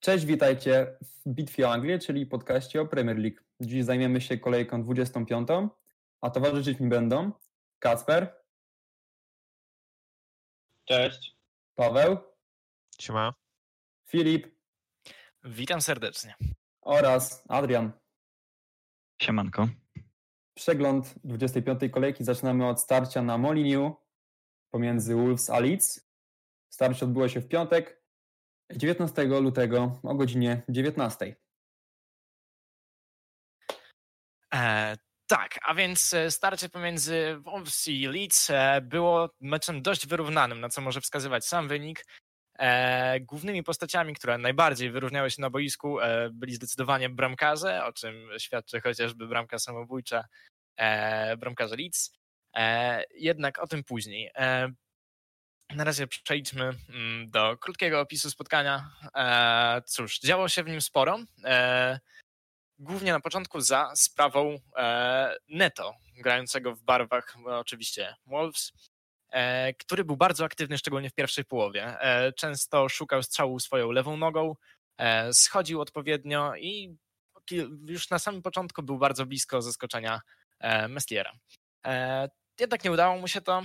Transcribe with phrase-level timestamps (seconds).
[0.00, 3.40] Cześć, witajcie w Bitwie o Anglię, czyli podcaście o Premier League.
[3.60, 5.48] Dziś zajmiemy się kolejką 25,
[6.20, 7.32] a towarzyszyć mi będą
[7.78, 8.34] Kacper.
[10.84, 11.36] Cześć.
[11.74, 12.16] Paweł.
[13.00, 13.34] Siema.
[14.08, 14.46] Filip.
[15.44, 16.34] Witam serdecznie.
[16.80, 17.92] Oraz Adrian.
[19.22, 19.68] Siemanko.
[20.54, 21.80] Przegląd 25.
[21.92, 23.96] kolejki zaczynamy od starcia na Moliniu
[24.70, 26.10] pomiędzy Wolves a Leeds.
[26.68, 27.99] Starcie odbyło się w piątek,
[28.76, 31.36] 19 lutego o godzinie 19.
[34.54, 40.60] E, tak, a więc e, starcie pomiędzy Wolves i Leeds e, było meczem dość wyrównanym,
[40.60, 42.04] na co może wskazywać sam wynik.
[42.58, 48.28] E, głównymi postaciami, które najbardziej wyróżniały się na boisku, e, byli zdecydowanie bramkarze, o czym
[48.38, 50.24] świadczy chociażby bramka samobójcza
[50.76, 52.12] e, bramkarza Leeds.
[53.14, 54.30] jednak o tym później.
[55.74, 58.90] Na razie przejdźmy mm, do krótkiego opisu spotkania.
[59.14, 61.18] E, cóż, działo się w nim sporo.
[61.44, 62.00] E,
[62.78, 68.72] głównie na początku za sprawą e, Neto, grającego w barwach oczywiście Wolves,
[69.78, 71.96] który był bardzo aktywny, szczególnie w pierwszej połowie.
[72.36, 74.54] Często szukał strzału swoją lewą nogą,
[75.32, 76.96] schodził odpowiednio i
[77.86, 80.20] już na samym początku był bardzo blisko zaskoczenia
[80.88, 81.32] Mestiera.
[82.60, 83.62] Jednak nie udało mu się to.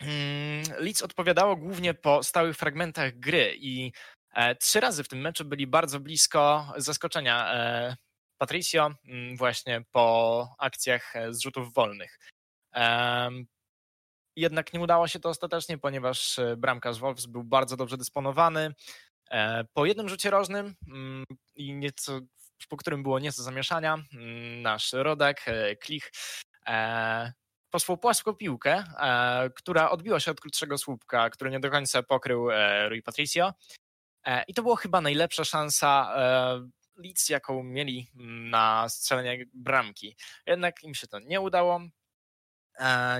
[0.00, 3.92] Mm, Leeds odpowiadało głównie po stałych fragmentach gry i
[4.34, 7.96] e, trzy razy w tym meczu byli bardzo blisko zaskoczenia e,
[8.38, 12.18] Patricio mm, właśnie po akcjach e, zrzutów wolnych.
[14.36, 18.74] Jednak nie udało się to ostatecznie, ponieważ bramkarz Wolves był bardzo dobrze dysponowany.
[19.72, 21.24] Po jednym rzucie rożnym mm,
[21.54, 22.20] i nieco,
[22.68, 23.96] po którym było nieco zamieszania,
[24.62, 25.46] nasz rodak,
[25.80, 26.12] Klich,
[27.70, 32.50] posłał płaską piłkę, e, która odbiła się od krótszego słupka, który nie do końca pokrył
[32.50, 33.54] e, Rui Patricio.
[34.24, 36.14] E, I to była chyba najlepsza szansa
[36.96, 38.10] Leeds, jaką mieli
[38.50, 40.16] na strzelenie bramki.
[40.46, 41.80] Jednak im się to nie udało.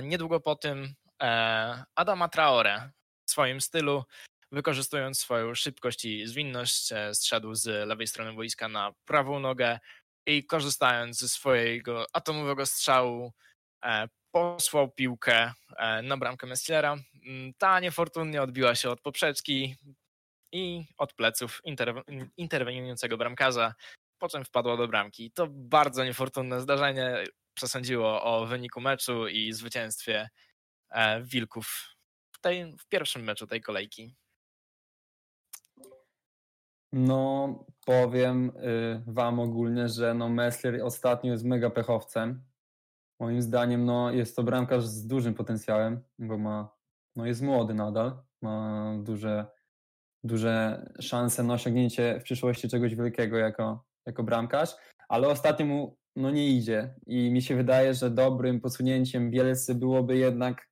[0.03, 0.93] Niedługo po tym
[1.95, 2.91] Adama Traore
[3.25, 4.03] w swoim stylu,
[4.51, 9.79] wykorzystując swoją szybkość i zwinność, zszedł z lewej strony boiska na prawą nogę
[10.25, 13.33] i korzystając ze swojego atomowego strzału
[14.37, 16.97] posłał piłkę e, na bramkę Messlera.
[17.27, 19.75] Mm, ta niefortunnie odbiła się od poprzeczki
[20.51, 21.61] i od pleców
[22.37, 23.73] interweniującego bramkarza,
[24.19, 25.31] po czym wpadła do bramki.
[25.31, 30.29] To bardzo niefortunne zdarzenie przesądziło o wyniku meczu i zwycięstwie
[30.89, 31.95] e, Wilków
[32.31, 34.15] w, tej, w pierwszym meczu tej kolejki.
[36.93, 42.43] No, powiem y, Wam ogólnie, że no Messler ostatnio jest mega pechowcem.
[43.19, 46.75] Moim zdaniem no, jest to bramkarz z dużym potencjałem, bo ma,
[47.15, 49.45] no, jest młody nadal, ma duże,
[50.23, 54.75] duże szanse na osiągnięcie w przyszłości czegoś wielkiego jako, jako bramkarz,
[55.09, 56.95] ale ostatnio mu no, nie idzie.
[57.07, 60.69] I mi się wydaje, że dobrym posunięciem Bielcy byłoby jednak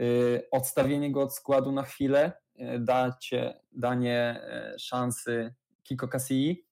[0.00, 4.40] y, odstawienie go od składu na chwilę, y, dacie, danie
[4.74, 6.64] y, szansy Kiko Cassii,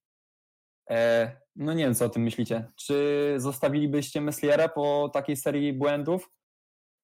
[0.90, 2.72] E, no nie wiem, co o tym myślicie.
[2.76, 6.30] Czy zostawilibyście Messliera po takiej serii błędów?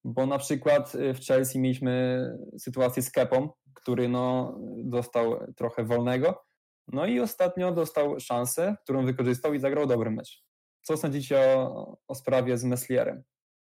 [0.03, 2.23] Bo na przykład y, w Chelsea mieliśmy
[2.57, 6.45] sytuację z Kepą, który no, dostał trochę wolnego.
[6.87, 10.43] No i ostatnio dostał szansę, którą wykorzystał i zagrał dobry mecz.
[10.81, 13.23] Co sądzicie o, o sprawie z Messlierem?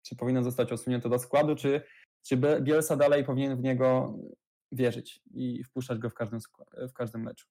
[0.06, 1.82] Czy powinien zostać osunięty do składu, czy,
[2.26, 4.14] czy Bielsa dalej powinien w niego
[4.72, 6.40] wierzyć i wpuszczać go w każdym,
[6.88, 7.46] w każdym meczu?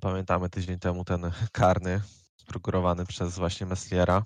[0.00, 2.00] Pamiętamy tydzień temu ten karny
[2.42, 4.24] prokurowany przez właśnie Messliera.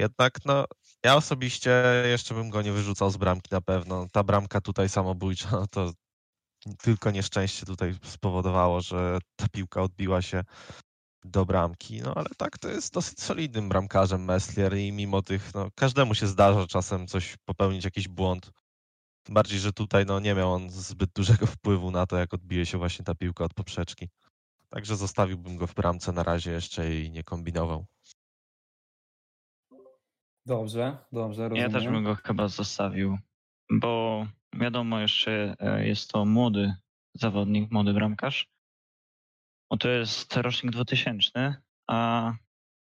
[0.00, 0.64] Jednak no,
[1.04, 4.06] ja osobiście jeszcze bym go nie wyrzucał z bramki na pewno.
[4.12, 5.92] Ta bramka tutaj samobójcza, no to
[6.78, 10.44] tylko nieszczęście tutaj spowodowało, że ta piłka odbiła się
[11.24, 12.02] do bramki.
[12.02, 16.26] No ale tak, to jest dosyć solidnym bramkarzem Messlier i mimo tych, no każdemu się
[16.26, 18.50] zdarza czasem coś popełnić, jakiś błąd.
[19.22, 22.66] Tym bardziej, że tutaj no, nie miał on zbyt dużego wpływu na to, jak odbije
[22.66, 24.08] się właśnie ta piłka od poprzeczki.
[24.72, 27.86] Także zostawiłbym go w bramce na razie jeszcze i nie kombinował.
[30.46, 31.72] Dobrze, dobrze, rozumiem.
[31.72, 33.18] Ja też bym go chyba zostawił,
[33.70, 36.74] bo wiadomo jeszcze e, jest to młody
[37.14, 38.48] zawodnik, młody bramkarz.
[39.70, 41.54] Bo to jest rocznik 2000,
[41.86, 42.32] a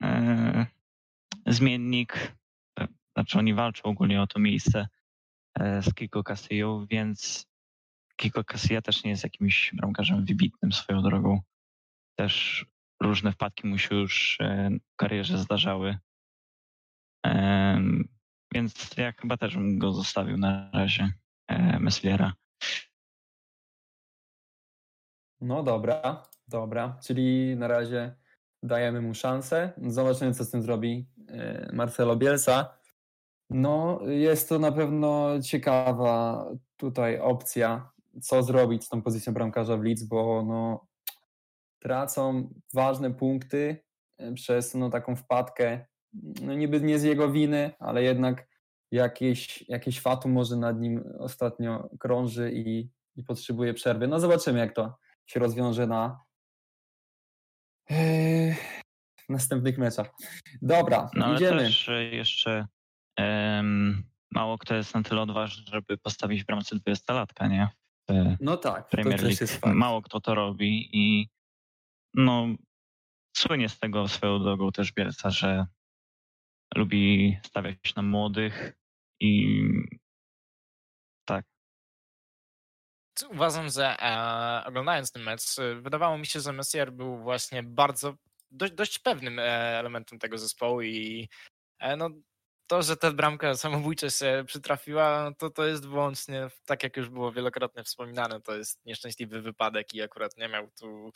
[0.02, 0.66] e,
[1.46, 2.36] zmiennik,
[2.80, 4.88] e, znaczy oni walczą ogólnie o to miejsce
[5.58, 7.46] e, z Kiko Castillo, więc
[8.16, 11.40] Kiko Casilla też nie jest jakimś bramkarzem wybitnym swoją drogą
[12.18, 12.66] też
[13.02, 15.98] różne wpadki mu się już e, w karierze zdarzały.
[18.54, 21.12] Więc ja chyba też bym go zostawił na razie,
[21.48, 22.32] e, Mesliera.
[25.40, 26.22] No dobra.
[26.48, 28.14] Dobra, czyli na razie
[28.62, 29.72] dajemy mu szansę.
[29.86, 32.78] Zobaczymy, co z tym zrobi e, Marcelo Bielsa.
[33.50, 36.46] No, jest to na pewno ciekawa
[36.76, 37.90] tutaj opcja,
[38.22, 40.85] co zrobić z tą pozycją bramkarza w Leeds, bo no,
[41.86, 43.84] tracą ważne punkty
[44.18, 45.86] e, przez no, taką wpadkę,
[46.42, 48.48] no niby nie z jego winy, ale jednak
[48.92, 54.08] jakieś, jakieś fatum może nad nim ostatnio krąży i, i potrzebuje przerwy.
[54.08, 56.20] No zobaczymy, jak to się rozwiąże na
[57.90, 58.54] yy,
[59.28, 60.10] następnych meczach.
[60.62, 61.58] Dobra, No ale idziemy.
[61.58, 62.66] też e, jeszcze
[63.16, 67.68] em, mało kto jest na tyle odważny, żeby postawić w bramce 20-latka, nie?
[68.40, 69.74] No tak, to Premier też jest fakt.
[69.74, 71.35] Mało kto to robi i
[72.16, 72.46] no
[73.36, 75.66] słynie z tego swoją drogą też Bielsa, że
[76.76, 78.72] lubi stawiać na młodych
[79.20, 79.58] i
[81.24, 81.44] tak.
[83.30, 88.14] Uważam, że e, oglądając ten mecz, e, wydawało mi się, że Messier był właśnie bardzo,
[88.50, 89.42] dość, dość pewnym e,
[89.78, 91.28] elementem tego zespołu i
[91.78, 92.10] e, no,
[92.66, 97.08] to, że ta bramka samobójcza się przytrafiła, no to to jest wyłącznie, tak jak już
[97.08, 101.12] było wielokrotnie wspominane, to jest nieszczęśliwy wypadek i akurat nie miał tu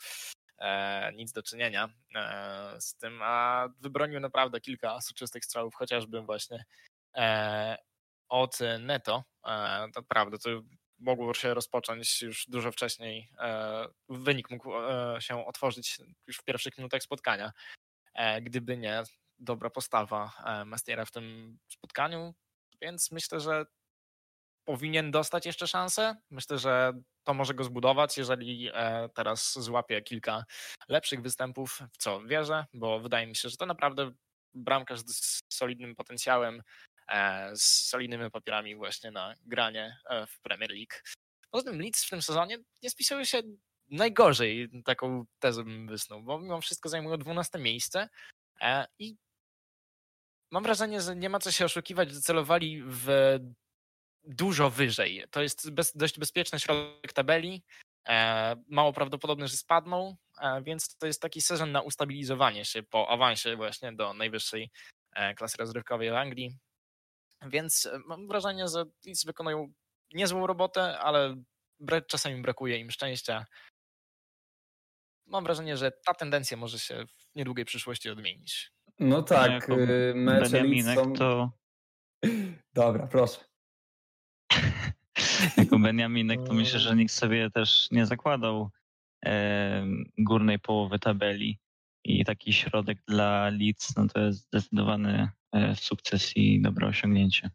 [1.13, 6.65] nic do czynienia e, z tym, a wybronił naprawdę kilka soczystych strzałów, chociażby właśnie
[7.15, 7.77] e,
[8.29, 9.23] od Neto.
[9.47, 10.01] E, to
[10.99, 13.29] mogło się rozpocząć już dużo wcześniej.
[13.39, 15.97] E, wynik mógł e, się otworzyć
[16.27, 17.51] już w pierwszych minutach spotkania.
[18.13, 19.03] E, gdyby nie
[19.39, 22.33] dobra postawa e, Mestiera w tym spotkaniu,
[22.81, 23.65] więc myślę, że
[24.65, 26.15] powinien dostać jeszcze szansę.
[26.29, 30.45] Myślę, że to może go zbudować, jeżeli e, teraz złapie kilka
[30.89, 34.11] lepszych występów, w co wierzę, bo wydaje mi się, że to naprawdę
[34.53, 36.61] bramkarz z solidnym potencjałem,
[37.07, 40.95] e, z solidnymi papierami właśnie na granie e, w Premier League.
[41.51, 43.41] Poza tym Leeds w tym sezonie nie spisały się
[43.89, 48.09] najgorzej, taką tezę bym wysnuł, bo mimo wszystko zajmują 12 miejsce
[48.99, 49.15] i
[50.51, 53.07] mam wrażenie, że nie ma co się oszukiwać, że celowali w
[54.23, 55.25] dużo wyżej.
[55.31, 57.63] To jest bez, dość bezpieczny środek tabeli.
[58.07, 63.09] E, mało prawdopodobne, że spadną, e, więc to jest taki sezon na ustabilizowanie się po
[63.09, 64.71] awansie właśnie do najwyższej
[65.15, 66.57] e, klasy rozrywkowej w Anglii.
[67.41, 69.73] Więc mam wrażenie, że Leeds wykonują
[70.13, 71.43] niezłą robotę, ale
[71.81, 73.45] bra- czasami brakuje im szczęścia.
[75.25, 78.71] Mam wrażenie, że ta tendencja może się w niedługiej przyszłości odmienić.
[78.99, 81.13] No tak, y, mecze Leeds są...
[81.13, 81.51] to
[82.73, 83.50] Dobra, proszę.
[85.57, 88.69] Jako Beniaminek to myślę, że nikt sobie też nie zakładał
[89.25, 89.85] e,
[90.17, 91.59] górnej połowy tabeli
[92.03, 97.49] i taki środek dla Leeds, no to jest zdecydowany e, sukces i dobre osiągnięcie.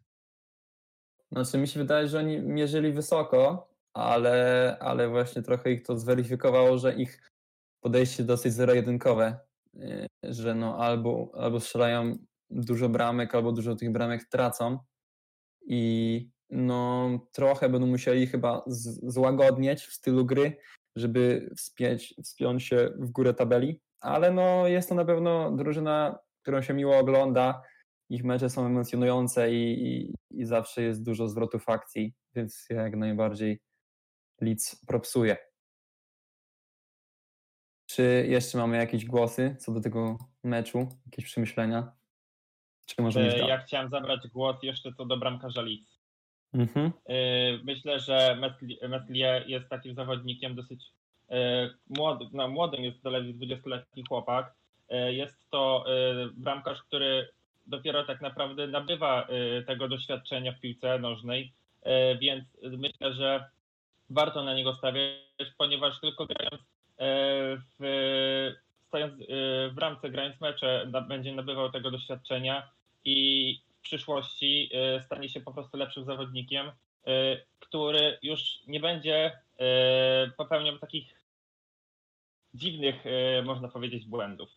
[1.31, 6.77] Znaczy mi się wydaje, że oni mierzyli wysoko, ale, ale właśnie trochę ich to zweryfikowało,
[6.77, 7.31] że ich
[7.83, 9.39] podejście dosyć zero-jedynkowe,
[9.75, 12.17] y, że no albo, albo strzelają
[12.49, 14.79] dużo bramek, albo dużo tych bramek tracą
[15.67, 20.57] i no trochę będą musieli chyba z- złagodnieć w stylu gry,
[20.95, 26.61] żeby wspiąć, wspiąć się w górę tabeli, ale no jest to na pewno drużyna, którą
[26.61, 27.61] się miło ogląda,
[28.09, 32.95] ich mecze są emocjonujące i, i, i zawsze jest dużo zwrotów akcji, więc ja jak
[32.95, 33.59] najbardziej
[34.41, 35.37] Leeds propsuje.
[37.89, 41.91] Czy jeszcze mamy jakieś głosy co do tego meczu, jakieś przemyślenia?
[42.85, 43.47] Czy możemy E?
[43.47, 45.96] Ja chciałem zabrać głos jeszcze co do bramkarza Leeds.
[46.53, 46.91] Mhm.
[47.05, 47.13] E,
[47.63, 50.85] Myślę, że Mesli- Meslier jest takim zawodnikiem dosyć
[51.29, 54.53] e, młodym, no młodym jest zaledwie 20-letni chłopak.
[54.89, 55.85] E, Jest to
[56.33, 57.27] bramkarz, który
[57.67, 59.27] dopiero tak naprawdę nabywa
[59.67, 61.53] tego doświadczenia w piłce nożnej,
[62.21, 63.49] więc myślę, że
[64.09, 65.13] warto na niego stawiać,
[65.57, 66.61] ponieważ tylko grając
[67.79, 68.53] w,
[68.87, 69.25] stojąc e,
[69.69, 72.69] w bramce, grając mecze, będzie nabywał tego doświadczenia
[73.05, 76.71] i przyszłości e, stanie się po prostu lepszym zawodnikiem, e,
[77.59, 81.21] który już nie będzie e, popełniał takich
[82.53, 82.95] dziwnych,
[83.43, 84.49] można powiedzieć, błędów.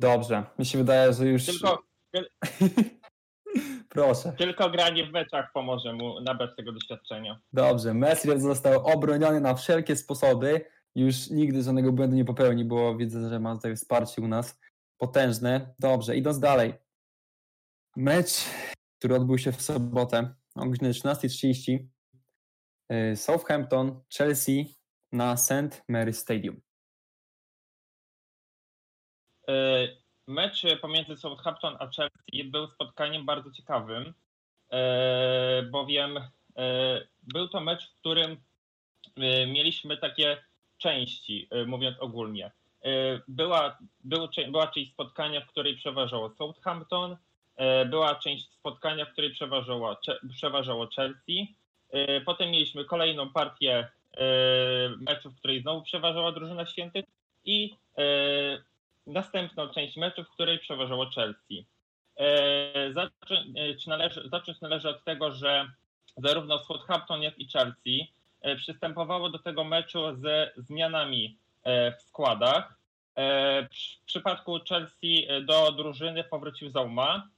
[0.00, 1.46] Dobrze, mi się wydaje, że już...
[1.46, 1.82] Tylko,
[3.88, 4.32] Proszę.
[4.32, 7.40] tylko granie w meczach pomoże mu nabrać tego doświadczenia.
[7.52, 10.64] Dobrze, Messier został obroniony na wszelkie sposoby.
[10.94, 14.60] Już nigdy żadnego błędu nie popełni, bo widzę, że ma tutaj wsparcie u nas
[15.02, 15.74] potężne.
[15.78, 16.74] Dobrze, idąc dalej.
[17.96, 18.30] Mecz,
[18.98, 21.78] który odbył się w sobotę o godzinie 13.30.
[23.12, 24.74] y, Southampton, Chelsea
[25.12, 25.84] na St.
[25.90, 26.60] Mary's Stadium.
[29.48, 29.52] E,
[30.26, 34.14] Mecz pomiędzy Southampton a Chelsea był spotkaniem bardzo ciekawym,
[34.72, 36.20] e, bowiem
[37.22, 38.36] był to mecz, w którym
[39.46, 40.44] mieliśmy takie
[40.78, 42.52] części, mówiąc ogólnie.
[43.28, 47.16] Była, był, była część spotkania, w której przeważało Southampton,
[47.86, 49.96] była część spotkania, w której przeważało,
[50.32, 51.54] przeważało Chelsea.
[52.24, 53.88] Potem mieliśmy kolejną partię
[54.98, 57.04] meczu, w której znowu przeważała drużyna świętych
[57.44, 57.76] i
[59.06, 61.66] następną część meczu, w której przeważało Chelsea.
[62.90, 63.34] Zaczą,
[63.86, 65.70] należy, zacząć należy od tego, że
[66.16, 68.12] zarówno Southampton, jak i Chelsea
[68.56, 72.78] przystępowało do tego meczu ze zmianami w składach.
[73.70, 77.28] W przypadku Chelsea do drużyny powrócił Zauma.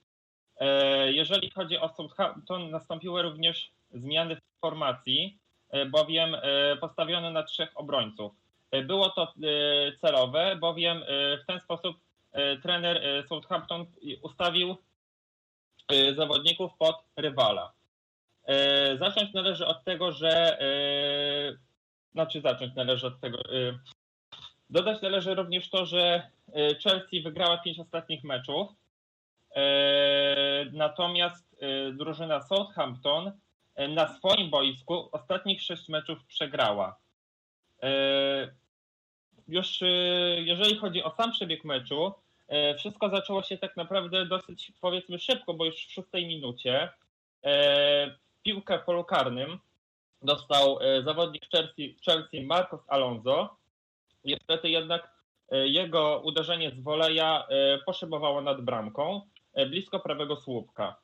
[1.07, 5.39] Jeżeli chodzi o Southampton, nastąpiły również zmiany w formacji,
[5.91, 6.37] bowiem
[6.81, 8.33] postawiono na trzech obrońców.
[8.85, 9.33] Było to
[10.01, 11.05] celowe, bowiem
[11.43, 11.97] w ten sposób
[12.63, 13.87] trener Southampton
[14.23, 14.77] ustawił
[16.17, 17.73] zawodników pod rywala.
[18.99, 20.59] Zacząć należy od tego, że
[22.13, 23.39] znaczy zacząć należy od tego.
[24.71, 26.31] Dodać należy również to, że
[26.83, 28.69] Chelsea wygrała pięć ostatnich meczów.
[30.73, 31.57] Natomiast
[31.93, 33.33] drużyna Southampton
[33.89, 36.97] na swoim boisku ostatnich sześć meczów przegrała.
[39.49, 39.81] Już
[40.37, 42.13] jeżeli chodzi o sam przebieg meczu,
[42.79, 46.89] wszystko zaczęło się tak naprawdę dosyć powiedzmy szybko, bo już w szóstej minucie
[48.43, 49.59] piłkę w polu karnym
[50.23, 53.57] dostał zawodnik Chelsea, Chelsea Marcos Alonso.
[54.25, 55.15] Niestety jednak
[55.51, 57.47] jego uderzenie z woleja
[57.87, 59.21] poszybowało nad bramką
[59.69, 60.97] blisko prawego słupka.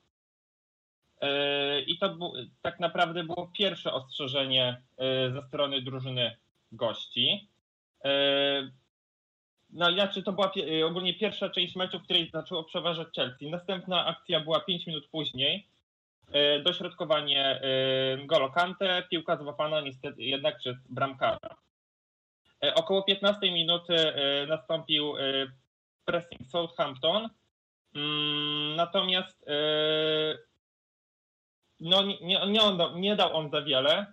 [1.86, 2.18] I to
[2.62, 4.82] tak naprawdę było pierwsze ostrzeżenie
[5.32, 6.36] ze strony drużyny
[6.72, 7.48] gości.
[9.70, 10.52] No inaczej to była
[10.86, 13.50] ogólnie pierwsza część meczu, w której zaczęło przeważać Chelsea.
[13.50, 15.66] Następna akcja była 5 minut później.
[16.64, 17.60] Dośrodkowanie
[18.24, 21.56] Golo Kante, piłka złapana niestety jednak przez bramkarza.
[22.74, 24.12] Około 15 minuty
[24.48, 25.14] nastąpił
[26.04, 27.28] pressing Southampton.
[27.94, 29.44] Mm, natomiast
[31.80, 32.60] no, nie, nie,
[32.94, 34.06] nie dał on za wiele.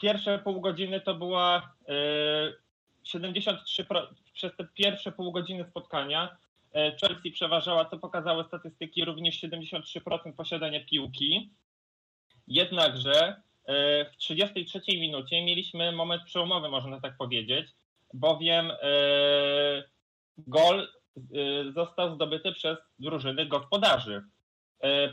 [0.00, 1.74] Pierwsze pół godziny to była
[3.04, 3.86] 73
[4.32, 6.36] przez te pierwsze pół godziny spotkania
[6.74, 11.50] Chelsea przeważała, co pokazały statystyki, również 73% posiadania piłki.
[12.46, 13.42] Jednakże
[14.12, 17.66] w 33 minucie mieliśmy moment przełomowy, można tak powiedzieć,
[18.14, 18.72] bowiem
[20.38, 20.88] gol
[21.74, 24.22] został zdobyty przez drużyny gospodarzy.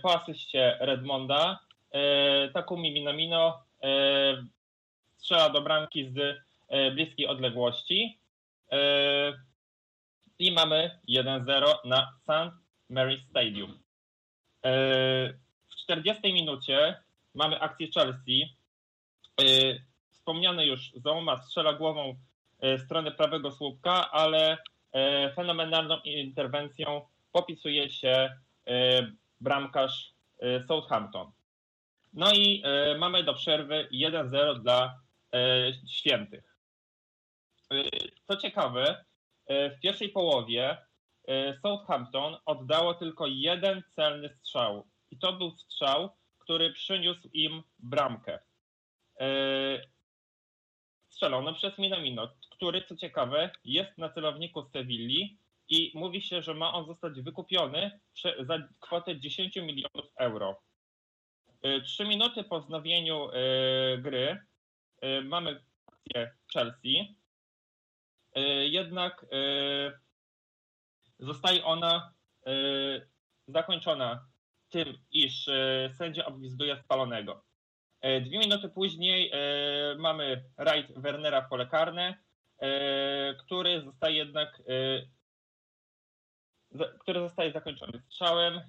[0.02, 1.60] Po asyście Redmonda
[2.54, 3.64] Takumi Minamino
[5.18, 6.38] strzela do bramki z
[6.94, 8.20] bliskiej odległości
[10.40, 12.56] i mamy 1-0 na St.
[12.92, 13.80] Mary's Stadium.
[15.68, 17.02] W 40 minucie
[17.34, 18.56] mamy akcję Chelsea.
[20.12, 22.16] Wspomniany już Zoma strzela głową
[22.62, 24.58] w stronę prawego słupka, ale
[25.36, 28.36] fenomenalną interwencją popisuje się
[29.42, 30.14] bramkarz
[30.68, 31.32] Southampton.
[32.14, 32.64] No i
[33.00, 35.00] mamy do przerwy 1-0 dla
[35.88, 36.56] świętych.
[38.28, 39.06] Co ciekawe,
[39.50, 40.78] w pierwszej połowie
[41.62, 44.88] Southampton oddało tylko jeden celny strzał.
[45.12, 46.10] I to był strzał,
[46.52, 48.40] który przyniósł im bramkę.
[51.10, 55.38] Strzelono przez Minamino, który, co ciekawe, jest na celowniku Sewilli
[55.70, 58.00] i mówi się, że ma on zostać wykupiony
[58.40, 60.62] za kwotę 10 milionów euro.
[61.86, 63.28] Trzy minuty po wznowieniu
[63.98, 64.46] gry
[65.24, 67.16] mamy akcję Chelsea,
[68.70, 69.26] jednak
[71.20, 72.14] zostaje ona
[73.48, 74.31] zakończona
[74.72, 75.46] tym, iż
[75.98, 77.44] sędzia obwizduje spalonego.
[78.22, 79.32] Dwie minuty później
[79.98, 82.18] mamy rajd Wernera w pole karne,
[83.46, 84.62] który zostaje jednak
[87.00, 88.62] który zostaje zakończony strzałem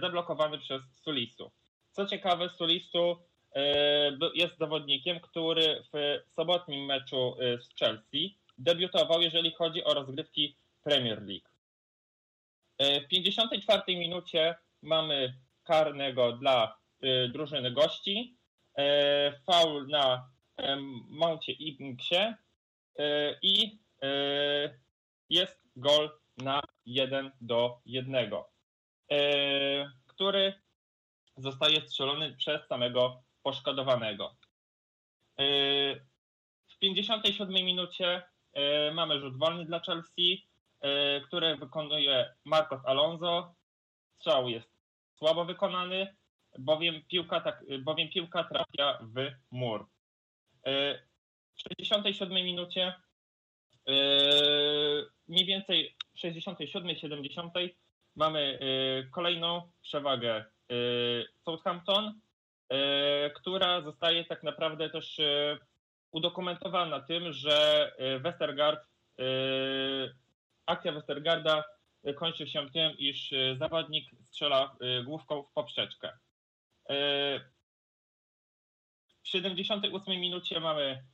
[0.00, 1.50] zablokowany przez Sulisu.
[1.90, 3.16] Co ciekawe, Sulisu
[4.34, 11.48] jest zawodnikiem, który w sobotnim meczu z Chelsea debiutował, jeżeli chodzi o rozgrywki Premier League.
[13.04, 15.34] W 54 minucie mamy
[15.64, 16.78] karnego dla
[17.28, 18.36] drużyny gości,
[19.46, 20.30] faul na
[21.08, 22.34] Mouncie Inksie
[23.42, 23.78] i
[25.28, 28.30] jest gol na 1 do 1,
[30.06, 30.54] który
[31.36, 34.36] zostaje strzelony przez samego poszkodowanego.
[36.68, 38.22] W 57 minucie
[38.92, 40.46] mamy rzut wolny dla Chelsea,
[41.26, 43.54] który wykonuje Marcos Alonso.
[44.16, 44.69] Strzał jest
[45.20, 46.16] słabo wykonany,
[46.58, 49.86] bowiem piłka, tak, bowiem piłka trafia w mur.
[50.66, 50.94] W
[51.60, 52.94] w 67 minucie,
[53.86, 57.52] yy, mniej więcej w 67, 70
[58.16, 60.44] mamy yy, kolejną przewagę
[61.44, 62.20] Southampton,
[63.34, 65.20] która zostaje tak naprawdę też
[66.12, 68.86] udokumentowana tym, że Westergaard,
[70.66, 71.64] akcja Westergarda
[72.16, 76.18] kończy się tym, iż zawodnik strzela główką w poprzeczkę.
[79.22, 81.04] W 78 minucie mamy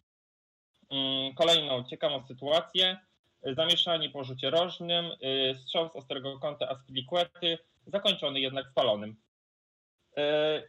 [0.91, 2.99] mm, kolejną ciekawą sytuację.
[3.43, 5.11] Zamieszanie po rzucie rożnym,
[5.55, 9.17] strzał z ostrego kąta Aspilicuety, zakończony jednak spalonym.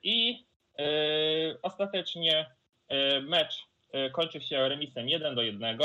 [0.04, 0.46] I
[1.62, 2.56] ostatecznie
[3.22, 3.68] mecz
[4.12, 5.80] kończy się remisem 1 do 1.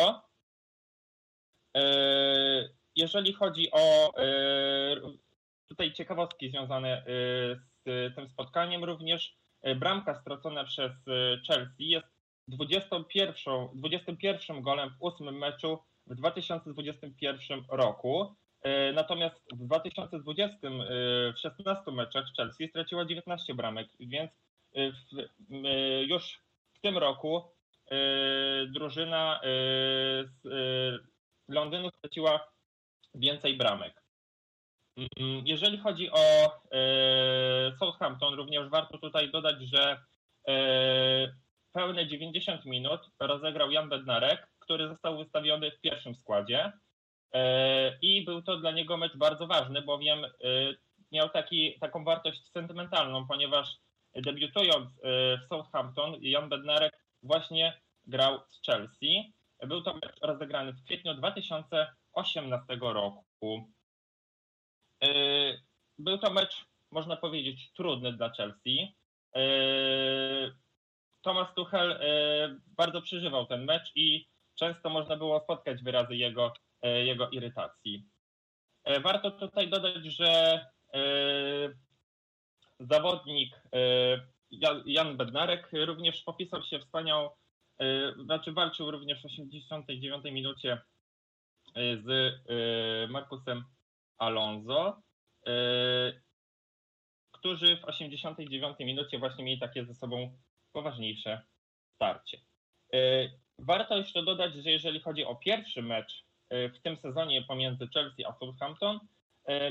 [2.96, 4.12] Jeżeli chodzi o
[5.68, 7.02] tutaj ciekawostki związane
[7.86, 12.06] z tym spotkaniem również, E, bramka stracona przez e, Chelsea jest
[12.48, 18.34] 21, 21 golem w ósmym meczu w 2021 roku.
[18.62, 20.58] E, natomiast w 2020
[21.34, 24.30] w 16 meczach Chelsea straciła 19 bramek, więc
[24.74, 25.26] w,
[26.06, 26.38] już
[26.74, 27.42] w tym roku
[28.68, 29.40] drużyna
[30.24, 30.42] z
[31.48, 32.51] Londynu straciła
[33.14, 34.02] więcej bramek.
[34.96, 39.98] Mm, jeżeli chodzi o e, Southampton, również warto tutaj dodać, że
[40.48, 41.34] e,
[41.72, 46.72] pełne 90 minut rozegrał Jan Bednarek, który został wystawiony w pierwszym składzie.
[47.34, 50.26] E, I był to dla niego mecz bardzo ważny, bowiem
[51.12, 53.76] miał taki, taką wartość sentymentalną, ponieważ
[54.14, 54.90] debiutując
[55.42, 59.32] w Southampton, Jan Bednarek właśnie grał z Chelsea.
[59.66, 61.10] Był to mecz rozegrany w kwietniu
[62.12, 63.72] 2018 roku.
[65.02, 65.08] E,
[65.98, 68.96] był to mecz, można powiedzieć, trudny dla Chelsea.
[69.36, 69.42] E,
[71.22, 71.98] Thomas Tuchel e,
[72.66, 76.52] bardzo przeżywał ten mecz i często można było spotkać wyrazy jego,
[76.82, 78.06] jego irytacji.
[79.02, 80.60] Warto tutaj dodać, że
[82.80, 83.60] zawodnik
[84.84, 87.30] Jan Bednarek również popisał się wspaniał,
[88.24, 90.82] znaczy walczył również w 89 minucie
[91.74, 92.34] z
[93.10, 93.64] Markusem
[94.18, 95.02] Alonso,
[95.48, 95.52] y,
[97.32, 100.38] którzy w 89 minucie właśnie mieli takie ze sobą
[100.72, 101.42] poważniejsze
[101.94, 102.40] starcie.
[103.58, 108.32] Warto jeszcze dodać, że jeżeli chodzi o pierwszy mecz w tym sezonie pomiędzy Chelsea a
[108.32, 109.00] Southampton,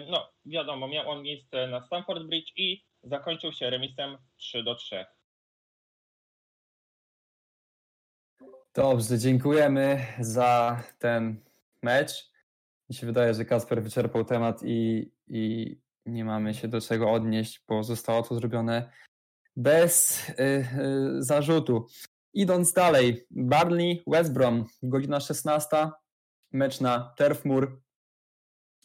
[0.10, 5.06] no wiadomo, miał on miejsce na Stamford Bridge i zakończył się remisem 3 do 3.
[8.76, 11.51] Dobrze, dziękujemy za ten
[11.84, 12.32] mecz
[12.90, 17.64] mi się wydaje, że Kasper wyczerpał temat i, i nie mamy się do czego odnieść,
[17.68, 18.92] bo zostało to zrobione
[19.56, 20.66] bez y, y,
[21.24, 21.88] zarzutu.
[22.34, 25.90] Idąc dalej, Barney, West Brom, godzina 16,
[26.52, 27.82] mecz na Turf Moor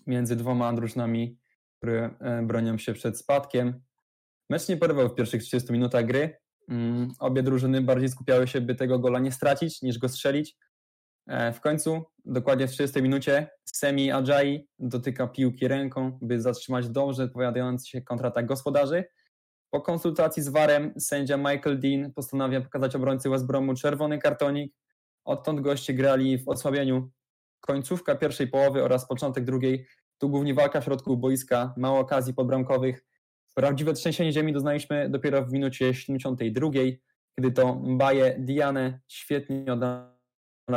[0.06, 1.38] między dwoma drużynami,
[1.78, 3.82] które y, bronią się przed spadkiem.
[4.50, 6.38] Mecz nie porwał w pierwszych 30 minutach gry.
[6.68, 10.56] Mm, obie drużyny bardziej skupiały się, by tego gola nie stracić, niż go strzelić.
[11.26, 17.24] E, w końcu, dokładnie w 30 minucie, Semi Ajayi dotyka piłki ręką, by zatrzymać dobrze
[17.24, 19.04] odpowiadający się kontratak gospodarzy.
[19.70, 24.74] Po konsultacji z VAR-em sędzia Michael Dean postanawia pokazać obrońcy West Bromu czerwony kartonik.
[25.24, 27.10] Odtąd goście grali w osłabieniu.
[27.60, 29.86] Końcówka pierwszej połowy oraz początek drugiej
[30.18, 33.04] tu głównie walka w środku boiska, mało okazji podbramkowych.
[33.54, 36.70] Prawdziwe trzęsienie ziemi doznaliśmy dopiero w minucie 72,
[37.36, 40.06] kiedy to Mbaye Diane świetnie oddał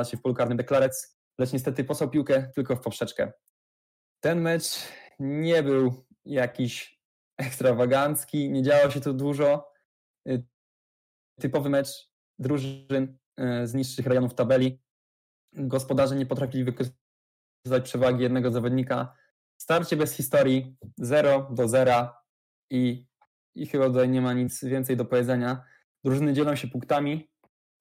[0.03, 3.31] się w polu Deklarec, lecz niestety posłał piłkę tylko w poprzeczkę.
[4.19, 4.63] Ten mecz
[5.19, 6.99] nie był jakiś
[7.37, 9.71] ekstrawagancki, nie działo się tu dużo.
[10.27, 10.43] Y,
[11.39, 14.81] typowy mecz drużyn y, z niższych rejonów tabeli.
[15.53, 19.13] Gospodarze nie potrafili wykorzystać przewagi jednego zawodnika.
[19.61, 22.09] Starcie bez historii, 0 do 0
[22.69, 23.05] i,
[23.55, 25.63] i chyba tutaj nie ma nic więcej do powiedzenia.
[26.03, 27.31] Drużyny dzielą się punktami,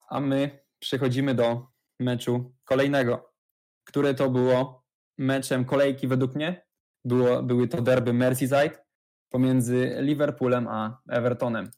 [0.09, 1.67] a my przechodzimy do
[1.99, 3.28] meczu kolejnego,
[3.89, 4.83] które to było
[5.17, 6.65] meczem kolejki według mnie.
[7.05, 8.85] Było, były to derby Merseyside
[9.29, 11.71] pomiędzy Liverpoolem a Evertonem.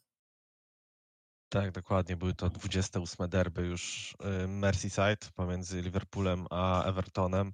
[1.48, 2.16] Tak, dokładnie.
[2.16, 7.52] Były to 28 derby już y, Merseyside pomiędzy Liverpoolem a Evertonem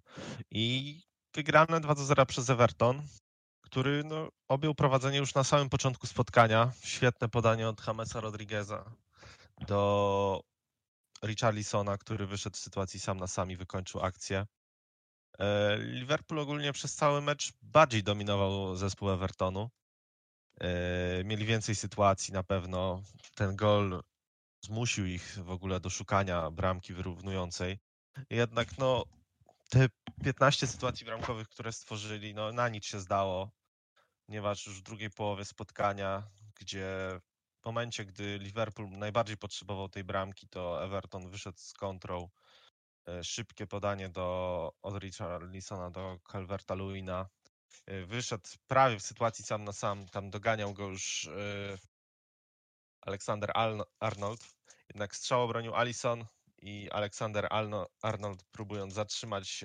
[0.51, 1.01] i
[1.35, 3.03] wygrane 2 0 przez Everton,
[3.61, 6.73] który no, objął prowadzenie już na samym początku spotkania.
[6.83, 8.85] Świetne podanie od Jamesa Rodrigueza
[9.69, 10.41] do
[11.23, 14.47] Richarlisona, który wyszedł w sytuacji sam na sam i wykończył akcję.
[15.39, 19.71] E, Liverpool ogólnie przez cały mecz bardziej dominował zespół Evertonu.
[20.61, 23.03] E, mieli więcej sytuacji na pewno.
[23.35, 24.03] Ten gol
[24.65, 27.79] zmusił ich w ogóle do szukania bramki wyrównującej.
[28.31, 29.05] Jednak no,
[29.69, 29.89] te
[30.25, 33.51] 15 sytuacji bramkowych, które stworzyli, no na nic się zdało,
[34.27, 37.21] ponieważ już w drugiej połowie spotkania, gdzie
[37.63, 42.29] w momencie, gdy Liverpool najbardziej potrzebował tej bramki, to Everton wyszedł z kontrą.
[43.09, 47.29] E, szybkie podanie do, od Richarlisona do Calverta Luina.
[47.87, 51.79] E, wyszedł prawie w sytuacji sam na sam, tam doganiał go już e,
[53.01, 53.53] Aleksander
[54.01, 54.41] Arnold.
[54.89, 56.27] Jednak strzał obronił Allison
[56.63, 57.49] i Aleksander
[58.03, 59.65] Arnold próbując zatrzymać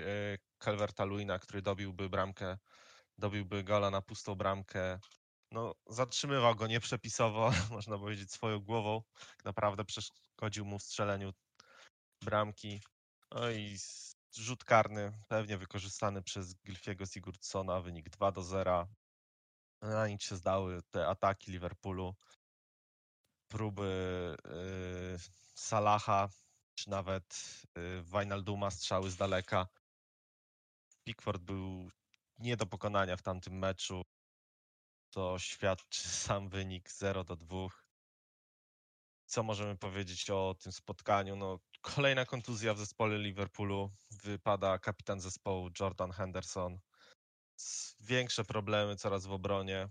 [0.60, 2.58] Calverta Luina, który dobiłby bramkę,
[3.18, 5.00] dobiłby gola na pustą bramkę,
[5.54, 9.04] no, zatrzymywał go nieprzepisowo, można powiedzieć, swoją głową.
[9.14, 11.34] Tak naprawdę przeszkodził mu w strzeleniu
[12.22, 12.82] bramki.
[13.32, 13.78] No i
[14.36, 18.88] rzut karny, pewnie wykorzystany przez Gilfiego Sigurdssona, wynik 2 do 0.
[19.82, 22.16] Na nic się zdały te ataki Liverpoolu,
[23.48, 25.20] próby yy,
[25.56, 26.30] Salaha,
[26.76, 29.68] czy nawet yy, strzały z daleka.
[31.04, 31.90] Pickford był
[32.40, 34.04] nie do pokonania w tamtym meczu
[35.14, 37.68] to świadczy sam wynik 0 do 2.
[39.26, 41.36] Co możemy powiedzieć o tym spotkaniu?
[41.36, 43.92] No, kolejna kontuzja w zespole Liverpoolu.
[44.12, 46.80] Wypada kapitan zespołu Jordan Henderson.
[48.00, 49.90] Większe problemy coraz w obronie.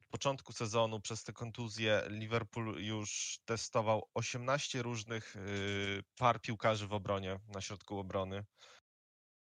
[0.00, 6.92] W początku sezonu przez te kontuzje Liverpool już testował 18 różnych y, par piłkarzy w
[6.92, 8.44] obronie, na środku obrony.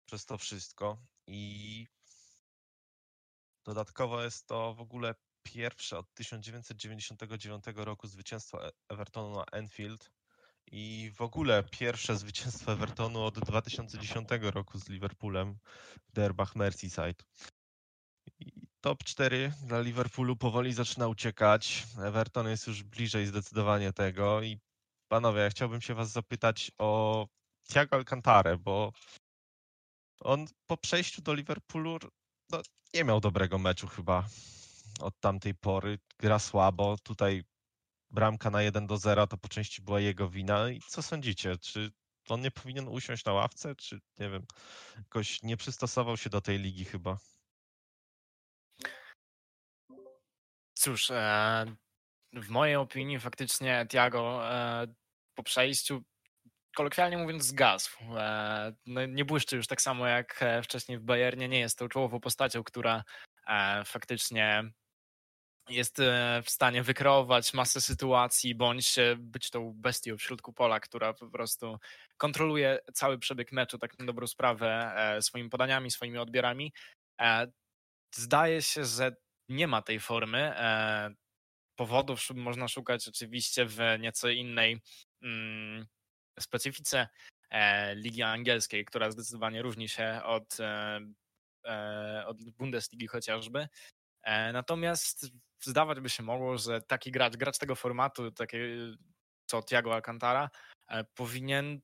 [0.06, 0.98] Przez to wszystko.
[1.26, 1.86] I
[3.64, 10.10] Dodatkowo jest to w ogóle pierwsze od 1999 roku zwycięstwo e- Evertonu na Enfield
[10.66, 15.58] i w ogóle pierwsze zwycięstwo Evertonu od 2010 roku z Liverpoolem
[16.08, 17.24] w derbach Merseyside.
[18.38, 21.86] I top 4 dla Liverpoolu powoli zaczyna uciekać.
[21.98, 24.60] Everton jest już bliżej zdecydowanie tego i
[25.08, 27.26] panowie, ja chciałbym się was zapytać o
[27.68, 28.92] Thiago Alcantara, bo
[30.20, 31.98] on po przejściu do Liverpoolu
[32.56, 32.62] no,
[32.94, 34.28] nie miał dobrego meczu chyba
[35.00, 35.98] od tamtej pory.
[36.18, 36.96] Gra słabo.
[37.02, 37.44] Tutaj
[38.10, 40.70] bramka na 1 do 0 to po części była jego wina.
[40.70, 41.58] I co sądzicie?
[41.58, 41.92] Czy
[42.28, 44.46] on nie powinien usiąść na ławce, czy nie wiem,
[44.96, 47.18] jakoś nie przystosował się do tej ligi chyba?
[50.74, 51.64] Cóż, e,
[52.32, 54.86] w mojej opinii faktycznie Tiago e,
[55.34, 56.02] po przejściu
[56.74, 57.98] kolokwialnie mówiąc, zgasł.
[58.16, 61.48] E, no, nie błyszczy już tak samo jak e, wcześniej w Bayernie.
[61.48, 63.04] Nie jest tą czołową postacią, która
[63.46, 64.64] e, faktycznie
[65.68, 65.96] jest
[66.44, 71.78] w stanie wykreować masę sytuacji, bądź być tą bestią w środku pola, która po prostu
[72.16, 76.72] kontroluje cały przebieg meczu, tak na dobrą sprawę, swoimi podaniami, swoimi odbierami.
[78.14, 79.16] Zdaje się, że
[79.48, 80.54] nie ma tej formy.
[81.76, 84.80] Powodów można szukać oczywiście w nieco innej
[85.22, 85.86] mm,
[86.40, 87.08] specyfice
[87.50, 91.00] e, Ligi Angielskiej, która zdecydowanie różni się od, e,
[91.64, 93.68] e, od Bundesligi chociażby.
[94.52, 95.26] Natomiast
[95.62, 98.56] zdawać by się mogło, że taki gracz, gracz tego formatu, taki
[99.46, 100.50] co Thiago Alcantara,
[101.14, 101.80] powinien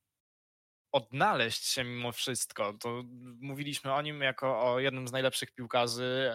[0.92, 2.72] odnaleźć się mimo wszystko.
[2.72, 3.02] To
[3.40, 6.32] mówiliśmy o nim jako o jednym z najlepszych piłkarzy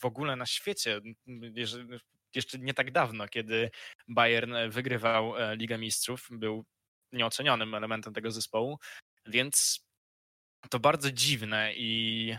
[0.00, 1.00] w ogóle na świecie.
[2.36, 3.70] Jeszcze nie tak dawno, kiedy
[4.08, 6.64] Bayern wygrywał Ligę Mistrzów, był
[7.12, 8.78] nieocenionym elementem tego zespołu,
[9.26, 9.86] więc
[10.70, 12.36] to bardzo dziwne i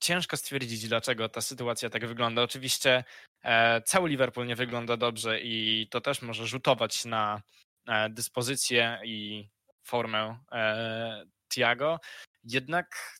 [0.00, 2.42] ciężko stwierdzić, dlaczego ta sytuacja tak wygląda.
[2.42, 3.04] Oczywiście
[3.42, 7.42] e, cały Liverpool nie wygląda dobrze i to też może rzutować na
[7.88, 9.48] e, dyspozycję i
[9.82, 12.00] formę e, Tiago.
[12.44, 13.18] Jednak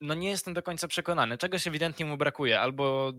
[0.00, 1.38] no nie jestem do końca przekonany.
[1.38, 2.60] Czegoś ewidentnie mu brakuje.
[2.60, 3.12] Albo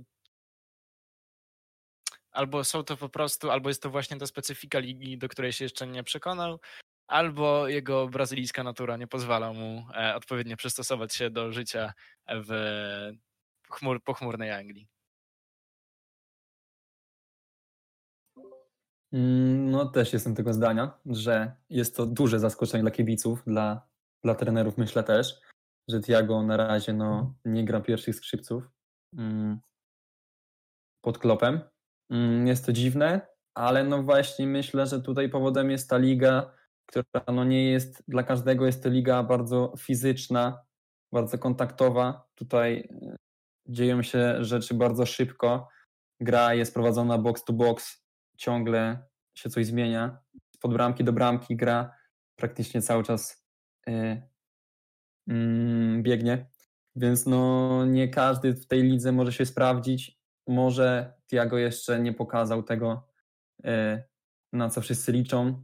[2.39, 5.65] albo są to po prostu, albo jest to właśnie ta specyfika ligi, do której się
[5.65, 6.59] jeszcze nie przekonał,
[7.07, 11.93] albo jego brazylijska natura nie pozwala mu e, odpowiednio przystosować się do życia
[12.29, 12.51] w
[13.69, 14.87] chmur, pochmurnej Anglii.
[19.13, 23.87] Mm, no też jestem tego zdania, że jest to duże zaskoczenie dla kibiców, dla,
[24.23, 25.41] dla trenerów myślę też,
[25.89, 28.63] że Tiago na razie no, nie gra pierwszych skrzypców
[29.17, 29.59] mm,
[31.01, 31.61] pod klopem,
[32.45, 33.21] jest to dziwne,
[33.53, 36.51] ale no właśnie myślę, że tutaj powodem jest ta liga,
[36.85, 40.63] która no nie jest dla każdego, jest to liga bardzo fizyczna,
[41.11, 42.27] bardzo kontaktowa.
[42.35, 43.15] Tutaj e,
[43.67, 45.67] dzieją się rzeczy bardzo szybko.
[46.19, 48.05] Gra jest prowadzona box to box,
[48.37, 50.19] ciągle się coś zmienia.
[50.61, 51.93] Pod bramki do bramki gra
[52.35, 53.45] praktycznie cały czas
[53.87, 54.21] yy,
[55.27, 56.49] yy, biegnie.
[56.95, 60.18] Więc no nie każdy w tej lidze może się sprawdzić
[60.49, 63.07] może Tiago jeszcze nie pokazał tego,
[63.63, 64.03] e,
[64.53, 65.63] na co wszyscy liczą.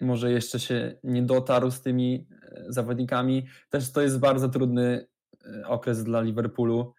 [0.00, 3.46] Może jeszcze się nie dotarł z tymi e, zawodnikami.
[3.70, 5.06] Też to jest bardzo trudny
[5.64, 6.94] okres dla Liverpoolu,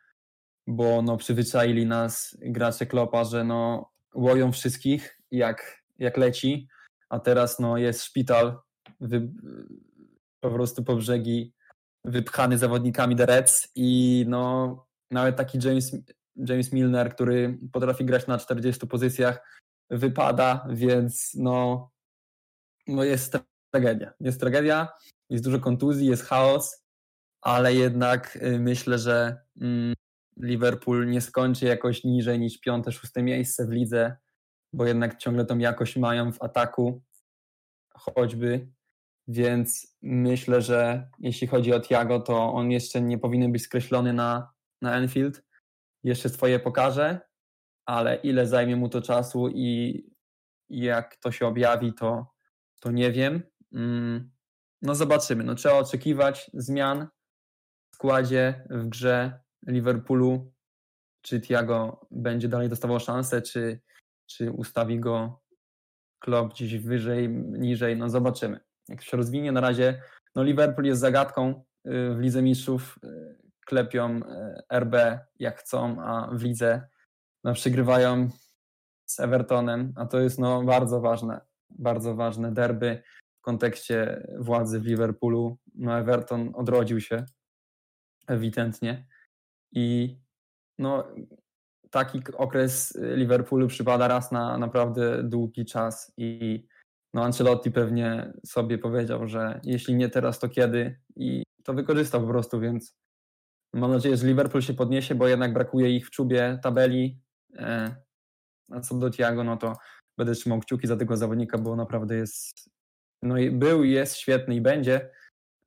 [0.67, 6.67] bo no, przyzwyczaili nas gracze Klopa, że no, łoją wszystkich jak, jak leci,
[7.10, 8.60] a teraz no, jest szpital
[8.99, 9.29] wy,
[10.39, 11.53] po prostu po brzegi
[12.05, 14.75] wypchany zawodnikami The Reds i no,
[15.12, 15.95] nawet taki James,
[16.35, 21.89] James Milner, który potrafi grać na 40 pozycjach, wypada, więc no,
[22.87, 23.37] no jest
[23.71, 24.13] tragedia.
[24.19, 24.87] Jest tragedia,
[25.29, 26.85] jest dużo kontuzji, jest chaos,
[27.41, 29.93] ale jednak y, myślę, że mm,
[30.37, 34.17] Liverpool nie skończy jakoś niżej niż piąte, szóste miejsce w lidze,
[34.73, 37.01] bo jednak ciągle tą jakość mają w ataku,
[37.93, 38.67] choćby.
[39.27, 44.51] Więc myślę, że jeśli chodzi o Tiago, to on jeszcze nie powinien być skreślony na,
[44.81, 45.43] na Enfield.
[46.03, 47.19] Jeszcze swoje pokaże,
[47.85, 50.03] ale ile zajmie mu to czasu i,
[50.69, 52.33] jak to się objawi, to,
[52.79, 53.43] to nie wiem.
[53.73, 54.31] Mm,
[54.81, 55.43] no zobaczymy.
[55.43, 57.07] No, trzeba oczekiwać zmian
[57.91, 60.53] w składzie, w grze Liverpoolu.
[61.21, 63.81] Czy Tiago będzie dalej dostawał szansę, czy,
[64.25, 65.41] czy ustawi go
[66.19, 68.59] klub gdzieś wyżej, niżej, no zobaczymy.
[68.89, 70.01] Jak się rozwinie, na razie
[70.35, 71.49] no Liverpool jest zagadką
[71.88, 74.21] y, w Lidze Mistrzów, y, klepią y,
[74.79, 74.95] RB
[75.39, 76.88] jak chcą, a w lidze
[77.43, 78.29] no, przygrywają
[79.05, 83.03] z Evertonem, a to jest no bardzo ważne, bardzo ważne derby
[83.39, 85.58] w kontekście władzy w Liverpoolu.
[85.75, 87.25] No Everton odrodził się
[88.27, 89.08] ewidentnie
[89.71, 90.17] i
[90.79, 91.08] no
[91.89, 96.63] taki okres Liverpoolu przypada raz na naprawdę długi czas i
[97.13, 102.27] no Ancelotti pewnie sobie powiedział, że jeśli nie teraz, to kiedy i to wykorzystał po
[102.27, 102.99] prostu, więc
[103.73, 107.19] mam nadzieję, że Liverpool się podniesie, bo jednak brakuje ich w czubie tabeli.
[107.55, 107.95] E,
[108.71, 109.77] a co do Thiago, no to
[110.17, 112.69] będę trzymał kciuki za tego zawodnika, bo naprawdę jest,
[113.23, 115.12] no i był, jest świetny i będzie.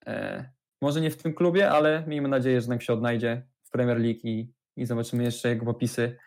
[0.07, 0.51] E,
[0.83, 4.21] może nie w tym klubie, ale miejmy nadzieję, że jednak się odnajdzie w Premier League
[4.25, 6.19] i, i zobaczymy jeszcze jego popisy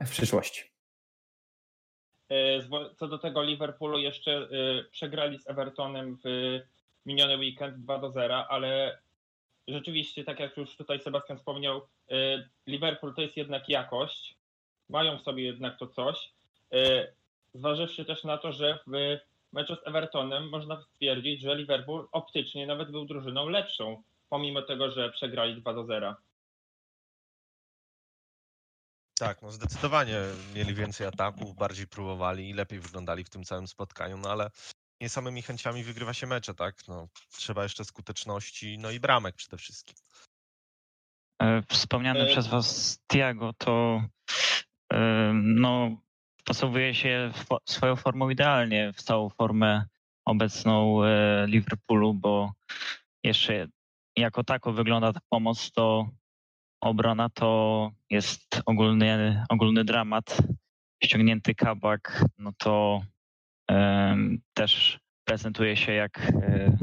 [0.00, 0.72] w przyszłości.
[2.30, 2.60] E,
[2.96, 4.48] co do tego Liverpoolu jeszcze
[4.90, 6.28] przegrali z Evertonem w
[7.06, 8.98] miniony weekend 2 do 0, ale
[9.68, 14.36] rzeczywiście, tak jak już tutaj Sebastian wspomniał, e, Liverpool to jest jednak jakość.
[14.88, 16.32] Mają w sobie jednak to coś.
[17.54, 19.18] Zważywszy też na to, że w
[19.52, 25.10] meczu z Evertonem można stwierdzić, że Liverpool optycznie nawet był drużyną lepszą, pomimo tego, że
[25.10, 26.14] przegrali 2 do 0.
[29.18, 30.20] Tak, no zdecydowanie
[30.54, 34.50] mieli więcej ataków, bardziej próbowali i lepiej wyglądali w tym całym spotkaniu, no ale
[35.00, 36.88] nie samymi chęciami wygrywa się mecze, tak?
[36.88, 39.96] No, trzeba jeszcze skuteczności, no i bramek przede wszystkim.
[41.42, 42.26] E, wspomniany e...
[42.26, 44.02] przez Was Tiago to
[44.92, 45.96] e, no,
[46.40, 49.84] wpasowuje się w swoją formą idealnie w całą formę
[50.24, 52.52] obecną e, Liverpoolu, bo
[53.24, 53.68] jeszcze
[54.16, 56.08] jako tako wygląda ta pomoc, to
[56.80, 60.38] obrona to jest ogólny, ogólny dramat.
[61.04, 63.00] Ściągnięty kabak, no to
[64.54, 66.76] też prezentuje się jak e,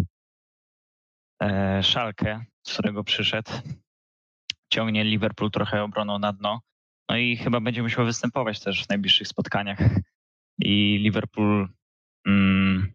[1.43, 3.51] e, szalkę, z którego przyszedł.
[4.73, 6.61] Ciągnie Liverpool trochę obroną na dno.
[7.09, 9.79] No i chyba będzie musiał występować też w najbliższych spotkaniach.
[10.59, 11.69] I Liverpool,
[12.27, 12.93] mm,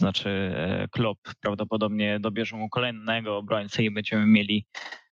[0.00, 4.66] znaczy e, Klopp prawdopodobnie dobierze mu kolejnego obrońcę i będziemy mieli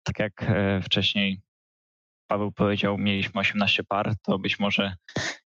[0.03, 0.53] tak jak
[0.83, 1.41] wcześniej
[2.31, 4.97] Paweł powiedział, mieliśmy 18 par, to być może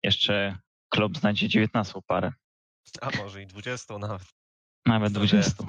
[0.03, 0.57] jeszcze
[0.89, 2.31] klub znajdzie 19 parę.
[3.01, 4.27] A może i 20 nawet.
[4.85, 5.63] Nawet 20.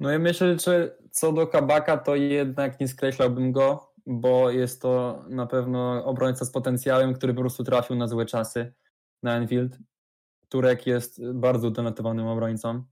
[0.00, 5.24] No ja myślę, że co do Kabaka, to jednak nie skreślałbym go, bo jest to
[5.28, 8.74] na pewno obrońca z potencjałem, który po prostu trafił na złe czasy
[9.22, 9.78] na Enfield.
[10.48, 12.84] Turek jest bardzo utalentowanym obrońcą.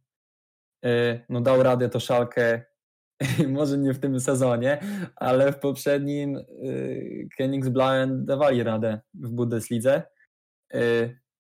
[0.85, 2.65] E, no dał radę to szalkę
[3.49, 4.81] może nie w tym sezonie,
[5.17, 10.03] ale w poprzednim y, Königsblauen dawali radę w Bundeslidze.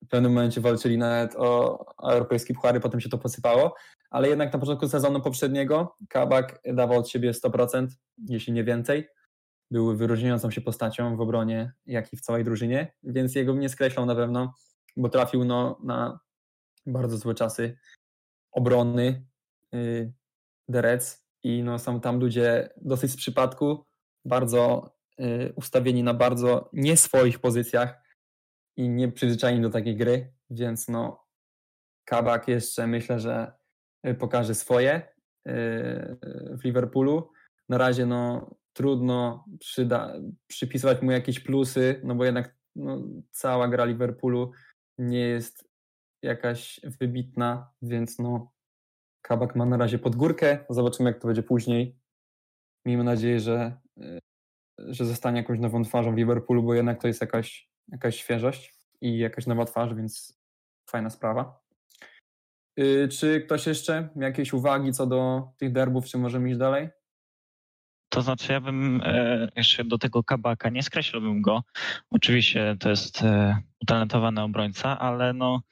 [0.04, 3.74] W pewnym momencie walczyli nawet o, europejskie puchary, potem się to posypało,
[4.10, 7.86] ale jednak na początku sezonu poprzedniego Kabak dawał od siebie 100%,
[8.28, 9.08] jeśli nie więcej.
[9.70, 14.06] Był wyróżniającą się postacią w obronie, jak i w całej drużynie, więc jego nie skreślał
[14.06, 14.54] na pewno,
[14.96, 16.20] bo trafił no, na
[16.86, 17.78] bardzo złe czasy
[18.52, 19.26] obrony
[19.72, 20.12] yy,
[20.68, 23.84] Reds i no, są tam ludzie dosyć z przypadku,
[24.24, 24.90] bardzo
[25.20, 28.03] y, ustawieni na bardzo nie swoich pozycjach
[28.76, 31.24] i nie przyzwyczajeni do takiej gry, więc no
[32.04, 33.52] Kabak jeszcze myślę, że
[34.06, 35.06] y, pokaże swoje y,
[36.58, 37.32] w Liverpoolu.
[37.68, 40.14] Na razie no trudno przyda,
[40.46, 44.52] przypisywać mu jakieś plusy, no bo jednak no, cała gra Liverpoolu
[44.98, 45.68] nie jest
[46.22, 48.52] jakaś wybitna, więc no
[49.22, 50.64] Kabak ma na razie pod górkę.
[50.70, 51.98] Zobaczymy, jak to będzie później.
[52.86, 54.20] Miejmy nadzieję, że, y,
[54.78, 59.18] że zostanie jakąś nową twarzą w Liverpoolu, bo jednak to jest jakaś, jakaś świeżość i
[59.18, 60.40] jakaś nowa twarz, więc
[60.90, 61.64] fajna sprawa.
[62.80, 66.88] Y, czy ktoś jeszcze jakieś uwagi co do tych derbów, czy możemy iść dalej?
[68.14, 71.62] To znaczy, ja bym e, jeszcze do tego kabaka nie skreśliłbym go.
[72.10, 75.62] Oczywiście to jest e, utalentowany obrońca, ale no,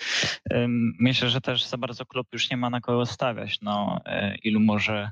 [0.51, 0.67] e,
[1.01, 3.61] myślę, że też za bardzo klub już nie ma na kogo stawiać.
[3.61, 5.11] No, e, ilu może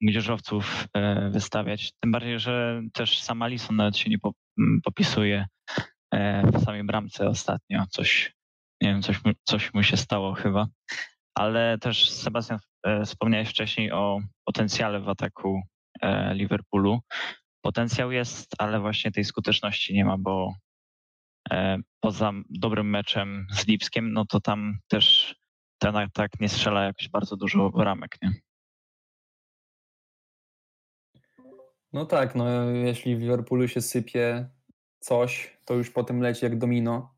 [0.00, 1.92] młodzieżowców e, wystawiać.
[2.00, 4.32] Tym bardziej, że też sam Alison nawet się nie po,
[4.84, 5.46] popisuje
[6.52, 7.84] w samej bramce ostatnio.
[7.90, 8.34] Coś,
[8.82, 10.66] nie wiem, coś, coś mu się stało chyba.
[11.34, 12.58] Ale też Sebastian
[13.04, 15.62] wspomniałeś wcześniej o potencjale w ataku
[16.00, 17.00] E, Liverpoolu.
[17.60, 20.54] Potencjał jest, ale właśnie tej skuteczności nie ma, bo
[21.50, 25.34] e, poza dobrym meczem z Lipskiem, no to tam też
[25.78, 28.32] ten atak nie strzela jakoś bardzo dużo ramek, nie?
[31.92, 34.48] No tak, no jeśli w Liverpoolu się sypie
[35.00, 37.14] coś, to już potem leci jak domino.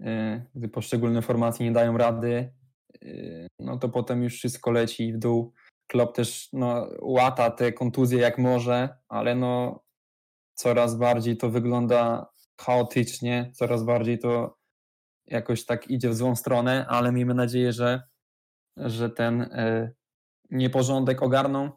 [0.00, 2.52] E, gdy poszczególne formacje nie dają rady,
[3.58, 5.52] no to potem już wszystko leci w dół.
[5.86, 9.84] Klopp też no, łata te kontuzje jak może, ale no,
[10.54, 12.30] coraz bardziej to wygląda
[12.60, 14.58] chaotycznie, coraz bardziej to
[15.26, 18.02] jakoś tak idzie w złą stronę, ale miejmy nadzieję, że,
[18.76, 19.94] że ten y,
[20.50, 21.70] nieporządek ogarną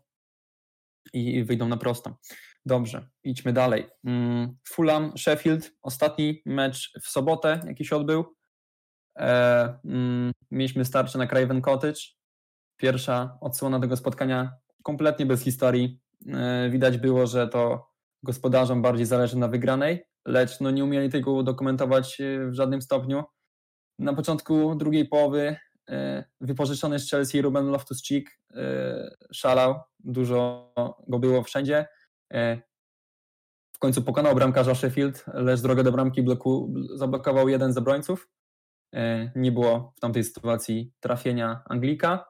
[1.14, 2.18] i wyjdą na prosto.
[2.66, 3.88] Dobrze, idźmy dalej.
[4.04, 8.36] Mm, Fulham, Sheffield, ostatni mecz w sobotę jakiś odbył.
[9.20, 12.02] E, mm, mieliśmy starcie na Craven Cottage.
[12.78, 14.52] Pierwsza odsłona tego spotkania
[14.84, 16.00] kompletnie bez historii.
[16.28, 17.90] E, widać było, że to
[18.24, 23.24] gospodarzom bardziej zależy na wygranej, lecz no nie umieli tego udokumentować e, w żadnym stopniu.
[24.00, 25.56] Na początku drugiej połowy
[26.42, 28.24] wypożyczony z Chelsea Ruben Loftus-Cheek
[29.34, 30.74] szalał, dużo
[31.08, 31.86] go było wszędzie.
[33.74, 38.30] W końcu pokonał bramkarza Sheffield, lecz drogę do bramki bloku, zablokował jeden z obrońców.
[39.36, 42.26] Nie było w tamtej sytuacji trafienia Anglika.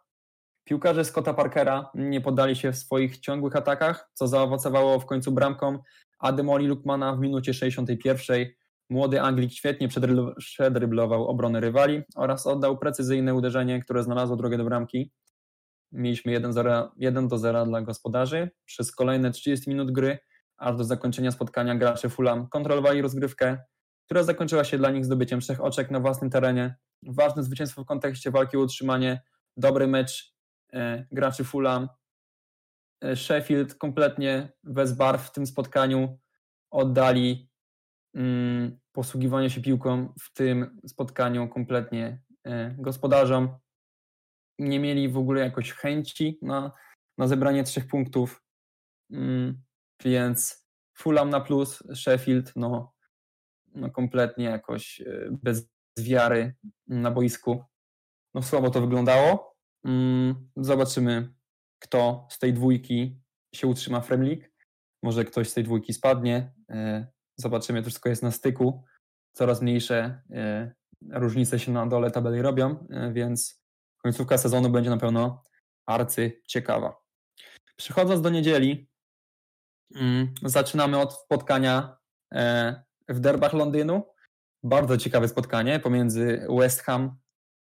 [0.64, 5.80] Piłkarze Scotta Parkera nie poddali się w swoich ciągłych atakach, co zaowocowało w końcu bramką
[6.20, 8.46] Ademoli Lukmana w minucie 61.
[8.90, 9.88] Młody Anglik świetnie
[10.38, 15.12] przedryblował obronę rywali oraz oddał precyzyjne uderzenie, które znalazło drogę do bramki.
[15.94, 16.32] Mieliśmy
[16.98, 18.52] 1 do 0 dla gospodarzy.
[18.66, 20.18] Przez kolejne 30 minut gry,
[20.58, 23.58] aż do zakończenia spotkania gracze Fulham kontrolowali rozgrywkę,
[24.06, 26.76] która zakończyła się dla nich zdobyciem trzech oczek na własnym terenie.
[27.04, 29.22] Ważne zwycięstwo w kontekście walki o utrzymanie,
[29.58, 30.34] dobry mecz
[30.74, 31.90] E, graczy Fulham.
[33.04, 36.20] E, Sheffield kompletnie bez barw w tym spotkaniu
[36.72, 37.50] oddali
[38.16, 43.50] mm, posługiwanie się piłką w tym spotkaniu kompletnie e, gospodarzom.
[44.60, 46.72] Nie mieli w ogóle jakoś chęci na,
[47.18, 48.44] na zebranie trzech punktów,
[49.12, 49.64] mm,
[50.04, 52.94] więc Fulham na plus, Sheffield no,
[53.76, 56.56] no kompletnie jakoś bez wiary
[56.88, 57.64] na boisku.
[58.34, 59.56] No słabo to wyglądało.
[59.86, 61.34] Mm, zobaczymy,
[61.80, 63.20] kto z tej dwójki
[63.56, 64.52] się utrzyma w Premier.
[65.04, 66.54] Może ktoś z tej dwójki spadnie.
[66.70, 68.84] E, zobaczymy, to wszystko jest na styku.
[69.34, 70.74] Coraz mniejsze e,
[71.10, 73.63] różnice się na dole tabeli robią, e, więc
[74.04, 75.44] końcówka sezonu będzie na pewno
[75.86, 77.04] arcy ciekawa.
[77.76, 78.90] Przechodząc do niedzieli,
[79.96, 81.98] mm, zaczynamy od spotkania
[83.10, 84.14] w derbach Londynu.
[84.64, 87.16] Bardzo ciekawe spotkanie pomiędzy West Ham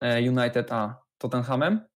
[0.02, 1.89] United a Tottenhamem.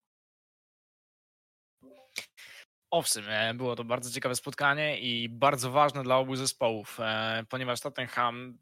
[2.94, 7.82] Owszem, e, było to bardzo ciekawe spotkanie i bardzo ważne dla obu zespołów, e, ponieważ
[7.82, 8.58] Tottenham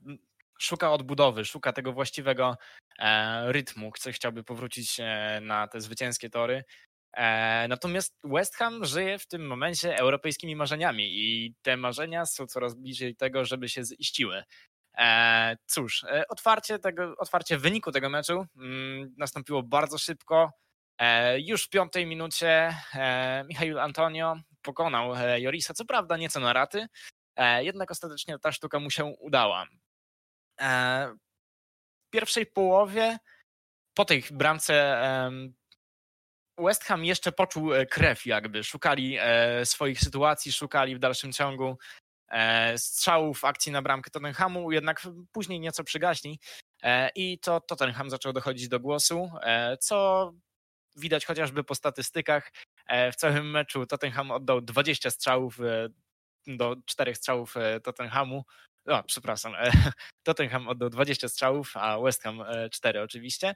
[0.59, 2.80] szuka odbudowy, szuka tego właściwego e,
[3.45, 4.97] rytmu, chce, chciałby powrócić
[5.41, 6.63] na te zwycięskie tory.
[7.69, 13.15] Natomiast West Ham żyje w tym momencie europejskimi marzeniami i te marzenia są coraz bliżej
[13.15, 14.43] tego, żeby się ziściły.
[15.65, 20.51] Cóż, otwarcie, tego, otwarcie wyniku tego meczu mm, nastąpiło bardzo szybko.
[21.01, 26.53] E, już w piątej minucie e, Michał Antonio pokonał e, Jorisa, co prawda nieco na
[26.53, 26.87] raty,
[27.59, 29.65] jednak ostatecznie ta sztuka mu się udała.
[32.11, 33.17] Pierwszej połowie,
[33.93, 35.01] po tej bramce
[36.57, 39.17] West Ham jeszcze poczuł krew jakby, szukali
[39.63, 41.77] swoich sytuacji, szukali w dalszym ciągu
[42.77, 45.01] strzałów, akcji na bramkę Tottenhamu, jednak
[45.31, 46.39] później nieco przygaśni
[47.15, 49.31] i to Tottenham zaczął dochodzić do głosu,
[49.79, 50.31] co
[50.95, 52.51] widać chociażby po statystykach.
[52.87, 55.89] E, w całym meczu Tottenham oddał 20 strzałów e,
[56.47, 58.43] do czterech strzałów e, Tottenhamu.
[58.87, 59.53] O, przepraszam.
[60.23, 63.55] Tottenham oddał 20 strzałów, a West Ham 4 oczywiście.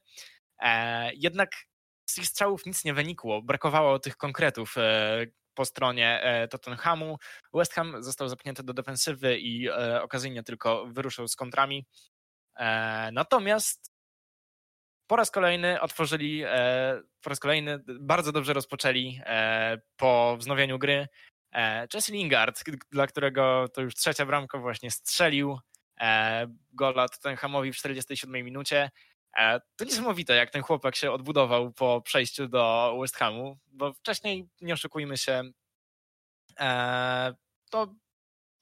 [1.14, 1.52] Jednak
[2.10, 3.42] z tych strzałów nic nie wynikło.
[3.42, 4.76] Brakowało tych konkretów
[5.54, 7.18] po stronie Tottenhamu.
[7.54, 9.70] West Ham został zapchnięty do defensywy i
[10.02, 11.86] okazyjnie tylko wyruszył z kontrami.
[13.12, 13.96] Natomiast
[15.08, 21.08] po raz kolejny otworzyli, e, po raz kolejny bardzo dobrze rozpoczęli e, po wznowieniu gry.
[21.56, 25.60] E, Jesse Lingard, dla którego to już trzecia bramka właśnie strzelił
[26.74, 28.92] gola Tottenhamowi w 47 minucie.
[29.76, 34.74] To niesamowite, jak ten chłopak się odbudował po przejściu do West Hamu, bo wcześniej, nie
[34.74, 35.44] oszukujmy się,
[37.70, 37.96] to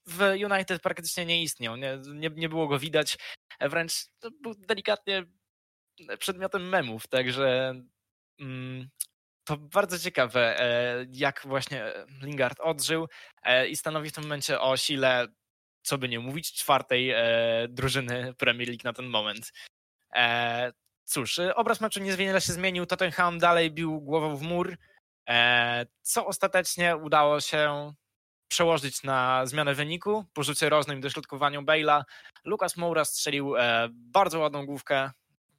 [0.08, 3.18] w United praktycznie nie istniał, nie, nie, nie było go widać,
[3.62, 3.94] wręcz
[4.42, 5.26] był delikatnie
[6.20, 7.76] przedmiotem memów, także
[8.40, 8.90] mm,
[9.44, 11.86] to bardzo ciekawe, e, jak właśnie
[12.22, 13.08] Lingard odżył
[13.44, 15.28] e, i stanowi w tym momencie o sile,
[15.84, 17.24] co by nie mówić, czwartej e,
[17.70, 19.52] drużyny Premier League na ten moment.
[21.06, 24.78] Cóż, obraz meczu niewiele się zmienił, Tottenham dalej bił głową w mur,
[26.02, 27.94] co ostatecznie udało się
[28.48, 32.04] przełożyć na zmianę wyniku, po rzucie rożnym dośrodkowaniu Bale'a.
[32.46, 33.54] Lukas Moura strzelił
[33.90, 35.12] bardzo ładną główkę,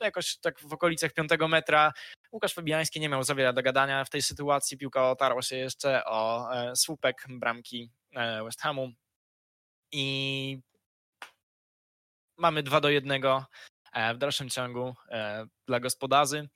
[0.04, 1.92] jakoś tak w okolicach piątego metra.
[2.32, 4.78] Łukasz Fabiański nie miał za wiele do gadania w tej sytuacji.
[4.78, 8.92] Piłka otarła się jeszcze o e, słupek bramki e, West Hamu.
[9.92, 10.60] I
[12.38, 13.24] mamy 2 do 1
[13.92, 14.94] e, w dalszym ciągu
[15.66, 16.48] dla gospodarzy.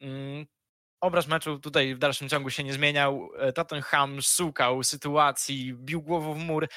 [0.00, 0.46] Mm,
[1.00, 3.30] obraz meczu tutaj w dalszym ciągu się nie zmieniał.
[3.54, 6.68] Tottenham szukał sytuacji, bił głową w mur.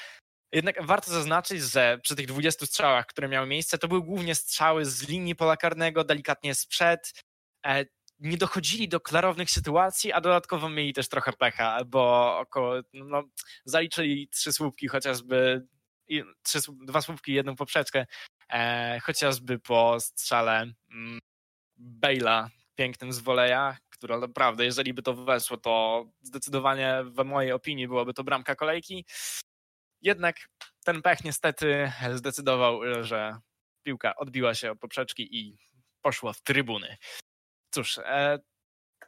[0.52, 4.84] Jednak warto zaznaczyć, że przy tych 20 strzałach, które miały miejsce, to były głównie strzały
[4.84, 7.12] z linii pola karnego, delikatnie sprzed.
[7.66, 7.84] E,
[8.18, 13.22] nie dochodzili do klarownych sytuacji, a dodatkowo mieli też trochę pecha, bo około, no,
[13.64, 15.66] zaliczyli trzy słupki chociażby,
[16.42, 18.06] trzy, dwa słupki i jedną poprzeczkę,
[18.52, 21.18] e, chociażby po strzale mm,
[21.78, 27.88] Bale'a pięknym z woleja, która naprawdę, jeżeli by to weszło, to zdecydowanie w mojej opinii
[27.88, 29.04] byłoby to bramka kolejki.
[30.02, 30.36] Jednak
[30.84, 33.38] ten pech niestety zdecydował, że
[33.82, 35.58] piłka odbiła się od poprzeczki i
[36.02, 36.96] poszła w trybuny.
[37.70, 38.38] Cóż, e,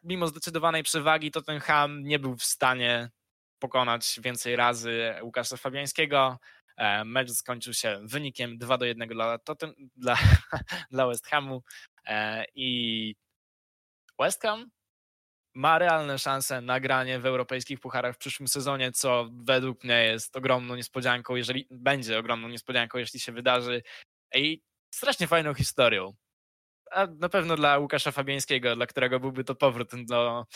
[0.03, 3.11] mimo zdecydowanej przewagi Tottenham nie był w stanie
[3.59, 6.39] pokonać więcej razy Łukasza Fabiańskiego.
[6.77, 10.17] E, mecz skończył się wynikiem 2 do 1 dla, Totten, dla,
[10.91, 11.63] dla West Hamu
[12.07, 13.15] e, i
[14.19, 14.71] West Ham
[15.55, 20.37] ma realne szanse na granie w europejskich pucharach w przyszłym sezonie, co według mnie jest
[20.37, 23.83] ogromną niespodzianką, jeżeli będzie ogromną niespodzianką, jeśli się wydarzy.
[24.35, 24.63] I
[24.95, 26.15] strasznie fajną historią.
[26.91, 30.47] A na pewno dla Łukasza Fabiańskiego, dla którego byłby to powrót do,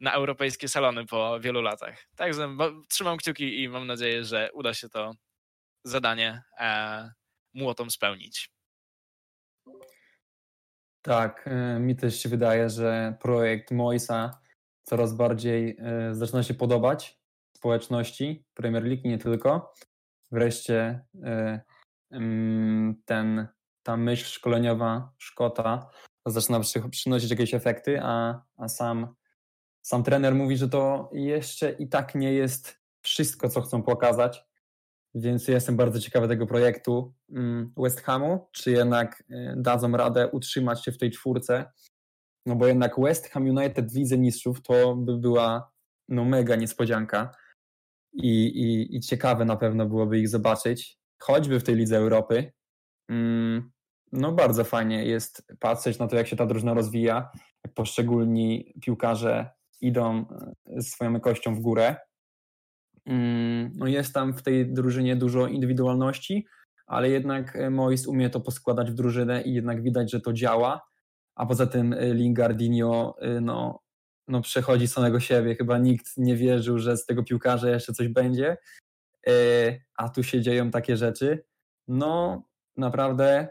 [0.00, 2.06] na europejskie salony po wielu latach.
[2.16, 2.56] Także
[2.88, 5.14] trzymam kciuki i mam nadzieję, że uda się to
[5.84, 7.12] zadanie e,
[7.54, 8.50] młotom spełnić.
[11.02, 14.40] Tak, e, mi też się wydaje, że projekt Moisa
[14.82, 17.20] coraz bardziej e, zaczyna się podobać
[17.56, 19.72] społeczności Premier League nie tylko.
[20.30, 21.60] Wreszcie e,
[23.04, 23.48] ten,
[23.82, 25.90] ta myśl szkoleniowa Szkota
[26.26, 29.14] zaczyna przynosić jakieś efekty, a, a sam,
[29.82, 34.49] sam trener mówi, że to jeszcze i tak nie jest wszystko, co chcą pokazać,
[35.14, 40.84] więc jestem bardzo ciekawy tego projektu mm, West Hamu, czy jednak y, dadzą radę utrzymać
[40.84, 41.72] się w tej czwórce.
[42.46, 45.72] No bo jednak West Ham United w Lidze Mistrzów to by była
[46.08, 47.30] no mega niespodzianka
[48.12, 52.52] i, i, i ciekawe na pewno byłoby ich zobaczyć, choćby w tej Lidze Europy.
[53.08, 53.70] Mm,
[54.12, 57.30] no bardzo fajnie jest patrzeć na to, jak się ta drużyna rozwija,
[57.64, 59.50] jak poszczególni piłkarze
[59.80, 60.24] idą
[60.78, 61.96] y, z swoją jakością w górę.
[63.06, 66.46] Mm, no jest tam w tej drużynie dużo indywidualności,
[66.86, 70.82] ale jednak e, Mois umie to poskładać w drużynę i jednak widać, że to działa.
[71.34, 73.80] A poza tym e, Lingardinho e, no,
[74.28, 75.54] no przechodzi samego siebie.
[75.54, 78.56] Chyba nikt nie wierzył, że z tego piłkarza jeszcze coś będzie.
[79.96, 81.44] A tu się dzieją takie rzeczy.
[81.88, 82.42] No
[82.76, 83.48] naprawdę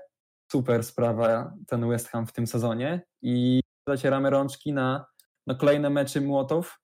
[0.52, 5.06] super sprawa ten West Ham w tym sezonie i zacieramy rączki na,
[5.48, 6.80] na kolejne mecze Młotów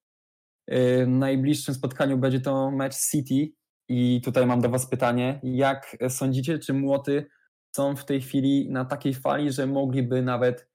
[1.08, 3.54] najbliższym spotkaniu będzie to mecz City
[3.90, 7.26] i tutaj mam do Was pytanie, jak sądzicie, czy Młoty
[7.76, 10.70] są w tej chwili na takiej fali, że mogliby nawet,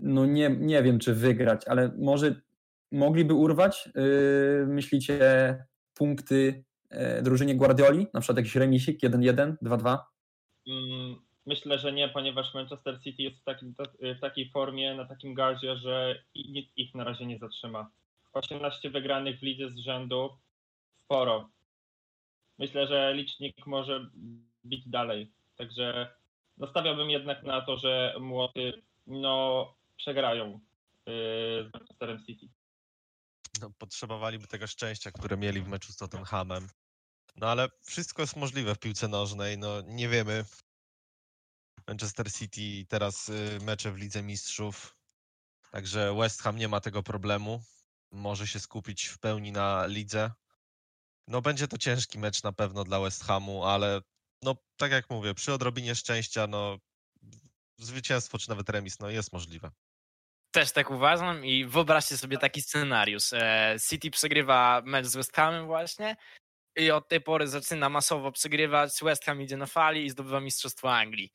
[0.00, 2.40] no nie, nie wiem czy wygrać, ale może
[2.92, 5.18] mogliby urwać, yy, myślicie,
[5.94, 9.98] punkty yy, drużynie Guardioli, na przykład jakiś remisik 1-1, 2-2?
[10.68, 11.16] Mm,
[11.46, 13.74] myślę, że nie, ponieważ Manchester City jest w, takim,
[14.16, 17.90] w takiej formie, na takim gazie, że nic ich na razie nie zatrzyma.
[18.36, 20.38] 18 wygranych w lidze z rzędu,
[21.04, 21.50] sporo.
[22.58, 24.10] myślę, że licznik może
[24.64, 25.32] bić dalej.
[25.56, 26.16] Także
[26.58, 32.48] nastawiałbym jednak na to, że młody no, przegrają yy, z Manchesterem City.
[33.60, 36.68] No, potrzebowaliby tego szczęścia, które mieli w meczu z Tottenhamem.
[37.36, 39.58] No ale wszystko jest możliwe w piłce nożnej.
[39.58, 40.44] No nie wiemy.
[41.86, 44.96] Manchester City teraz y, mecze w Lidze Mistrzów.
[45.70, 47.60] Także West Ham nie ma tego problemu.
[48.16, 50.30] Może się skupić w pełni na lidze.
[51.28, 54.00] No będzie to ciężki mecz na pewno dla West Hamu, ale
[54.42, 56.78] no tak jak mówię, przy odrobinie szczęścia, no
[57.78, 59.70] zwycięstwo czy nawet remis, no jest możliwe.
[60.50, 63.32] Też tak uważam i wyobraźcie sobie taki scenariusz.
[63.32, 66.16] E, City przegrywa mecz z West Hamem właśnie
[66.76, 70.94] i od tej pory zaczyna masowo przegrywać, West Ham idzie na fali i zdobywa Mistrzostwo
[70.94, 71.32] Anglii.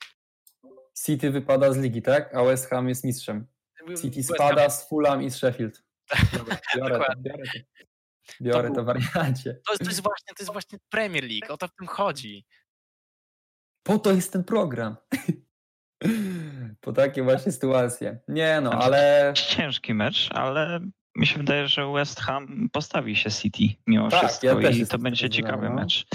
[1.05, 2.35] City wypada z ligi, tak?
[2.35, 3.47] A West Ham jest mistrzem.
[4.01, 5.83] City spada z Fulham i z Sheffield.
[6.37, 7.23] Dobra, biorę to, Dokładnie.
[7.31, 7.59] biorę to.
[8.41, 9.53] Biorę był- to wariancie.
[9.67, 12.45] To jest, to, jest właśnie, to jest właśnie Premier League, o to w tym chodzi.
[13.83, 14.95] Po to jest ten program.
[16.81, 18.19] Po takie właśnie sytuacje.
[18.27, 20.79] Nie no, ale Ciężki mecz, ale
[21.15, 24.87] mi się wydaje, że West Ham postawi się City mimo Tak, wszystko ja też i
[24.87, 25.75] to będzie ciekawy no.
[25.75, 26.05] mecz.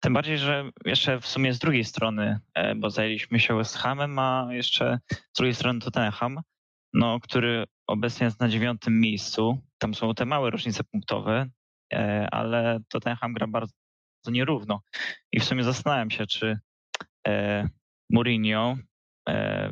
[0.00, 4.18] Tym bardziej, że jeszcze w sumie z drugiej strony, e, bo zajęliśmy się West Hamem,
[4.18, 4.98] a jeszcze
[5.32, 6.40] z drugiej strony Tottenham,
[6.92, 9.58] no, który obecnie jest na dziewiątym miejscu.
[9.78, 11.46] Tam są te małe różnice punktowe,
[11.92, 13.72] e, ale Tottenham gra bardzo
[14.28, 14.80] nierówno.
[15.32, 16.58] I w sumie zastanawiam się, czy
[17.28, 17.68] e,
[18.10, 18.76] Mourinho
[19.28, 19.70] e,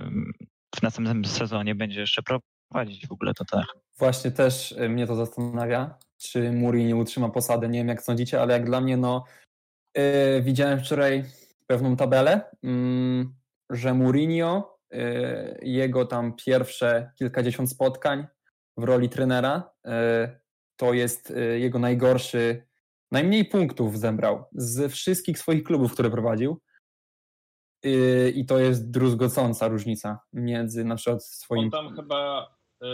[0.77, 3.81] w następnym sezonie będzie jeszcze prowadzić w ogóle Tottenham.
[3.99, 7.69] właśnie też mnie to zastanawia, czy Mourinho utrzyma posadę.
[7.69, 9.25] Nie wiem jak sądzicie, ale jak dla mnie, no
[10.43, 11.25] widziałem wczoraj
[11.67, 13.35] pewną tabelę, mm,
[13.71, 14.80] że Mourinho,
[15.63, 18.27] jego tam pierwsze kilkadziesiąt spotkań
[18.77, 19.93] w roli trenera, yy,
[20.77, 22.67] to jest yy, jego najgorszy,
[23.11, 26.61] najmniej punktów zebrał z wszystkich swoich klubów, które prowadził.
[27.83, 32.87] Yy, I to jest druzgocąca różnica między na przykład swoim On tam chyba y,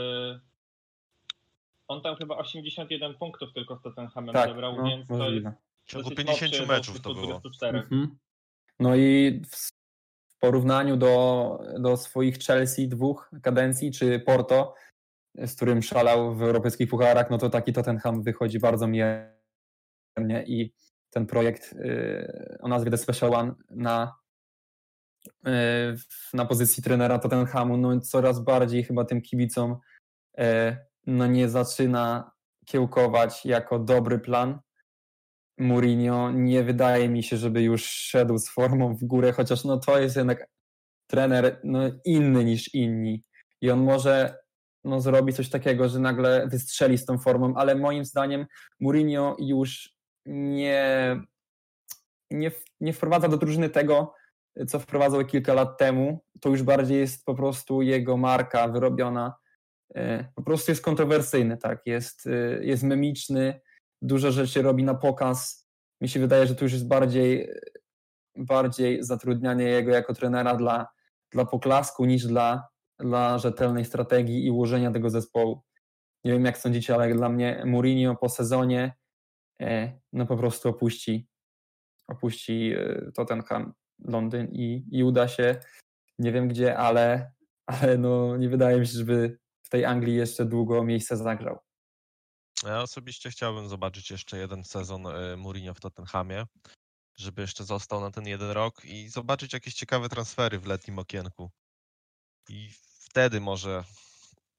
[1.88, 5.54] on tam chyba 81 punktów tylko z Tottenhamem tak, zebrał, no, więc to jest możliwe.
[5.84, 7.26] W ciągu dosyć 50 mocny meczów to było.
[7.26, 7.78] 24.
[7.78, 8.18] Mhm.
[8.80, 9.75] No i w
[10.36, 14.74] w porównaniu do, do swoich Chelsea dwóch kadencji, czy Porto,
[15.34, 20.74] z którym szalał w europejskich pucharach, no to taki Tottenham wychodzi bardzo miernie i
[21.10, 24.14] ten projekt y, o nazwie The Special One na,
[25.26, 25.50] y,
[26.34, 29.76] na pozycji trenera Tottenhamu, no coraz bardziej chyba tym kibicom
[30.38, 30.76] y,
[31.06, 32.30] no nie zaczyna
[32.66, 34.58] kiełkować jako dobry plan.
[35.58, 40.00] Mourinho nie wydaje mi się, żeby już szedł z formą w górę, chociaż no to
[40.00, 40.48] jest jednak
[41.06, 43.24] trener no, inny niż inni
[43.60, 44.38] i on może
[44.84, 48.46] no, zrobi coś takiego, że nagle wystrzeli z tą formą, ale moim zdaniem
[48.80, 49.96] Mourinho już
[50.26, 51.16] nie,
[52.30, 52.50] nie,
[52.80, 54.14] nie wprowadza do drużyny tego,
[54.68, 56.24] co wprowadzał kilka lat temu.
[56.40, 59.34] To już bardziej jest po prostu jego marka wyrobiona.
[59.94, 63.60] E, Po prostu jest kontrowersyjny, tak, jest, e, jest memiczny,
[64.02, 65.68] dużo rzeczy robi na pokaz.
[66.00, 67.50] Mi się wydaje, że to już jest bardziej,
[68.36, 70.86] bardziej zatrudnianie jego jako trenera dla,
[71.32, 72.68] dla poklasku niż dla,
[72.98, 75.62] dla rzetelnej strategii i ułożenia tego zespołu.
[76.24, 78.94] Nie wiem, jak sądzicie, ale dla mnie Mourinho po sezonie
[79.60, 81.28] e, no po prostu opuści,
[82.08, 83.72] opuści e, Tottenham
[84.04, 85.60] Londyn i, i uda się
[86.18, 87.32] nie wiem gdzie, ale,
[87.66, 91.65] ale no nie wydaje mi się, żeby w tej Anglii jeszcze długo miejsce zagrzał.
[92.64, 96.46] Ja osobiście chciałbym zobaczyć jeszcze jeden sezon y, Mourinho w Tottenhamie,
[97.16, 101.50] żeby jeszcze został na ten jeden rok i zobaczyć jakieś ciekawe transfery w letnim okienku.
[102.48, 103.84] I wtedy może.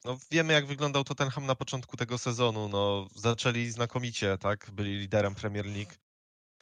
[0.06, 2.70] No wiemy, jak wyglądał Tottenham na początku tego sezonu.
[2.70, 4.72] No, zaczęli znakomicie, tak?
[4.72, 5.92] Byli liderem Premier League.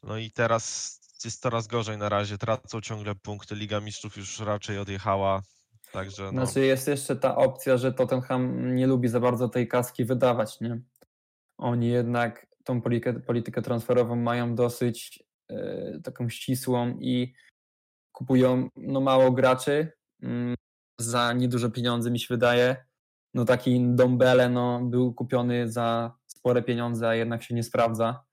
[0.03, 2.38] No i teraz jest coraz gorzej na razie.
[2.38, 3.55] Tracą ciągle punkty.
[3.55, 5.41] Liga Mistrzów już raczej odjechała.
[5.91, 6.45] Także no.
[6.45, 10.81] Znaczy jest jeszcze ta opcja, że Tottenham nie lubi za bardzo tej kaski wydawać, nie?
[11.57, 17.33] Oni jednak tą politykę, politykę transferową mają dosyć e, taką ścisłą i
[18.11, 19.91] kupują no, mało graczy
[20.21, 20.55] mm,
[20.99, 22.85] za nieduże pieniądze, mi się wydaje.
[23.33, 28.23] No taki Dombele no, był kupiony za spore pieniądze, a jednak się nie sprawdza.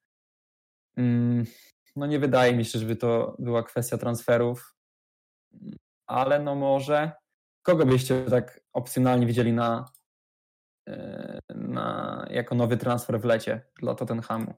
[0.96, 1.44] Mm,
[1.96, 4.76] no nie wydaje mi się, żeby to była kwestia transferów,
[6.06, 7.12] ale no może
[7.62, 9.92] kogo byście tak opcjonalnie widzieli na,
[11.48, 14.54] na, jako nowy transfer w lecie dla Tottenhamu?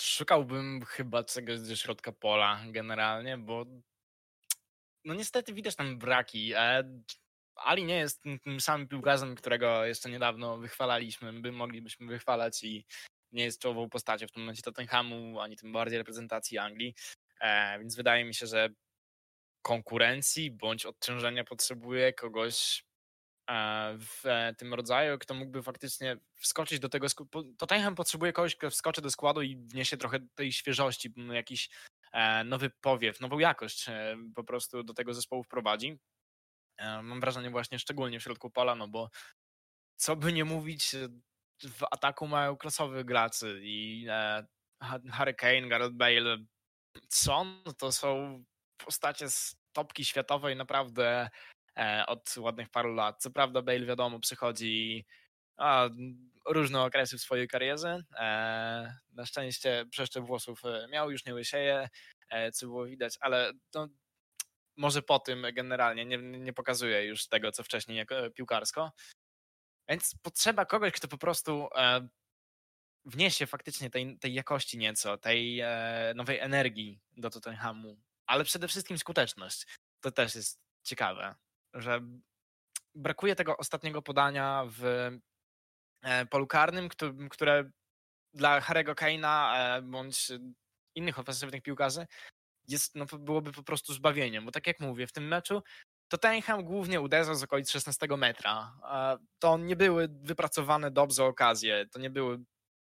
[0.00, 3.64] Szukałbym chyba czegoś ze środka pola generalnie, bo
[5.04, 6.52] no niestety widać tam braki.
[6.54, 6.84] E,
[7.56, 11.32] Ali nie jest tym, samym piłkarzem, którego jeszcze niedawno wychwalaliśmy.
[11.32, 12.86] My moglibyśmy wychwalać i
[13.32, 16.94] nie jest czołową postacią w tym momencie Tottenhamu, ani tym bardziej reprezentacji Anglii,
[17.40, 18.68] e, więc wydaje mi się, że
[19.62, 22.84] konkurencji bądź odciążenia potrzebuje kogoś
[23.98, 24.22] w
[24.58, 27.06] tym rodzaju, kto mógłby faktycznie wskoczyć do tego.
[27.58, 31.70] Tottenham potrzebuje kogoś, kto wskoczy do składu i wniesie trochę tej świeżości, jakiś
[32.12, 35.98] e, nowy powiew, nową jakość e, po prostu do tego zespołu wprowadzi.
[36.76, 39.10] E, mam wrażenie właśnie szczególnie w środku pola, no bo
[39.96, 40.90] co by nie mówić,
[41.62, 44.06] w ataku mają klasowych graczy i
[45.12, 46.38] Harry Kane, Gareth Bale,
[47.08, 48.44] Son to są
[48.76, 51.30] postacie z topki światowej naprawdę E,
[52.06, 53.22] od ładnych paru lat.
[53.22, 55.06] Co prawda Bale wiadomo przychodzi
[55.56, 55.88] a,
[56.46, 58.02] różne okresy w swojej karierze.
[58.18, 61.88] E, na szczęście przeszczep włosów e, miał, już nie łysieje,
[62.52, 63.88] co było widać, ale to
[64.76, 68.92] może po tym generalnie nie, nie pokazuje już tego, co wcześniej jako piłkarsko.
[69.88, 71.68] Więc potrzeba kogoś, kto po prostu
[73.04, 75.62] wniesie faktycznie tej, tej jakości nieco, tej
[76.14, 79.66] nowej energii do Tottenhamu, ale przede wszystkim skuteczność.
[80.00, 81.34] To też jest ciekawe
[81.74, 82.00] że
[82.94, 85.10] brakuje tego ostatniego podania w
[86.02, 86.88] e, polu karnym,
[87.30, 87.70] które
[88.34, 90.28] dla Harry'ego Kane'a e, bądź
[90.94, 92.06] innych ofensywnych piłkarzy
[92.68, 95.62] jest, no, byłoby po prostu zbawieniem, bo tak jak mówię, w tym meczu
[96.08, 98.72] to Tottenham głównie uderzał z okolic 16 metra.
[99.38, 102.38] To nie były wypracowane dobrze okazje, to nie były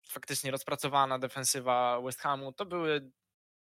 [0.09, 3.11] faktycznie rozpracowana defensywa West Hamu, to były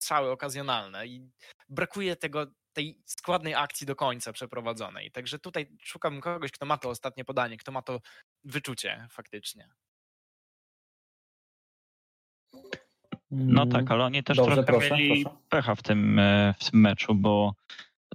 [0.02, 1.30] strzały okazjonalne i
[1.68, 5.10] brakuje tego tej składnej akcji do końca przeprowadzonej.
[5.10, 8.00] Także tutaj szukam kogoś, kto ma to ostatnie podanie, kto ma to
[8.44, 9.68] wyczucie faktycznie.
[13.30, 15.38] No tak, ale oni też Dobrze, trochę proszę, mieli proszę.
[15.48, 17.54] pecha w tym, e, w tym meczu, bo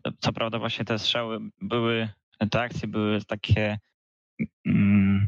[0.08, 2.10] e, co prawda właśnie te strzały były,
[2.52, 3.80] te akcje były takie,
[4.66, 5.28] mm,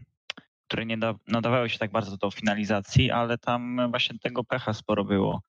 [0.68, 0.98] które nie
[1.28, 5.42] nadawały się tak bardzo do finalizacji, ale tam właśnie tego pecha sporo było,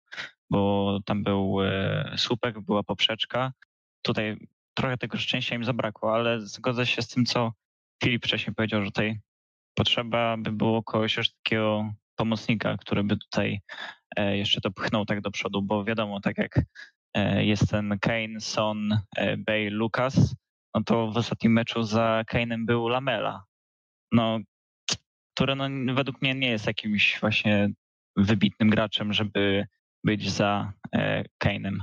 [0.50, 3.52] bo tam był e, słupek, była poprzeczka,
[4.02, 4.36] tutaj
[4.74, 7.52] trochę tego szczęścia im zabrakło, ale zgodzę się z tym, co
[8.02, 9.20] Filip wcześniej powiedział, że tutaj
[9.74, 13.60] potrzeba by było kogoś już takiego pomocnika, który by tutaj
[14.16, 16.60] e, jeszcze to pchnął tak do przodu, bo wiadomo, tak jak
[17.14, 20.34] e, jest ten Kane, Son, e, Bale, Lucas,
[20.74, 23.44] no to w ostatnim meczu za Kane'em był Lamela,
[24.12, 24.38] no,
[25.34, 27.70] który no, według mnie nie jest jakimś właśnie
[28.16, 29.66] wybitnym graczem, żeby
[30.04, 30.72] być za
[31.44, 31.78] Kane'em.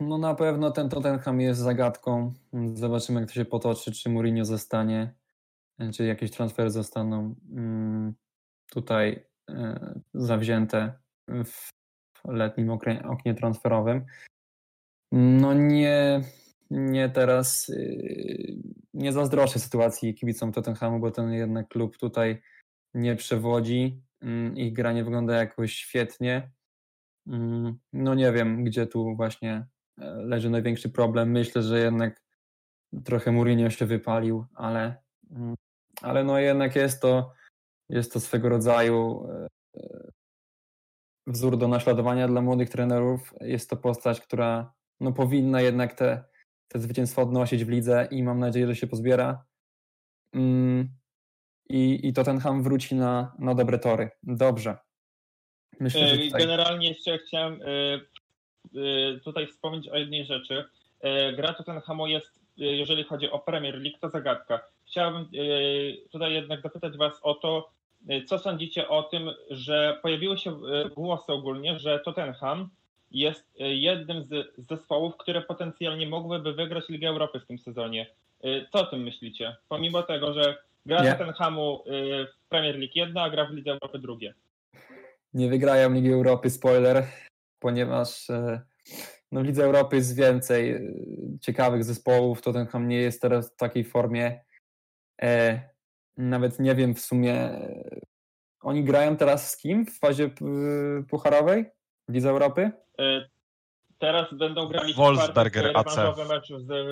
[0.00, 2.32] No na pewno ten Tottenham jest zagadką.
[2.74, 5.14] Zobaczymy jak to się potoczy, czy Mourinho zostanie,
[5.94, 8.14] czy jakieś transfery zostaną mm,
[8.70, 10.98] tutaj e, zawzięte
[11.44, 11.70] w
[12.24, 12.70] letnim
[13.04, 14.06] oknie transferowym.
[15.12, 16.20] No nie,
[16.70, 18.56] nie teraz y,
[18.94, 22.42] nie zazdroszę sytuacji kibicom Tottenhamu, bo ten jednak klub tutaj
[22.94, 24.02] nie przewodzi.
[24.20, 26.50] Mm, ich gra nie wygląda jakoś świetnie.
[27.26, 29.66] Mm, no nie wiem, gdzie tu właśnie
[29.98, 31.30] e, leży największy problem.
[31.30, 32.22] Myślę, że jednak
[33.04, 34.96] trochę Mourinho się wypalił, ale,
[35.30, 35.54] mm,
[36.02, 37.32] ale no jednak jest to,
[37.88, 39.46] jest to swego rodzaju e,
[39.76, 40.10] e,
[41.26, 43.34] wzór do naśladowania dla młodych trenerów.
[43.40, 46.24] Jest to postać, która no powinna jednak te,
[46.68, 49.44] te zwycięstwa odnosić w lidze i mam nadzieję, że się pozbiera.
[50.32, 50.88] Mm,
[51.68, 54.10] I, i Tottenham wróci na, na dobre tory.
[54.22, 54.78] Dobrze.
[55.80, 56.40] Myślę, że e, tutaj...
[56.40, 60.64] Generalnie jeszcze chciałem e, e, tutaj wspomnieć o jednej rzeczy.
[61.36, 64.60] Gra Tottenhamu jest, jeżeli chodzi o Premier League, to zagadka.
[64.86, 65.28] Chciałbym
[66.12, 67.70] tutaj jednak zapytać Was o to,
[68.26, 70.56] co sądzicie o tym, że pojawiły się
[70.94, 72.68] głosy ogólnie, że Tottenham
[73.10, 78.06] jest jednym z zespołów, które potencjalnie mogłyby wygrać Ligę Europy w tym sezonie.
[78.72, 79.56] Co o tym myślicie?
[79.68, 80.56] Pomimo tego, że
[80.86, 81.16] gra.
[81.16, 84.34] Tottenhamu w Premier League jedna, a gra w Lidze Europy drugie
[85.36, 87.06] nie wygrają Ligi Europy, spoiler,
[87.58, 88.60] ponieważ e,
[89.32, 90.80] no, w Lidze Europy jest więcej e,
[91.40, 92.42] ciekawych zespołów.
[92.42, 94.40] Tottenham nie jest teraz w takiej formie.
[95.22, 95.60] E,
[96.16, 97.50] nawet nie wiem w sumie.
[98.60, 100.30] Oni grają teraz z kim w fazie
[101.10, 101.64] pucharowej
[102.08, 102.70] w Lidze Europy?
[103.98, 105.96] Teraz będą grali Wolfsberger AC.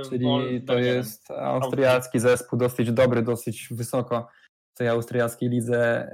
[0.09, 4.29] Czyli to jest austriacki zespół, dosyć dobry, dosyć wysoko
[4.75, 6.11] w tej austriackiej lidze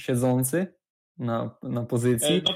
[0.00, 0.75] siedzący
[1.18, 2.42] na, na pozycji.
[2.44, 2.54] No.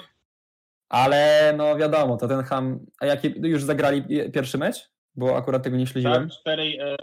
[0.88, 2.86] Ale no wiadomo, to ten Ham.
[3.00, 4.90] A jaki już zagrali pierwszy mecz?
[5.14, 6.28] Bo akurat tego nie śledziłem.
[6.28, 6.96] Tak, 4, e,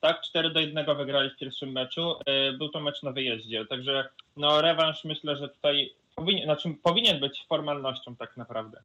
[0.00, 2.14] tak, 4 do 1 wygrali w pierwszym meczu.
[2.26, 7.20] E, był to mecz na wyjeździe, także no rewanż myślę, że tutaj powinien, znaczy, powinien
[7.20, 8.82] być formalnością tak naprawdę.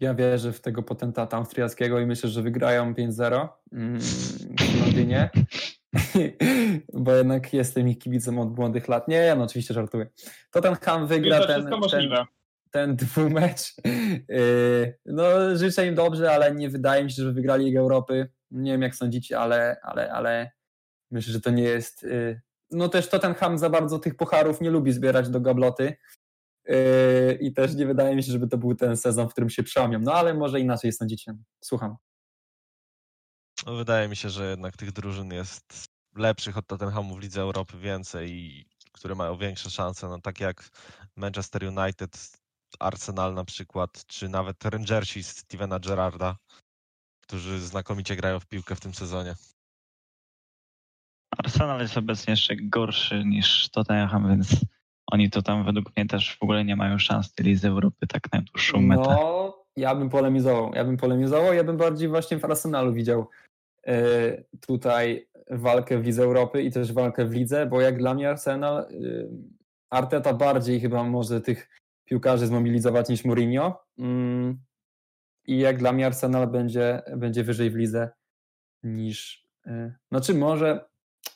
[0.00, 5.30] Ja wierzę w tego potentata austriackiego i myślę, że wygrają 5-0 mm, w Londynie.
[6.92, 9.08] bo jednak jestem ich kibicem od młodych lat.
[9.08, 10.06] Nie, no oczywiście żartuję.
[10.50, 12.10] To ten Ham wygra to ten, ten,
[12.70, 13.74] ten dwumecz.
[14.28, 18.28] Yy, No życzę im dobrze, ale nie wydaje mi się, że wygrali Ligę Europy.
[18.50, 20.50] Nie wiem jak sądzicie, ale, ale, ale
[21.10, 22.02] myślę, że to nie jest...
[22.02, 22.40] yy,
[22.70, 25.96] No też to ten Ham za bardzo tych pucharów nie lubi zbierać do gabloty.
[26.68, 29.62] Yy, I też nie wydaje mi się, żeby to był ten sezon, w którym się
[29.62, 29.98] przełamią.
[29.98, 31.34] No ale może inaczej sądzicie.
[31.60, 31.96] Słucham.
[33.66, 37.78] No, wydaje mi się, że jednak tych drużyn jest lepszych od Tottenhamu w Lidze Europy
[37.78, 40.68] więcej, i które mają większe szanse, no tak jak
[41.16, 42.32] Manchester United,
[42.78, 46.36] Arsenal na przykład, czy nawet Rangersi Stevena Gerrarda,
[47.20, 49.34] którzy znakomicie grają w piłkę w tym sezonie.
[51.38, 54.48] Arsenal jest obecnie jeszcze gorszy niż Tottenham, więc
[55.06, 58.06] oni to tam według mnie też w ogóle nie mają szans w tej Lidze Europy
[58.06, 59.02] tak na dłuższą metę.
[59.02, 60.74] No, ja bym polemizował.
[60.74, 63.30] Ja bym polemizował, ja bym bardziej właśnie w Arsenalu widział
[64.60, 68.78] tutaj walkę w Lidze Europy i też walkę w Lidze, bo jak dla mnie Arsenal,
[68.78, 68.86] e,
[69.90, 71.68] Arteta bardziej chyba może tych
[72.04, 74.58] piłkarzy zmobilizować niż Mourinho Mm,
[75.46, 78.10] i jak dla mnie Arsenal będzie, będzie wyżej w Lidze
[78.82, 80.84] niż, e, znaczy może,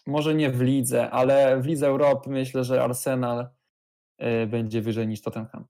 [0.06, 3.48] może nie w Lidze, ale w Lidze Europy myślę, że Arsenal
[4.18, 5.64] e, będzie wyżej niż Tottenham.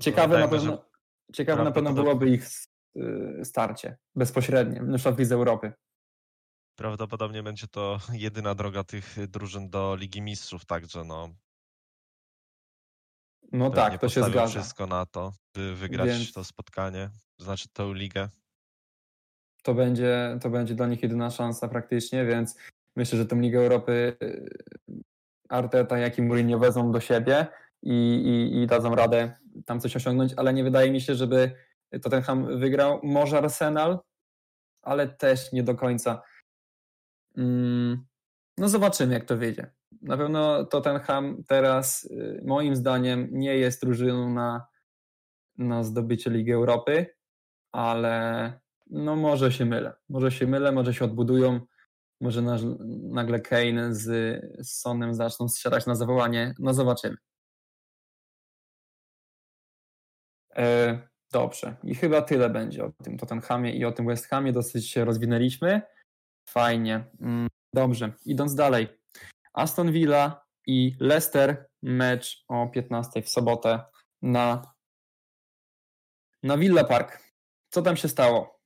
[0.00, 0.84] Ciekawe na pewno,
[1.32, 2.48] ciekawe na pewno prawdopodobnie- byłoby ich
[3.40, 5.72] y, starcie bezpośrednie, na przykład w Lidze Europy.
[6.76, 11.28] Prawdopodobnie będzie to jedyna droga tych drużyn do Ligi Mistrzów, także no
[13.52, 14.46] No tak, to się zgadza.
[14.46, 18.28] wszystko na to, by wygrać Więc- to spotkanie, znaczy tą ligę.
[19.62, 22.56] To będzie, to będzie dla nich jedyna szansa praktycznie, więc
[22.96, 24.50] myślę, że tą Ligę Europy y,
[25.48, 27.46] Arteta, jak i Mourinho wezmą do siebie
[27.82, 31.52] i, i, i dadzą radę tam coś osiągnąć, ale nie wydaje mi się, żeby
[32.02, 33.00] Tottenham wygrał.
[33.02, 33.98] Może Arsenal,
[34.82, 36.22] ale też nie do końca.
[37.36, 38.04] Mm,
[38.58, 39.70] No zobaczymy, jak to wyjdzie.
[40.02, 44.66] Na pewno Tottenham teraz, y, moim zdaniem, nie jest drużyną na,
[45.58, 47.06] na zdobycie Ligi Europy,
[47.72, 48.52] ale
[48.90, 49.92] no może się mylę.
[50.08, 51.60] Może się mylę, może się odbudują,
[52.20, 54.04] może naż- nagle Kane z,
[54.66, 56.54] z Sonem zaczną strzelać na zawołanie.
[56.58, 57.16] No zobaczymy.
[60.56, 60.98] E,
[61.32, 61.76] dobrze.
[61.84, 64.52] I chyba tyle będzie o tym Tottenhamie i o tym West Hamie.
[64.52, 65.82] Dosyć się rozwinęliśmy.
[66.48, 67.04] Fajnie.
[67.20, 68.12] Mm, Dobrze.
[68.26, 68.88] Idąc dalej.
[69.52, 71.66] Aston Villa i Leicester.
[71.82, 73.84] Mecz o 15 w sobotę
[74.22, 74.62] na,
[76.42, 77.18] na Villa Park.
[77.70, 78.60] Co tam się stało?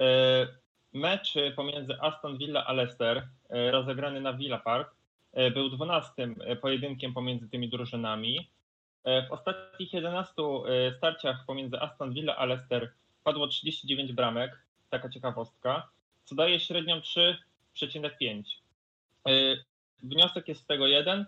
[0.00, 0.46] E,
[0.92, 4.94] Mecz pomiędzy Aston Villa a Leicester, e, rozegrany na Villa Park,
[5.32, 8.50] e, był 12 pojedynkiem pomiędzy tymi drużynami.
[9.28, 12.92] W ostatnich 11 e, starciach pomiędzy Aston Villa a Leicester
[13.24, 15.88] padło 39 bramek, taka ciekawostka,
[16.26, 18.42] co daje średnią 3,5.
[19.28, 19.30] E,
[20.02, 21.26] Wniosek jest z tego jeden.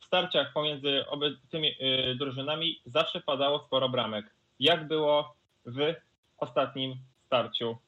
[0.00, 1.04] W starciach pomiędzy
[1.50, 4.34] tymi e, drużynami zawsze padało sporo bramek.
[4.60, 5.34] Jak było
[5.66, 5.94] w
[6.38, 7.78] ostatnim starciu?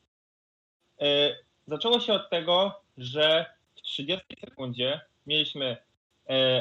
[1.01, 1.37] E,
[1.69, 5.77] Zaczęło się od tego, że w 30 sekundzie mieliśmy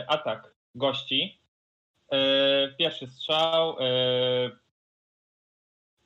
[0.07, 1.39] atak gości.
[2.77, 3.77] Pierwszy strzał.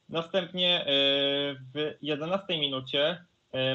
[0.09, 0.86] Następnie
[1.73, 3.25] w 11 minucie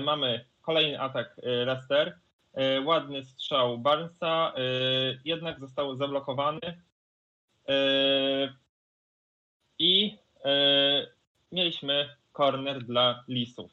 [0.04, 2.18] mamy kolejny atak e, Leicester.
[2.54, 4.60] E, Ładny strzał Barnesa, e,
[5.24, 6.82] jednak został zablokowany.
[7.68, 8.54] E,
[9.78, 11.06] I e,
[11.52, 13.70] mieliśmy corner dla Lisów.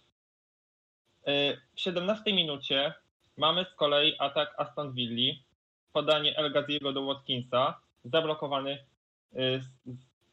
[1.27, 2.93] E, W 17 minucie
[3.37, 5.33] mamy z kolei atak Aston Villa,
[5.93, 8.85] podanie El Ghaziego do Watkinsa, zablokowany
[9.35, 9.37] e,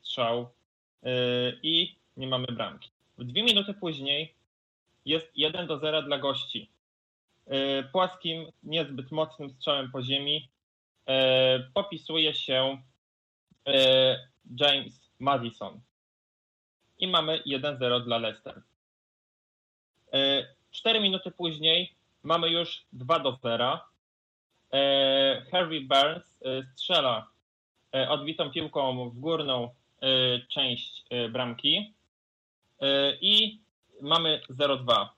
[0.02, 0.50] strzał
[1.02, 1.10] e,
[1.62, 2.90] i nie mamy bramki.
[3.18, 4.34] W dwie minuty później
[5.08, 6.70] jest 1 do 0 dla gości.
[7.46, 10.48] E, Płaskim, niezbyt mocnym strzałem po ziemi
[11.06, 12.82] e, popisuje się
[13.66, 14.28] e,
[14.60, 15.80] James Madison.
[16.98, 18.62] I mamy 1-0 dla Leicester.
[20.12, 23.80] E, 4 minuty później mamy już 2 do 0.
[24.72, 27.30] E, Harvey Barnes e, strzela
[28.08, 29.74] odbitą piłką w górną
[30.48, 31.94] część bramki
[33.20, 33.60] i
[34.00, 35.08] mamy 0-2.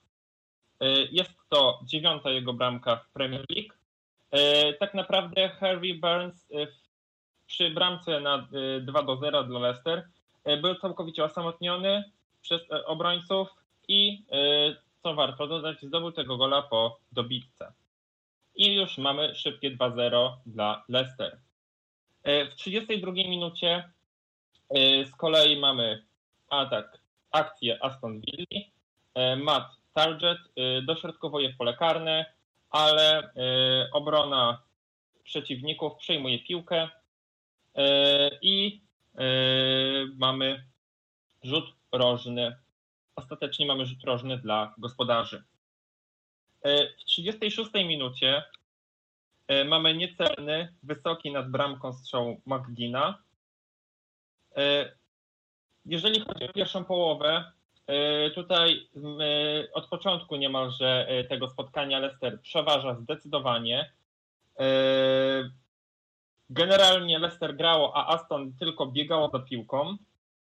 [0.79, 3.73] E, Jest to dziewiąta jego bramka w Premier League.
[4.31, 6.67] E, Tak naprawdę Harvey Barnes e,
[7.47, 10.07] przy bramce na e, 2 do 0 dla Leicester
[10.61, 12.11] był całkowicie osamotniony
[12.41, 13.49] przez obrońców
[13.87, 14.23] i
[15.03, 17.73] co warto dodać, zdobył tego gola po dobitce.
[18.55, 21.37] I już mamy szybkie 2-0 dla Leicester.
[22.25, 23.91] W 32 minucie
[25.05, 26.05] z kolei mamy
[26.49, 27.00] atak,
[27.31, 28.61] akcję Aston Villa.
[29.13, 32.25] E, Matt Target e, dośrodkowuje pole karne.
[32.69, 33.33] ale
[33.93, 34.61] obrona
[35.23, 36.89] przeciwników przejmuje piłkę
[38.41, 38.81] i
[40.17, 40.63] mamy
[41.43, 42.55] rzut rożny.
[43.15, 45.43] Ostatecznie mamy rzut rożny dla gospodarzy.
[46.99, 48.43] W 36 minucie
[49.65, 53.17] mamy niecelny, wysoki nad bramką strzał McGina.
[55.85, 57.51] Jeżeli chodzi o pierwszą połowę,
[58.35, 58.89] tutaj
[59.73, 63.93] od początku niemalże tego spotkania Leicester przeważa zdecydowanie.
[66.49, 69.97] Generalnie Leicester grało, a Aston tylko biegało za piłką.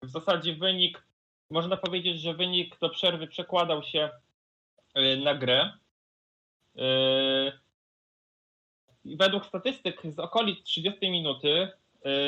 [0.01, 1.07] W zasadzie wynik,
[1.49, 4.09] można powiedzieć, że wynik do przerwy przekładał się
[5.23, 5.73] na grę.
[9.05, 11.71] Według statystyk z okolic 30 minuty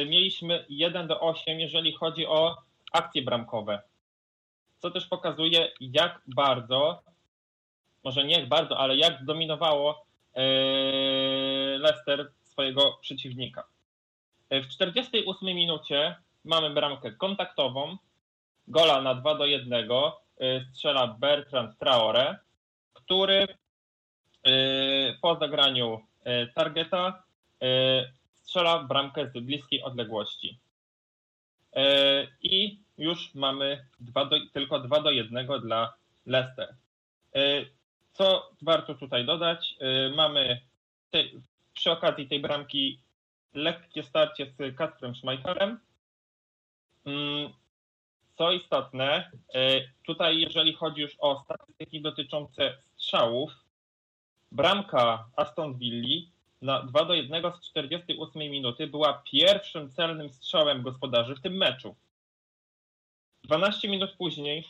[0.05, 2.57] mieliśmy 1 do 8, jeżeli chodzi o
[2.91, 3.81] akcje bramkowe.
[4.79, 7.03] Co też pokazuje, jak bardzo,
[8.03, 10.05] może nie jak bardzo, ale jak zdominowało
[11.77, 13.63] Leicester swojego przeciwnika.
[14.51, 16.15] W 48 minucie
[16.45, 17.97] mamy bramkę kontaktową,
[18.67, 19.89] gola na 2 do 1
[20.71, 22.39] strzela Bertrand Traore,
[22.93, 23.47] który
[25.21, 26.01] po zagraniu
[26.55, 27.23] targeta
[28.41, 30.59] strzela bramkę z bliskiej odległości.
[32.41, 35.93] I już mamy do, tylko 2 do 1 dla
[36.25, 36.75] Leicester.
[38.13, 39.75] Co warto tutaj dodać?
[40.15, 40.61] Mamy
[41.09, 41.23] te,
[41.73, 42.99] przy okazji tej bramki
[43.53, 45.79] lekkie starcie z Kasprem Schmeichelem.
[47.05, 47.53] Mm,
[48.37, 49.31] co istotne,
[50.05, 53.51] tutaj jeżeli chodzi już o statystyki dotyczące strzałów,
[54.51, 56.31] bramka Aston Villa
[56.61, 61.95] na 2 do 1 z 48 minuty była pierwszym celnym strzałem gospodarzy w tym meczu.
[63.43, 64.67] 12 minut później,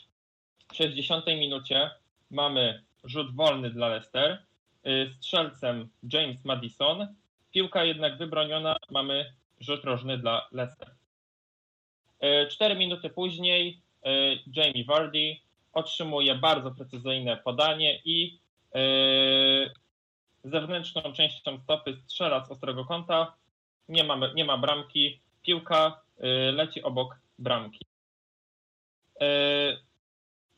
[0.71, 1.91] w 60 minucie,
[2.31, 4.45] mamy rzut wolny dla Leicester.
[5.11, 7.15] Strzelcem James Madison.
[7.51, 10.95] Piłka jednak wybroniona, mamy rzut rożny dla Leicester.
[12.49, 13.81] 4 minuty później
[14.55, 15.35] Jamie Vardy
[15.73, 18.39] otrzymuje bardzo precyzyjne podanie i
[20.43, 23.35] zewnętrzną częścią stopy strzela z ostrego kąta.
[23.89, 25.19] Nie ma, nie ma bramki.
[25.41, 26.01] Piłka
[26.53, 27.85] leci obok bramki.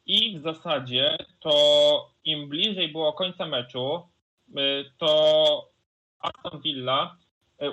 [0.06, 4.08] I w zasadzie to im bliżej było końca meczu,
[4.98, 5.72] to
[6.20, 7.18] Aston Villa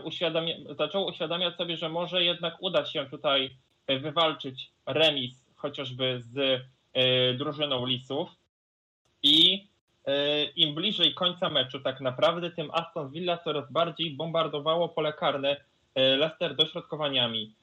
[0.04, 3.56] uświadamia, zaczął uświadamiać sobie, że może jednak uda się tutaj
[3.88, 6.62] wywalczyć remis chociażby z
[7.38, 8.28] drużyną Lisów.
[9.22, 9.68] I
[10.56, 15.56] im bliżej końca meczu tak naprawdę, tym Aston Villa coraz bardziej bombardowało pole karne
[15.94, 17.54] Leicester dośrodkowaniami.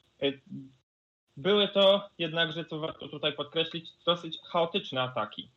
[1.38, 5.50] Były to jednakże, co warto tutaj podkreślić, dosyć chaotyczne ataki.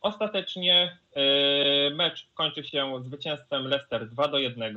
[0.00, 0.98] Ostatecznie
[1.94, 4.74] mecz kończy się zwycięstwem Leicester 2 do 1.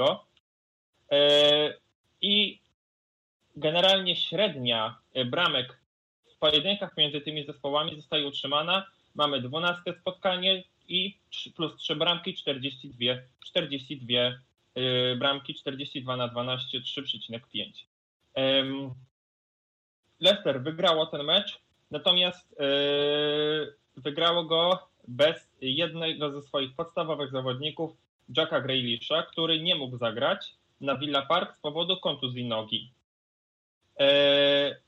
[2.21, 2.59] I
[3.55, 5.81] generalnie średnia bramek
[6.35, 8.87] w pojedynkach między tymi zespołami zostaje utrzymana.
[9.15, 11.17] Mamy 12 spotkanie i
[11.55, 14.15] plus 3 bramki, 42, 42
[15.15, 17.71] bramki, 42 na 12, 3,5.
[20.19, 21.59] Leicester wygrało ten mecz,
[21.91, 22.55] natomiast
[23.97, 27.91] wygrało go bez jednego ze swoich podstawowych zawodników,
[28.37, 32.91] Jacka Grealisha, który nie mógł zagrać na Villa Park z powodu kontuzji nogi.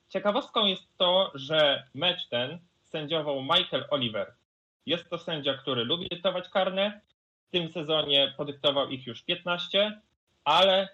[0.10, 2.60] Ciekawostką jest to, że mecz ten
[2.94, 4.34] sędziował Michael Oliver.
[4.86, 7.02] Jest to sędzia, który lubi dyktować karne.
[7.48, 10.02] W tym sezonie podyktował ich już 15,
[10.44, 10.90] ale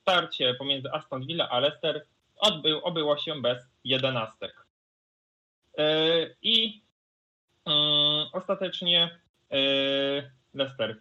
[0.00, 2.06] starcie pomiędzy Aston Villa a Leicester
[2.36, 4.66] odbył, obyło się bez jedenastek.
[6.42, 6.82] I
[8.32, 9.20] ostatecznie
[10.54, 10.96] Leicester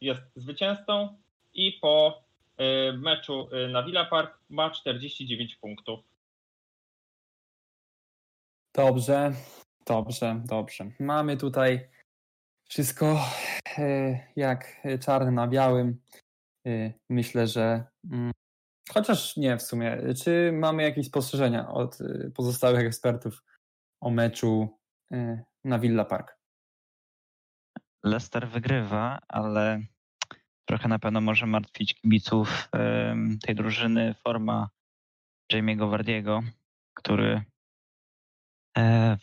[0.00, 1.18] jest zwycięzcą
[1.54, 2.22] i po
[2.92, 6.09] meczu na Villa Park ma 49 punktów.
[8.74, 9.32] Dobrze,
[9.86, 10.90] dobrze, dobrze.
[11.00, 11.88] Mamy tutaj
[12.68, 13.20] wszystko
[14.36, 16.02] jak czarny na białym.
[17.10, 18.32] Myślę, że mm,
[18.92, 19.98] chociaż nie w sumie.
[20.24, 21.98] Czy mamy jakieś spostrzeżenia od
[22.34, 23.42] pozostałych ekspertów
[24.00, 24.78] o meczu
[25.64, 26.40] na Villa Park?
[28.04, 29.80] Leicester wygrywa, ale
[30.68, 32.68] trochę na pewno może martwić kibiców
[33.42, 34.68] tej drużyny forma
[35.52, 36.42] Jamie'ego Wardiego,
[36.94, 37.44] który e,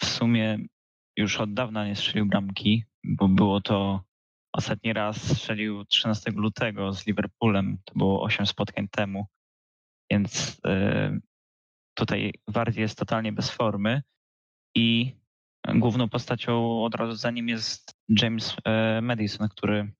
[0.01, 0.59] w sumie
[1.17, 4.03] już od dawna nie strzelił bramki, bo było to
[4.53, 9.27] ostatni raz strzelił 13 lutego z Liverpoolem, to było 8 spotkań temu,
[10.11, 11.19] więc e,
[11.93, 14.01] tutaj Wardy jest totalnie bez formy
[14.75, 15.15] i
[15.75, 19.91] główną postacią od razu za nim jest James e, Madison, który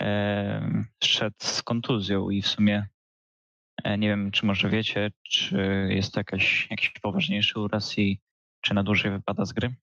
[0.00, 2.91] e, szedł z kontuzją i w sumie e,
[3.98, 8.20] nie wiem, czy może wiecie, czy jest to jakaś, jakiś poważniejszy uraz i
[8.60, 9.74] czy na dłużej wypada z gry?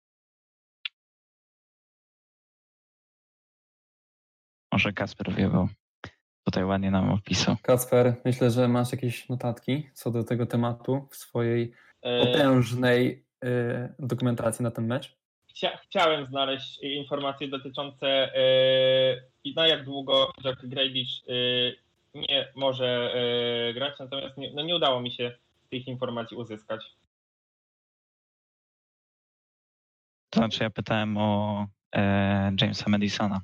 [4.73, 5.69] Może Kasper wie, bo
[6.43, 7.55] tutaj ładnie nam opisał.
[7.63, 13.49] Kacper, myślę, że masz jakieś notatki co do tego tematu w swojej E, potężnej y,
[13.99, 15.17] dokumentacji na ten mecz.
[15.49, 21.31] chcia, chciałem znaleźć informacje dotyczące e, i na jak długo Jack Grealish e,
[22.13, 25.37] nie może e, grać, natomiast nie, no nie udało mi się
[25.69, 26.85] tych informacji uzyskać.
[30.29, 33.41] To znaczy ja pytałem o e, Jamesa Madisona.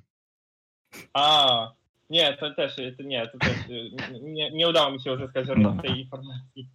[1.14, 1.72] A,
[2.10, 5.66] nie, to też, to nie, to też e, nie, nie udało mi się uzyskać żadnej
[5.66, 5.82] Dobra.
[5.82, 6.70] tej informacji.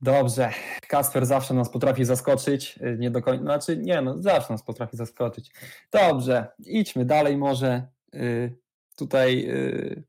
[0.00, 0.50] Dobrze,
[0.88, 4.96] Kasper zawsze nas potrafi zaskoczyć, y, nie do końca, znaczy nie, no zawsze nas potrafi
[4.96, 5.50] zaskoczyć.
[5.92, 7.86] Dobrze, idźmy dalej może.
[8.14, 8.58] Y,
[8.98, 10.02] Tutaj y,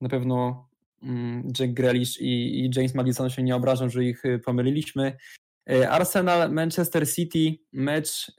[0.00, 0.68] na pewno
[1.02, 5.16] mm, Jack Grealish i, James Madison się nie obrażą, że ich y, pomyliliśmy.
[5.70, 8.32] Y, Arsenal, Manchester City, mecz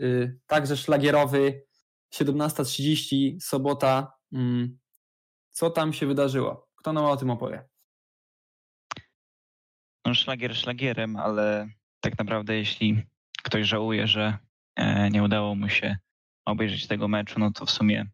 [0.47, 1.67] także szlagierowy,
[2.13, 4.13] 17.30, sobota.
[4.33, 4.77] Mm,
[5.51, 6.67] Co tam się wydarzyło?
[6.75, 7.65] Kto nam o tym opowie?
[10.05, 11.67] No szlagier szlagierem, ale
[11.99, 13.03] tak naprawdę jeśli
[13.43, 14.37] ktoś żałuje, że
[14.75, 15.97] e, nie udało mu się
[16.45, 18.05] obejrzeć tego meczu, no to w sumie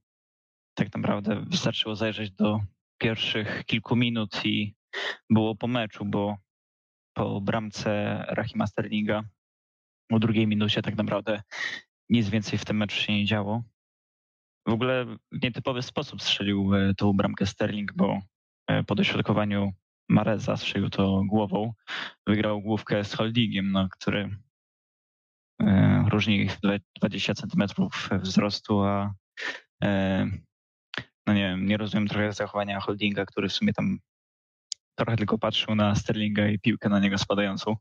[0.74, 2.60] tak naprawdę wystarczyło zajrzeć do
[2.98, 4.76] pierwszych kilku minut i
[5.30, 6.38] było po meczu, bo
[7.14, 9.24] po bramce Rahima Sterlinga
[10.12, 11.42] o drugiej minucie tak naprawdę
[12.10, 13.64] nic więcej w tym meczu się nie działo.
[14.68, 18.20] W ogóle w nietypowy sposób strzelił e, tą bramkę Sterling, bo
[18.68, 19.74] e, po dośrodkowaniu
[20.10, 21.74] Mareza strzelił to głową.
[22.28, 24.38] Wygrał główkę z Holdingiem, no, który
[25.62, 29.14] e, różni ich dwa- 20 centymetrów wzrostu, a
[31.28, 34.00] no nie wiem, nie rozumiem trochę zachowania Holdinga, który w sumie tam
[34.96, 37.76] trochę tylko patrzył na Sterlinga i piłkę na niego spadającą.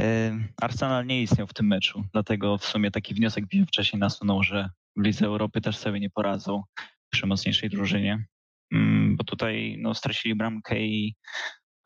[0.00, 4.42] E, Arsenal nie istniał w tym meczu, dlatego w sumie taki wniosek mi wcześniej nasunął,
[4.42, 6.62] że w Lidze Europy też sobie nie poradzą
[7.10, 8.24] przy mocniejszej drużynie,
[8.72, 11.16] Mm, bo tutaj no, stracili bramkę i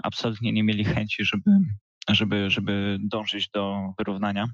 [0.03, 1.51] absolutnie nie mieli chęci, żeby,
[2.09, 4.47] żeby, żeby dążyć do wyrównania.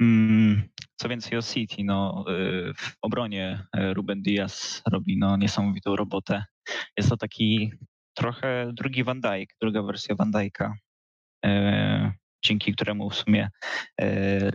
[0.00, 5.96] Mm, Co więcej o City, no, y, w obronie y, Ruben Diaz robi no, niesamowitą
[5.96, 6.44] robotę.
[6.96, 7.72] Jest to taki
[8.14, 10.72] trochę drugi Van Dijk, druga wersja Van Dijk'a,
[11.46, 12.12] y,
[12.44, 13.50] dzięki któremu w sumie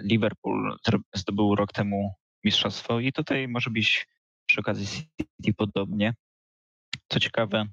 [0.03, 0.77] Liverpool
[1.15, 2.13] zdobył rok temu
[2.43, 4.07] mistrzostwo i tutaj może być
[4.45, 6.13] przy okazji City podobnie.
[7.09, 7.65] Co ciekawe,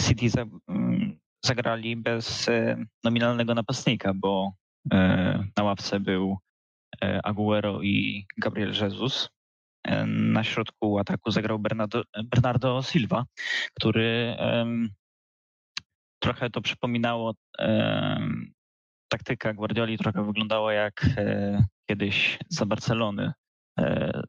[0.00, 0.26] City
[0.68, 2.46] mm, zagrali bez
[3.04, 4.52] nominalnego napastnika, bo
[5.56, 6.38] na ławce był
[7.02, 9.28] e, Aguero i Gabriel Jesus.
[9.84, 13.24] E, Na środku ataku zagrał Bernardo, Bernardo Silva,
[13.74, 14.36] który
[16.22, 17.34] trochę to przypominało
[19.08, 23.32] taktyka Guardioli trochę wyglądała jak e, kiedyś za Barcelony,
[23.78, 24.22] e,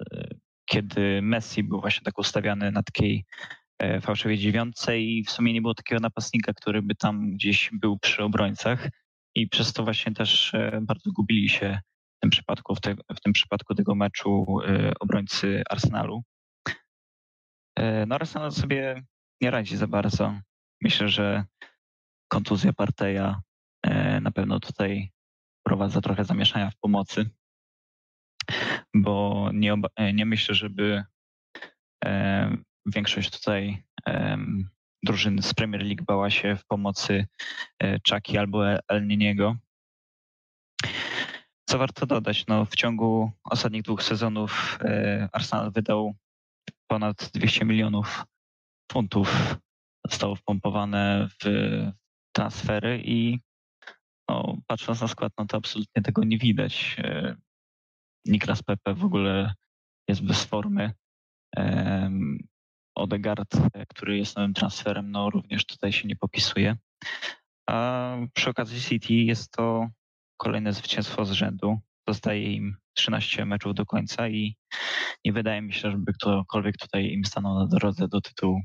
[0.65, 3.25] kiedy Messi był właśnie tak ustawiany na takiej
[3.79, 7.99] e, fałszywej dziewiątce i w sumie nie było takiego napastnika, który by tam gdzieś był
[7.99, 8.89] przy obrońcach
[9.35, 11.79] i przez to właśnie też e, bardzo gubili się
[12.17, 16.23] w tym przypadku, w, te, w tym przypadku tego meczu e, obrońcy Arsenalu.
[17.79, 19.03] E, No Arsenal sobie
[19.41, 20.39] nie radzi za bardzo.
[20.81, 21.45] Myślę, że
[22.31, 23.41] kontuzja Parteja
[24.21, 25.11] na pewno tutaj
[25.59, 27.29] wprowadza trochę zamieszania w pomocy,
[28.95, 29.75] bo nie,
[30.13, 31.03] nie myślę, żeby
[32.85, 33.83] większość tutaj
[35.05, 37.27] em, drużyn z Premier League bała się w pomocy
[37.83, 39.55] e, Chucky albo El Niniego.
[41.69, 46.15] Co warto dodać, no w ciągu ostatnich dwóch sezonów e, Arsenal wydał
[46.87, 48.25] ponad 200 milionów
[48.91, 49.57] funtów.
[50.07, 51.45] Zostało wpompowane w
[52.35, 53.39] transfery i
[54.29, 56.95] no, patrząc na skład, no to absolutnie tego nie widać.
[56.99, 57.35] E,
[58.25, 59.53] Niklas Pepe w ogóle
[60.09, 60.93] jest bez formy.
[62.95, 66.77] Em, Odegaard, e, który jest nowym transferem, no również tutaj się nie popisuje.
[67.69, 69.87] A przy okazji City jest to
[70.37, 71.79] kolejne zwycięstwo z rzędu.
[72.07, 74.55] Zostaje im 13 meczów do końca i
[75.25, 78.61] nie wydaje mi się, żeby ktokolwiek tutaj im stanął na drodze do tytułu.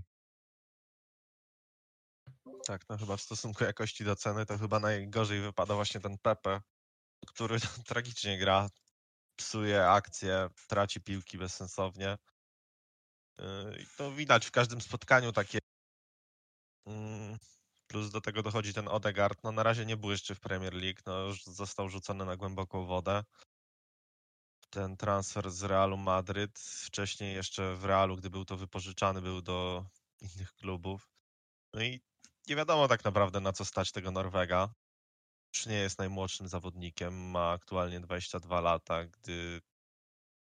[2.66, 6.60] Tak, no chyba w stosunku jakości do ceny to chyba najgorzej wypada właśnie ten Pepe,
[7.26, 7.56] który
[7.90, 8.68] tragicznie gra,
[9.36, 12.18] psuje akcje, traci piłki bezsensownie.
[13.40, 15.58] Yy, I to widać w każdym spotkaniu takie,
[16.86, 17.38] mm,
[17.90, 19.44] Plus do tego dochodzi ten Odegaard.
[19.44, 22.86] No na razie nie był jeszcze w Premier League, no już został rzucony na głęboką
[22.86, 23.24] wodę.
[24.70, 29.84] Ten transfer z Realu Madryt, wcześniej jeszcze w Realu, gdy był to wypożyczany, był do
[30.20, 31.08] innych klubów.
[31.74, 32.00] No i
[32.48, 34.74] nie wiadomo tak naprawdę na co stać tego Norwega.
[35.54, 39.60] Już nie jest najmłodszym zawodnikiem, ma aktualnie 22 lata, gdy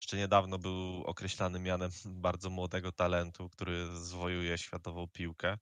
[0.02, 5.58] jeszcze niedawno był określany mianem bardzo młodego talentu, który zwojuje światową piłkę.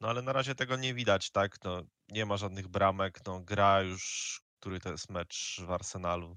[0.00, 1.64] No ale na razie tego nie widać, tak?
[1.64, 6.36] No, nie ma żadnych bramek, no gra już, który to jest mecz w Arsenalu.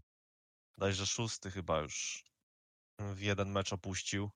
[0.77, 2.23] Dajże szósty chyba już
[2.99, 4.31] w jeden mecz opuścił.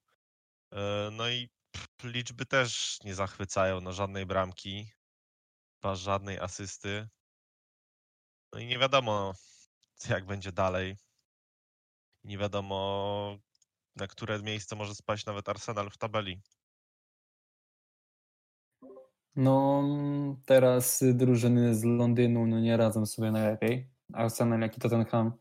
[0.74, 1.50] E, no i
[2.04, 4.92] liczby też nie zachwycają, no żadnej bramki,
[5.82, 7.10] chyba żadnej asysty.
[8.54, 9.34] No i nie wiadomo,
[10.10, 10.98] jak będzie dalej.
[12.24, 13.38] Nie wiadomo,
[13.96, 16.42] na które miejsce może spaść nawet Arsenal w tabeli.
[19.36, 19.84] No,
[20.46, 23.90] teraz drużyny z Londynu no, nie radzą sobie najlepiej.
[24.14, 25.34] Arsenal, jak i Tottenham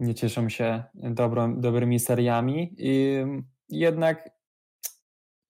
[0.00, 2.74] nie cieszą się dobro, dobrymi seriami.
[2.78, 3.24] I
[3.68, 4.30] jednak,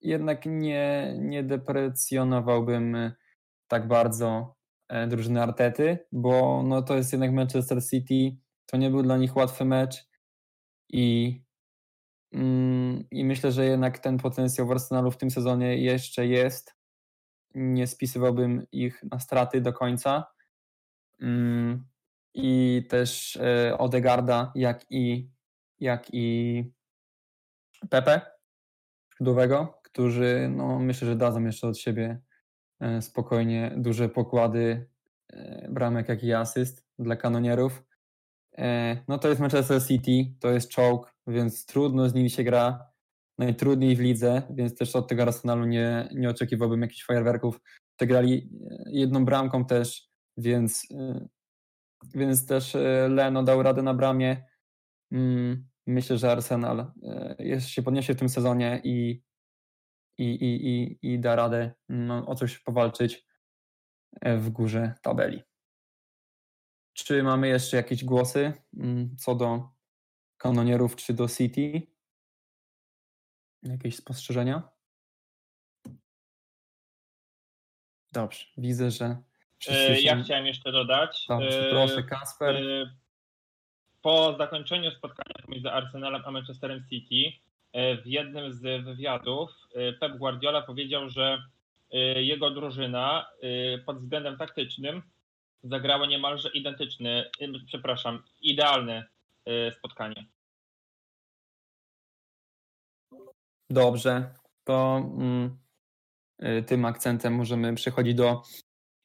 [0.01, 3.11] jednak nie, nie deprecjonowałbym
[3.67, 4.55] tak bardzo
[4.89, 8.37] e, drużyny Artety, bo no, to jest jednak Manchester City.
[8.65, 10.10] To nie był dla nich łatwy mecz
[10.91, 11.41] i,
[12.33, 16.75] mm, i myślę, że jednak ten potencjał w Arsenalu w tym sezonie jeszcze jest
[17.55, 20.31] nie spisywałbym ich na straty do końca.
[21.21, 21.87] Mm,
[22.33, 25.29] I też e, Odegarda, jak i,
[25.79, 26.63] jak i
[27.89, 28.21] Pepe
[29.09, 32.21] skrzydłowego, którzy no, myślę, że dadzą jeszcze od siebie
[32.79, 34.89] e, spokojnie duże pokłady
[35.29, 37.83] e, bramek, jak i asyst dla kanonierów.
[39.07, 42.91] No to jest Manchester City, to jest czołg, więc trudno z nimi się gra
[43.41, 47.61] najtrudniej w lidze, więc też od tego Arsenalu nie, nie oczekiwałbym jakichś fajerwerków.
[47.97, 51.27] Przegrali e, jedną bramką też, więc, e,
[52.15, 54.45] więc też e, Leno dał radę na bramie.
[55.11, 56.91] Mm, myślę, że Arsenal
[57.39, 59.23] jeszcze się podniesie w tym sezonie i,
[60.17, 63.25] i, i, i, i da radę no, o coś powalczyć
[64.37, 65.43] w górze tabeli.
[67.03, 69.69] Czy mamy jeszcze jakieś głosy mm, co do
[70.37, 71.81] kanonierów czy do City?
[73.63, 74.69] Jakieś spostrzeżenia?
[78.11, 79.17] Dobrze, widzę, że.
[79.67, 81.25] E, ja chciałem jeszcze dodać.
[81.29, 82.55] Dobrze, proszę, Kasper.
[82.55, 82.95] E,
[84.01, 87.37] po zakończeniu spotkania pomiędzy Arsenalem a Manchesterem City,
[87.73, 89.49] e, w jednym z wywiadów
[89.99, 91.43] Pep Guardiola powiedział, że
[92.15, 93.25] jego drużyna
[93.85, 95.01] pod względem taktycznym
[95.63, 97.29] zagrała niemalże identyczny,
[97.67, 99.07] przepraszam, idealne
[99.77, 100.25] spotkanie.
[103.69, 104.33] Dobrze,
[104.63, 105.57] to mm,
[106.43, 108.41] y, tym akcentem możemy przechodzić do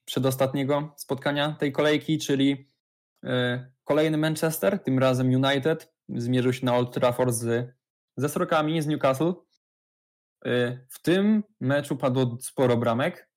[0.05, 2.71] przedostatniego spotkania tej kolejki, czyli
[3.25, 3.29] y,
[3.85, 7.75] kolejny Manchester, tym razem United, zmierzył się na Old Trafford z,
[8.17, 9.33] ze Srokami z Newcastle.
[10.47, 13.31] Y, w tym meczu padło sporo bramek.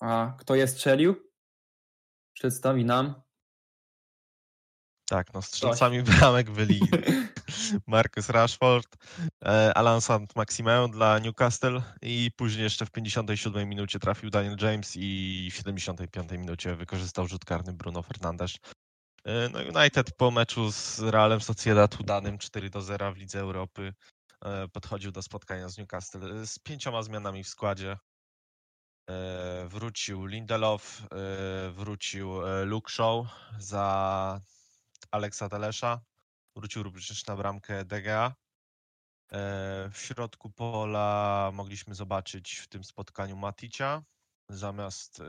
[0.00, 1.31] A kto je strzelił?
[2.34, 3.22] Przedstawi nam
[5.12, 6.80] tak, no strzelcami bramek byli
[7.86, 8.96] Marcus Rashford,
[9.44, 10.36] e, Alan St.
[10.36, 16.30] Maximeum dla Newcastle i później jeszcze w 57 minucie trafił Daniel James i w 75
[16.30, 18.56] minucie wykorzystał rzut karny Bruno Fernandes.
[19.24, 23.94] E, no United po meczu z Realem Sociedad udanym 4 do 0 w Lidze Europy
[24.44, 27.96] e, podchodził do spotkania z Newcastle z pięcioma zmianami w składzie.
[29.66, 31.02] Wrócił Lindelof,
[31.72, 33.26] wrócił Luke Shaw
[33.58, 34.40] za
[35.10, 36.00] Aleksa Telesza.
[36.56, 38.34] Wrócił również na bramkę DGA.
[39.32, 44.02] E, w środku pola mogliśmy zobaczyć w tym spotkaniu Maticia
[44.48, 45.22] zamiast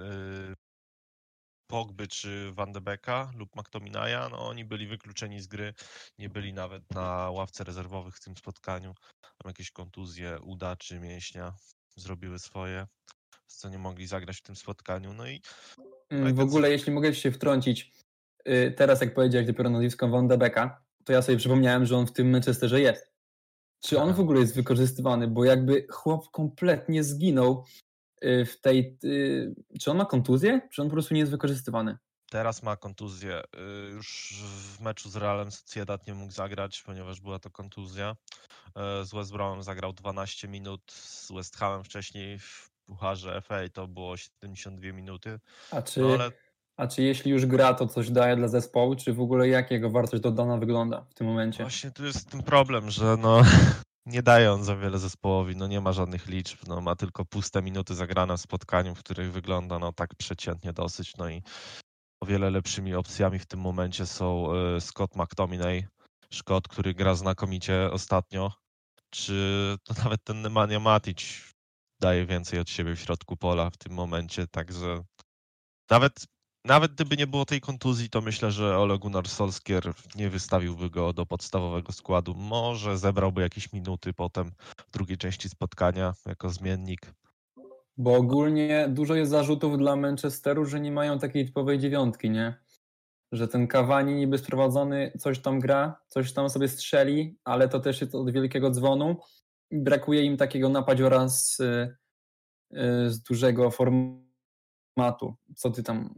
[1.68, 4.30] Pogby czy Van de Beka lub McTominaya.
[4.32, 5.74] No, oni byli wykluczeni z gry,
[6.18, 8.96] nie byli nawet na ławce rezerwowych w tym spotkaniu.
[9.22, 11.54] Tam jakieś kontuzje uda czy mięśnia
[11.96, 12.88] zrobiły swoje,
[13.56, 15.14] co nie mogli zagrać w tym spotkaniu.
[15.14, 15.42] No i
[16.10, 17.94] mm, w ogóle, jeśli mogę się wtrącić,
[18.48, 22.08] Y, teraz jak powiedziałeś dopiero nazwisko Van de Becka, to ja sobie przypomniałem, że on
[22.08, 23.14] w tym Manchesterze jest.
[23.84, 25.28] Czy on w ogóle jest wykorzystywany?
[25.28, 27.66] Bo jakby chłop kompletnie zginął
[28.24, 28.98] y, w tej...
[29.04, 30.62] Y, czy on ma kontuzję?
[30.72, 31.98] Czy on po prostu nie jest wykorzystywany?
[32.32, 33.42] Teraz ma kontuzję.
[33.90, 38.16] Już w meczu z Realem Sociedad nie mógł zagrać, ponieważ była to kontuzja.
[39.04, 44.18] Z West Bromem zagrał 12 minut, z West Hamem wcześniej w Pucharze FA to było
[44.18, 45.40] 72 minuty.
[45.72, 46.32] A czy, no, ale...
[46.78, 49.90] A czy jeśli już gra, to coś daje dla zespołu, czy w ogóle jak jego
[49.90, 51.64] wartość dodana wygląda w tym momencie?
[51.64, 53.42] Właśnie tu jest ten problem, że no,
[54.06, 57.62] nie daje on za wiele zespołowi, no nie ma żadnych liczb, no ma tylko puste
[57.62, 61.42] minuty zagrane w spotkaniu, w których wygląda no tak przeciętnie dosyć, no i
[62.24, 65.88] o wiele lepszymi opcjami w tym momencie są y, Scott McTominay,
[66.34, 68.52] Szkot, który gra znakomicie ostatnio,
[69.10, 71.53] czy to nawet ten Nemanja Matic
[72.04, 75.04] daje więcej od siebie w środku pola w tym momencie, także
[75.90, 76.26] nawet
[76.66, 81.14] nawet gdyby nie było tej kontuzji, to myślę, że Ole Gunnar Solskjaer nie wystawiłby go
[81.14, 82.34] do podstawowego składu.
[82.36, 84.52] Może zebrałby jakieś minuty potem
[84.88, 87.14] w drugiej części spotkania jako zmiennik.
[87.98, 92.56] Bo ogólnie dużo jest zarzutów dla Manchesteru, że nie mają takiej typowej dziewiątki, nie?
[93.32, 98.02] Że ten Cavani niby sprowadzony coś tam gra, coś tam sobie strzeli, ale to też
[98.02, 99.18] jest od wielkiego dzwonu.
[99.74, 101.96] Brakuje im takiego napadziora z, y,
[103.10, 104.24] z dużego formatu
[104.98, 105.36] matu.
[105.56, 106.14] Co ty tam,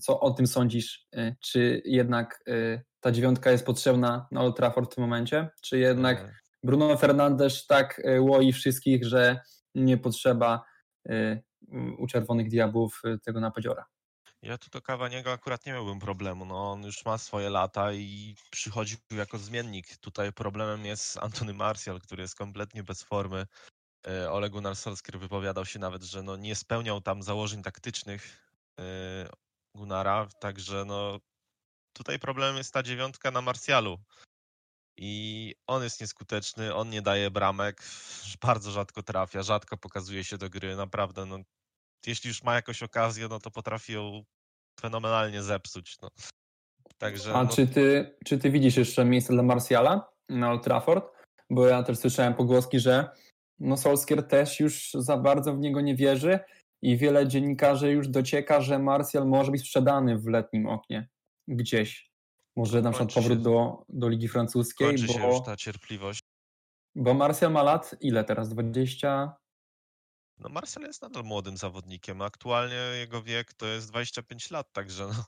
[0.00, 1.08] co o tym sądzisz?
[1.16, 5.48] Y, czy jednak y, ta dziewiątka jest potrzebna na Old Trafford w tym momencie?
[5.62, 6.34] Czy jednak e.
[6.62, 9.40] Bruno Fernandes tak łoi wszystkich, że
[9.74, 10.64] nie potrzeba
[11.98, 13.84] u Czerwonych Diabłów tego napadziora?
[14.42, 16.44] Ja tu do Cavaniego akurat nie miałbym problemu.
[16.44, 19.96] No, on już ma swoje lata i przychodził jako zmiennik.
[19.96, 23.46] Tutaj problemem jest Antony Martial, który jest kompletnie bez formy.
[24.06, 24.76] E, Ole Gunnar
[25.14, 29.28] wypowiadał się nawet, że no nie spełniał tam założeń taktycznych e,
[29.74, 31.20] Gunnara, także no
[31.92, 33.98] tutaj problemem jest ta dziewiątka na Marsjalu.
[34.96, 37.82] I on jest nieskuteczny, on nie daje bramek,
[38.46, 41.26] bardzo rzadko trafia, rzadko pokazuje się do gry, naprawdę.
[41.26, 41.38] No,
[42.06, 44.24] jeśli już ma jakąś okazję, no to potrafi ją
[44.80, 45.96] fenomenalnie zepsuć.
[46.02, 46.10] No.
[46.98, 47.50] Także, A no...
[47.50, 51.04] czy, ty, czy ty widzisz jeszcze miejsce dla Marsjala na Old Trafford?
[51.50, 53.10] Bo ja też słyszałem pogłoski, że
[53.58, 56.38] no Solskier też już za bardzo w niego nie wierzy
[56.82, 61.08] i wiele dziennikarzy już docieka, że Martial może być sprzedany w letnim oknie
[61.48, 62.10] gdzieś.
[62.56, 64.86] Może na przykład powrót do, do Ligi Francuskiej.
[64.86, 66.20] Kończy bo, się już ta cierpliwość.
[66.94, 68.48] Bo Martial ma lat ile teraz?
[68.48, 69.36] 20?
[70.40, 72.22] No Marcel jest nadal młodym zawodnikiem.
[72.22, 75.24] Aktualnie jego wiek to jest 25 lat, także no.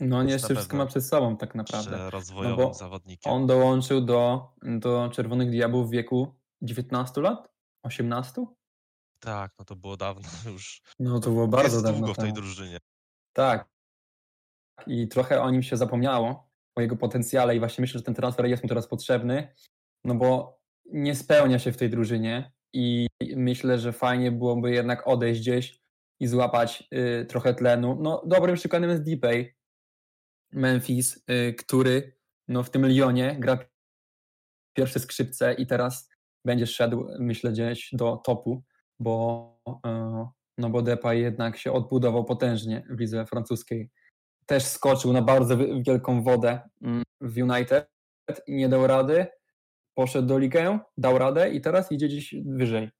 [0.00, 2.10] No nie jeszcze wszystko ma przed sobą tak naprawdę.
[2.10, 3.32] Rozwojowym no zawodnikiem.
[3.32, 7.48] On dołączył do, do Czerwonych Diabłów w wieku 19 lat?
[7.82, 8.46] 18?
[9.20, 10.82] Tak, no to było dawno już.
[10.98, 11.98] No to było bardzo jest dawno.
[11.98, 12.78] długo w tej drużynie.
[13.32, 13.68] Tak.
[14.86, 18.46] I trochę o nim się zapomniało, o jego potencjale i właśnie myślę, że ten transfer
[18.46, 19.54] jest mu teraz potrzebny,
[20.04, 25.40] no bo nie spełnia się w tej drużynie i myślę, że fajnie byłoby jednak odejść
[25.40, 25.80] gdzieś
[26.20, 27.98] i złapać y, trochę tlenu.
[28.00, 29.54] No dobrym przykładem jest Deepay,
[30.52, 32.18] Memphis, y, który
[32.48, 33.58] no, w tym Lyonie gra
[34.76, 36.10] pierwsze skrzypce i teraz
[36.44, 38.62] będzie szedł, myślę, gdzieś do topu,
[39.00, 40.28] bo, e,
[40.58, 43.90] no bo Depay jednak się odbudował potężnie w lidze francuskiej.
[44.46, 47.90] Też skoczył na bardzo wielką wodę mm, w United
[48.46, 49.26] i nie dał rady.
[49.98, 52.90] Poszedł do ligę, dał radę i teraz idzie gdzieś wyżej.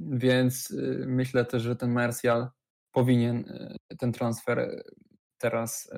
[0.00, 2.48] Więc y, myślę też, że ten Martial
[2.92, 3.38] powinien
[3.92, 4.84] y, ten transfer
[5.38, 5.90] teraz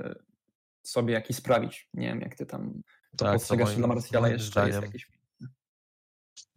[0.82, 1.88] sobie jakiś sprawić.
[1.94, 2.82] Nie wiem, jak ty tam
[3.16, 5.06] to tak, postrzegasz dla Martiala jeszcze zdaniem, jest jakieś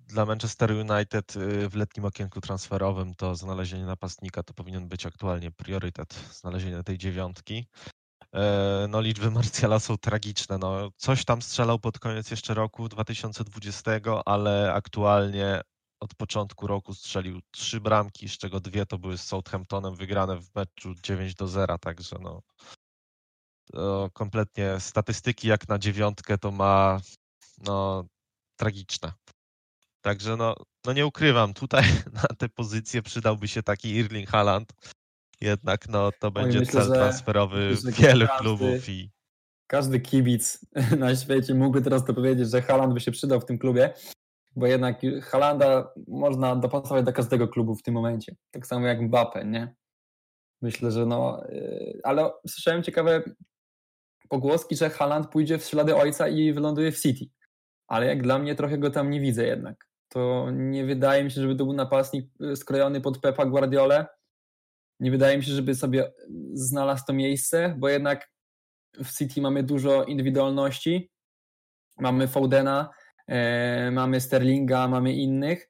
[0.08, 5.52] dla Manchester United y, w letnim okienku transferowym to znalezienie napastnika to powinien być aktualnie
[5.52, 7.68] priorytet, znalezienie tej dziewiątki.
[8.36, 10.58] E, no liczby Martiala są tragiczne.
[10.58, 13.92] No, coś tam strzelał pod koniec jeszcze roku 2020,
[14.26, 15.62] ale aktualnie
[16.00, 20.56] od początku roku strzelił trzy bramki, z czego dwie to były z Southamptonem wygrane w
[20.56, 22.42] meczu 9 do 0, także no
[24.14, 27.00] kompletnie statystyki jak na dziewiątkę to ma
[27.58, 28.06] no
[28.60, 29.14] tragiczne.
[30.02, 30.56] Także no,
[30.86, 31.84] no nie ukrywam, tutaj
[32.24, 34.74] na tę pozycję przydałby się taki Irling Haaland.
[35.46, 38.90] Jednak no, to będzie myślę, cel transferowy wielu każdy, klubów.
[38.90, 39.12] i
[39.68, 40.66] Każdy kibic
[41.00, 43.94] na świecie mógłby teraz to powiedzieć, że Haaland by się przydał w tym klubie,
[44.56, 48.36] bo jednak Halanda można dopasować do każdego klubu w tym momencie.
[48.52, 49.76] Tak samo jak Mbappe, nie?
[50.62, 51.50] Myślę, że no...
[51.50, 53.24] Y, ale słyszałem ciekawe
[54.30, 57.26] pogłoski, że Haaland pójdzie w ślady ojca i wyląduje w City.
[57.88, 59.86] Ale jak dla mnie trochę go tam nie widzę jednak
[60.16, 64.06] to nie wydaje mi się, żeby to był napastnik y, skrojony pod Pepa Guardiolę.
[65.00, 66.12] Nie wydaje mi się, żeby sobie
[66.54, 68.30] znalazł to miejsce, bo jednak
[69.04, 71.12] w City mamy dużo indywidualności.
[71.98, 72.90] Mamy Foudena,
[73.28, 75.70] e, mamy Sterlinga, mamy innych.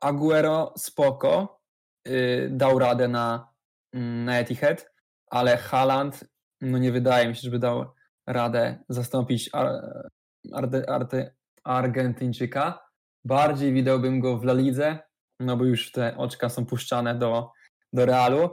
[0.00, 1.60] Aguero spoko,
[2.08, 3.48] y, dał radę na,
[3.92, 4.90] mm, na Etihad,
[5.30, 6.24] ale Haaland,
[6.60, 7.92] no nie wydaje mi się, żeby dał
[8.26, 10.68] radę zastąpić Ar
[11.64, 12.88] Argentyńczyka.
[13.24, 14.98] Bardziej widziałbym go w La Lidze,
[15.40, 17.50] no bo już te oczka są puszczane do,
[17.94, 18.50] do Realu,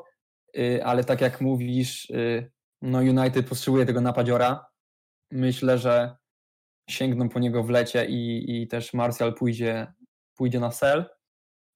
[0.57, 2.51] y, ale tak jak mówisz, y,
[2.81, 4.65] no United potrzebuje tego napadziora.
[5.31, 6.15] Myślę, że
[6.89, 9.93] sięgną po niego w lecie i, i też Martial pójdzie,
[10.35, 11.05] pójdzie na sel.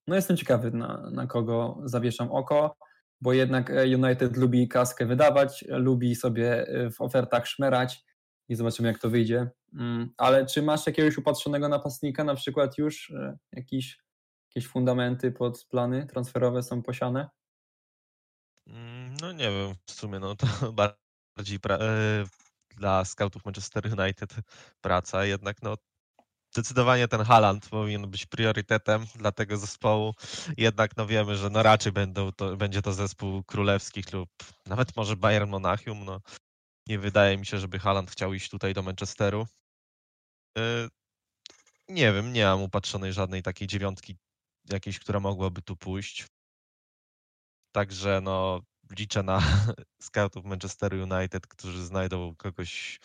[0.07, 2.77] No jestem ciekawy, na, na kogo zawieszam oko,
[3.21, 8.03] bo jednak United lubi kaskę wydawać, lubi sobie w ofertach szmerać
[8.49, 9.49] i zobaczymy, jak to wyjdzie.
[9.73, 13.13] Mm, ale czy masz jakiegoś upatrzonego napastnika, na przykład już
[13.51, 13.99] jakiś,
[14.49, 17.29] jakieś fundamenty pod plany transferowe są posiane?
[19.21, 20.47] No nie wiem, w sumie no to
[21.37, 22.25] bardziej pra- e,
[22.77, 24.35] dla scoutów Manchester United
[24.81, 25.75] praca, jednak no
[26.53, 30.13] zdecydowanie ten Haaland powinien być priorytetem dla tego zespołu.
[30.57, 34.29] Jednak no wiemy, że no raczej będą to, będzie to zespół królewskich lub
[34.65, 36.05] nawet może Bayern Monachium.
[36.05, 36.21] No,
[36.87, 39.47] nie wydaje mi się, żeby Haaland chciał iść tutaj do Manchesteru.
[40.57, 40.89] E,
[41.89, 44.17] nie wiem, nie mam upatrzonej żadnej takiej dziewiątki
[44.69, 46.27] jakiejś, która mogłaby tu pójść.
[47.71, 48.61] Także no,
[48.99, 49.41] liczę na
[50.07, 52.99] scoutów Manchester United, którzy znajdą kogoś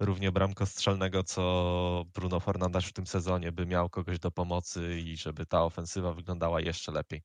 [0.00, 5.46] równie bramkostrzelnego, co Bruno Fernandes w tym sezonie, by miał kogoś do pomocy i żeby
[5.46, 7.22] ta ofensywa wyglądała jeszcze lepiej.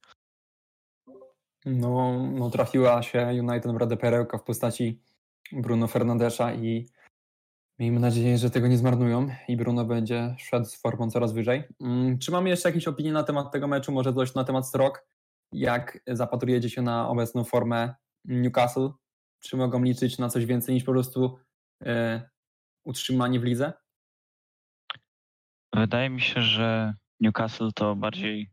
[1.65, 5.01] No, no trafiła się United w Radę Perełka w postaci
[5.51, 6.89] Bruno Fernandesza i
[7.79, 11.63] miejmy nadzieję, że tego nie zmarnują i Bruno będzie szedł z formą coraz wyżej.
[11.81, 15.05] Mm, czy mamy jeszcze jakieś opinie na temat tego meczu, może coś na temat Strok?
[15.51, 17.95] Jak zapatrujecie się na obecną formę
[18.25, 18.89] Newcastle?
[19.39, 21.39] Czy mogą liczyć na coś więcej niż po prostu
[21.85, 22.29] e,
[22.85, 23.73] utrzymanie w lidze?
[25.73, 28.51] Wydaje mi się, że Newcastle to bardziej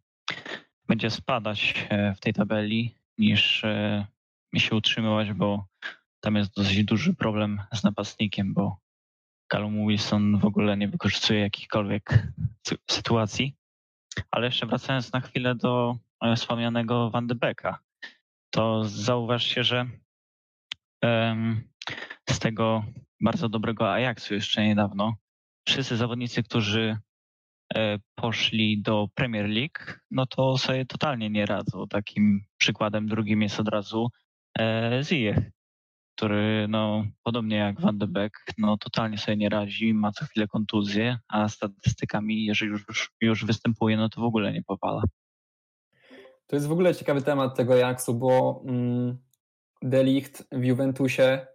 [0.89, 4.07] będzie spadać e, w tej tabeli niż e,
[4.57, 5.67] się utrzymywać, bo
[6.21, 8.81] tam jest dosyć duży problem z napastnikiem, bo
[9.53, 12.33] Callum Wilson w ogóle nie wykorzystuje jakichkolwiek
[12.91, 13.57] sytuacji.
[14.31, 15.97] Ale jeszcze wracając na chwilę do
[16.37, 17.79] wspomnianego Van de Becka,
[18.51, 19.87] to zauważcie, że
[22.31, 22.85] z tego
[23.21, 25.15] bardzo dobrego Ajaxu jeszcze niedawno
[25.69, 26.97] wszyscy zawodnicy, którzy
[27.75, 31.89] e, poszli do Premier League, no to sobie totalnie nie radzą.
[31.89, 34.11] Takim przykładem drugim jest od razu
[34.59, 35.51] e, Ziyech,
[36.17, 40.49] który no, podobnie jak Van de Beek, no totalnie sobie nie radzi, ma co chwilę
[40.49, 45.03] kontuzję, a statystykami, jeżeli już, już występuje, no to w ogóle nie powala.
[46.47, 49.19] To jest w ogóle ciekawy temat tego Ajaxu, bo mm,
[49.83, 51.47] Delicht w Juventusie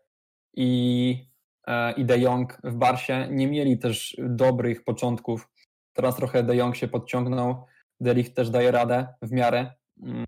[0.54, 1.26] i,
[1.68, 5.50] e, i De Jong w Barsie nie mieli też dobrych początków.
[5.94, 7.66] Teraz trochę De Jong się podciągnął,
[8.00, 9.74] Delicht też daje radę w miarę,
[10.04, 10.26] mm,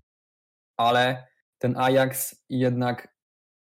[0.76, 1.26] ale
[1.58, 3.16] ten Ajax jednak,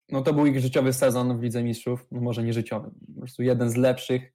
[0.09, 3.43] no to był ich życiowy sezon w Lidze Mistrzów, no może nie życiowy, po prostu
[3.43, 4.33] jeden z lepszych,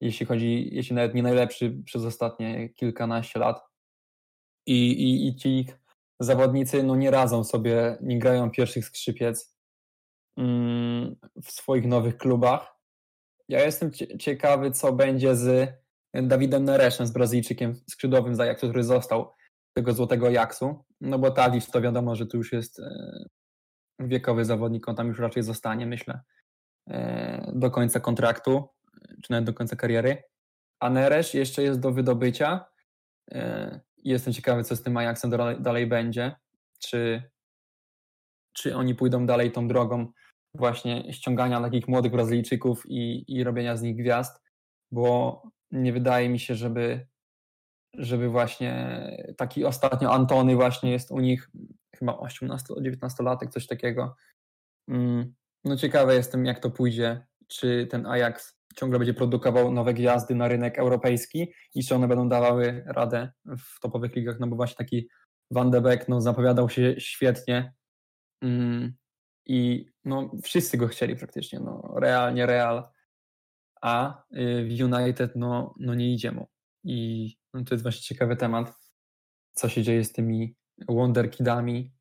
[0.00, 3.69] jeśli chodzi, jeśli nawet nie najlepszy przez ostatnie kilkanaście lat.
[4.66, 5.66] I, i, i ci
[6.20, 9.56] zawodnicy no, nie radzą sobie, nie grają pierwszych skrzypiec
[10.36, 12.76] mm, w swoich nowych klubach.
[13.48, 15.72] Ja jestem ciekawy, co będzie z
[16.14, 19.32] Dawidem Nereszem, z Brazylijczykiem skrzydłowym z Ajaxu, który został
[19.72, 20.84] tego złotego Ajaxu.
[21.00, 23.24] No bo Tadic to wiadomo, że tu już jest e,
[23.98, 26.20] wiekowy zawodnik, on tam już raczej zostanie, myślę,
[26.90, 28.68] e, do końca kontraktu,
[29.22, 30.22] czy nawet do końca kariery.
[30.80, 32.64] A Neresz jeszcze jest do wydobycia.
[34.04, 36.36] Jestem ciekawy, co z tym Ajaxem dalej, dalej będzie.
[36.78, 37.22] Czy,
[38.52, 40.12] czy oni pójdą dalej tą drogą
[40.54, 44.42] właśnie ściągania takich młodych Brazylijczyków i, i robienia z nich gwiazd,
[44.92, 47.06] bo nie wydaje mi się, żeby,
[47.94, 49.00] żeby właśnie
[49.36, 51.50] taki ostatnio Antony właśnie jest u nich
[51.96, 54.16] chyba 18-19 latek, coś takiego.
[54.88, 60.34] Mm, no ciekawe jestem, jak to pójdzie, czy ten Ajax ciągle będzie produkował nowe gwiazdy
[60.34, 64.76] na rynek europejski i czy one będą dawały radę w topowych ligach, no bo właśnie
[64.76, 65.08] taki
[65.50, 67.74] Van de Beek no, zapowiadał się świetnie
[68.42, 68.94] mm,
[69.46, 72.88] i no, wszyscy go chcieli praktycznie, no, realnie Real,
[73.82, 76.48] a y, w United no, no nie idzie mu
[76.84, 78.74] i no, to jest właśnie ciekawy temat,
[79.52, 80.56] co się dzieje z tymi
[80.88, 81.92] wonderkidami,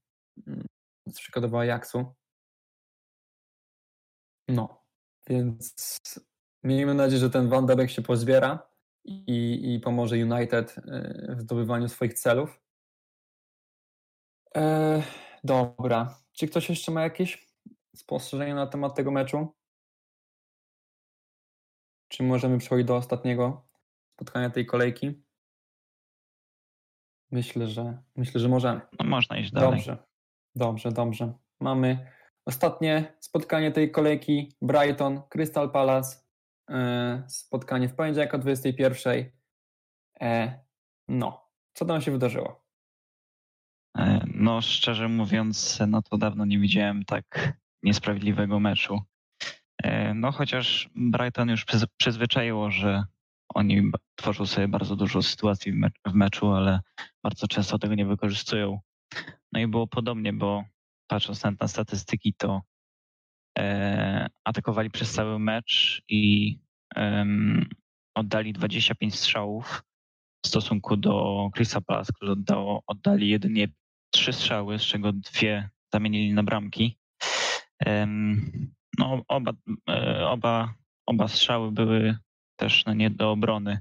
[0.47, 0.65] mm,
[1.07, 2.15] z przykładowo Ajaxu.
[4.47, 4.83] No,
[5.27, 5.75] więc
[6.63, 8.69] Miejmy nadzieję, że ten Van de Beek się pozbiera
[9.05, 12.61] i, i pomoże United y, w zdobywaniu swoich celów.
[14.55, 15.03] E,
[15.43, 16.17] dobra.
[16.31, 17.47] Czy ktoś jeszcze ma jakieś
[17.95, 19.55] spostrzeżenia na temat tego meczu?
[22.07, 23.67] Czy możemy przechodzić do ostatniego
[24.15, 25.23] spotkania tej kolejki?
[27.31, 28.81] Myślę, że myślę, że możemy.
[28.99, 29.71] No można iść dalej.
[29.71, 29.97] Dobrze,
[30.55, 31.33] dobrze, dobrze.
[31.59, 32.11] Mamy
[32.45, 36.28] ostatnie spotkanie tej kolejki Brighton, Crystal Palace,
[37.27, 39.31] spotkanie w poniedziałek o 21.
[40.21, 40.59] E,
[41.07, 42.65] no, co tam się wydarzyło?
[43.97, 49.01] E, no, szczerze mówiąc, no to dawno nie widziałem tak niesprawiedliwego meczu.
[49.83, 53.03] E, no chociaż Brighton już przyz- przyzwyczaiło, że
[53.55, 56.79] oni tworzą sobie bardzo dużo sytuacji w, mecz- w meczu, ale
[57.23, 58.79] bardzo często tego nie wykorzystują.
[59.51, 60.63] No i było podobnie, bo
[61.07, 62.61] patrząc na, statystyki, to e,
[64.43, 66.55] atakowali przez cały mecz i
[68.15, 69.83] oddali 25 strzałów
[70.45, 73.67] w stosunku do Chrisa Palace, który oddało, oddali jedynie
[74.13, 76.97] trzy strzały, z czego dwie zamienili na bramki.
[78.99, 79.51] No, oba,
[79.89, 80.73] e, oba,
[81.05, 82.17] oba strzały były
[82.55, 83.79] też no, nie do obrony.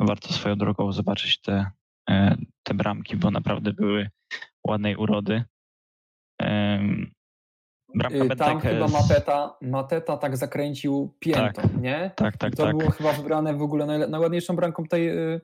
[0.00, 1.70] Warto swoją drogą zobaczyć te,
[2.10, 4.10] e, te bramki, bo naprawdę były
[4.66, 5.44] ładnej urody.
[7.94, 12.10] Bramka Y, Tam chyba Mateta, Mateta tak zakręcił piętą, nie?
[12.16, 12.76] Tak, tak, I to tak.
[12.76, 15.40] było chyba wybrane w ogóle najładniejszą bramką tej, y,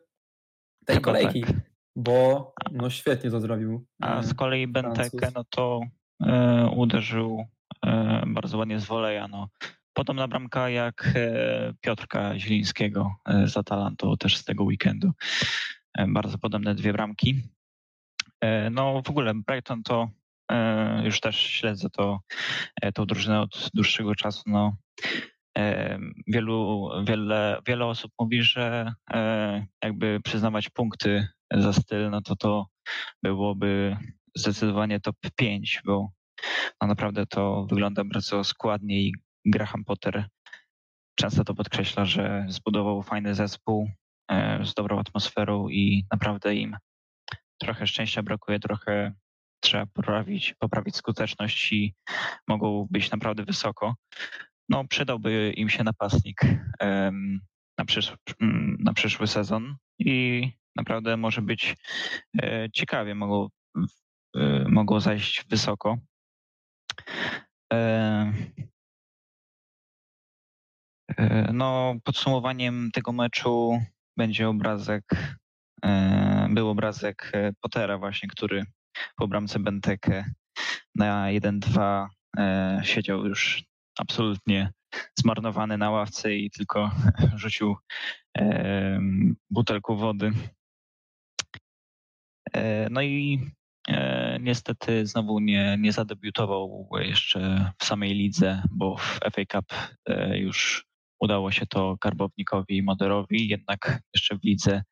[0.86, 1.56] tej Chyba kolejki, tak.
[1.96, 3.86] bo no świetnie to zrobił.
[4.02, 5.80] A y, z kolei Benteke, no to
[6.22, 7.44] e, uderzył
[7.86, 9.28] e, bardzo ładnie z woleja.
[9.28, 9.48] No.
[9.92, 13.14] Podobna bramka jak e, Piotrka Zielińskiego
[13.46, 15.12] z Atalantą też z tego weekendu.
[16.08, 17.42] Bardzo podobne dwie bramki.
[18.70, 20.08] No w ogóle Brighton to
[21.04, 22.20] już też śledzę to,
[22.82, 24.42] e, tą drużynę od dłuższego czasu.
[24.46, 24.76] No.
[25.58, 32.36] E, Wielu, wiele, wiele osób mówi, że e, jakby przyznawać punkty za styl, no to
[32.36, 32.66] to
[33.22, 33.96] byłoby
[34.34, 36.10] zdecydowanie top 5, bo
[36.80, 39.12] no naprawdę to wygląda bardzo składnie i
[39.44, 40.24] Graham Potter
[41.18, 43.90] często to podkreśla, że zbudował fajny zespół
[44.30, 46.76] e, z dobrą atmosferą i naprawdę im
[47.58, 49.12] trochę szczęścia brakuje, trochę
[49.60, 51.94] trzeba poprawić, poprawić skuteczność i
[52.48, 53.94] mogą być naprawdę wysoko.
[54.68, 56.40] No, przydałby im się napastnik
[56.80, 57.40] em,
[57.78, 58.16] na, przysz,
[58.78, 61.76] na przyszły sezon i naprawdę może być
[62.42, 63.48] e, ciekawie, mogą,
[64.36, 65.98] e, mogą zajść wysoko.
[67.72, 68.32] E,
[71.16, 73.80] e, No, podsumowaniem tego meczu
[74.16, 75.04] będzie obrazek,
[75.84, 78.64] e, był obrazek e, Pottera właśnie, który
[79.16, 80.24] po bramce Benteke
[80.94, 82.06] na 1-2
[82.38, 83.64] e, siedział już
[83.98, 84.72] absolutnie
[85.18, 86.90] zmarnowany na ławce i tylko
[87.36, 87.76] rzucił
[88.38, 89.00] e,
[89.50, 90.32] butelką wody.
[92.54, 93.40] E, No i
[94.40, 99.64] niestety znowu nie, nie zadebiutował jeszcze w samej lidze, bo w FA Cup
[100.32, 100.86] już
[101.20, 104.82] udało się to Karbownikowi i Moderowi, jednak jeszcze w lidze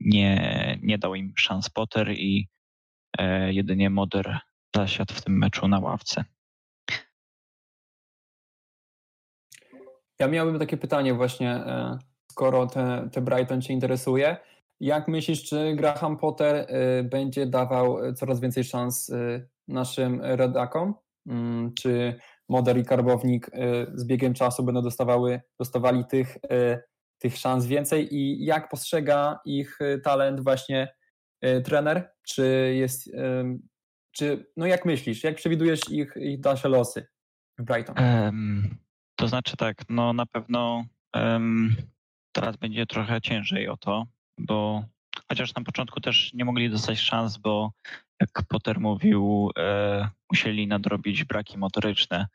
[0.00, 2.48] nie, nie dał im szans Potter i
[3.18, 4.38] e, jedynie Moder
[4.76, 6.24] zasiadł w tym meczu na ławce.
[10.18, 11.98] Ja miałbym takie pytanie właśnie, e,
[12.30, 14.36] skoro te, te Brighton Cię interesuje.
[14.80, 19.12] Jak myślisz, czy Graham Potter e, będzie dawał coraz więcej szans
[19.68, 20.94] naszym rodakom?
[21.26, 22.18] Mm, Czy
[22.48, 23.50] Moder i Karbownik
[23.94, 26.38] z biegiem czasu będą dostawały, dostawali tych,
[27.20, 30.94] tych szans więcej i jak postrzega ich e, talent właśnie
[31.40, 32.10] e, trener?
[32.22, 33.10] Czy jest,
[34.12, 37.06] czy, no jak myślisz, jak przewidujesz ich, ich dalsze losy
[37.58, 37.98] w Brighton?
[37.98, 38.78] Em,
[39.16, 40.84] to znaczy tak, no na pewno
[41.16, 41.76] em,
[42.32, 44.06] teraz będzie trochę ciężej o to,
[44.38, 44.84] bo
[45.28, 47.72] chociaż na początku też nie mogli dostać szans, bo
[48.20, 52.26] jak Potter mówił, e, musieli nadrobić braki motoryczne,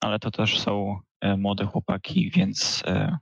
[0.00, 3.18] ale to też są e, młode chłopaki, więc e,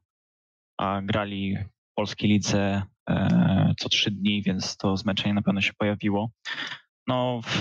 [0.80, 5.72] a grali w polskiej lidze e, co trzy dni, więc to zmęczenie na pewno się
[5.78, 6.30] pojawiło.
[7.06, 7.60] No w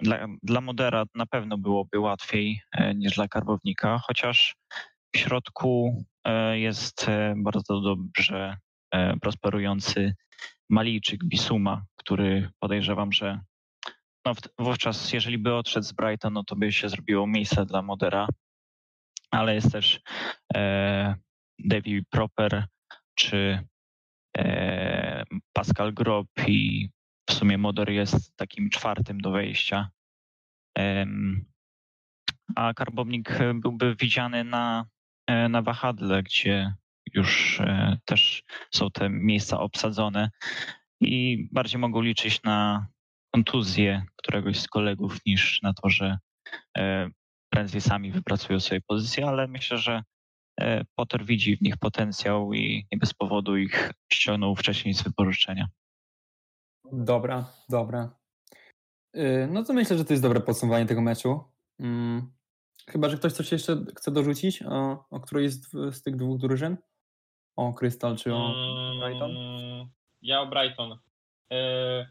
[0.00, 4.56] dla, dla Modera na pewno byłoby łatwiej e, niż dla Karbownika, chociaż
[5.14, 7.06] w środku e, jest
[7.36, 8.56] bardzo dobrze
[9.22, 10.14] prosperujący
[10.70, 13.40] Malijczyk Bisuma, który podejrzewam, że
[14.26, 18.28] no, wówczas, jeżeli by odszedł z Brighton, no to by się zrobiło miejsce dla Modera,
[19.30, 20.00] ale jest też
[21.58, 22.66] Davy Proper
[23.14, 23.66] czy
[24.38, 26.90] e, Pascal Grob i
[27.30, 29.90] w sumie Moder jest takim czwartym do wejścia.
[32.56, 34.86] A Karbownik byłby widziany na,
[35.26, 36.74] e, na wahadle, gdzie
[37.14, 38.42] już e, też
[38.74, 40.30] są te miejsca obsadzone
[41.00, 42.86] i bardziej mogą liczyć na
[43.34, 46.18] kontuzję któregoś z kolegów niż na to, że
[47.52, 50.02] prędzej sami wypracują sobie pozycję, ale myślę, że
[50.94, 55.66] Potter widzi w nich potencjał i nie bez powodu ich ściągnął wcześniej z wypożyczenia.
[56.92, 58.10] Dobra, dobra.
[59.14, 61.44] Yy, No to myślę, że to jest dobre podsumowanie tego meczu.
[61.80, 62.32] Mm,
[62.88, 66.76] Chyba, że ktoś coś jeszcze chce dorzucić o, o którejś z, z tych dwóch drużyn?
[67.56, 68.54] O Crystal czy o
[69.00, 69.30] Brighton?
[69.36, 69.88] Mm,
[70.22, 70.98] Ja o Brighton.
[71.52, 72.08] E,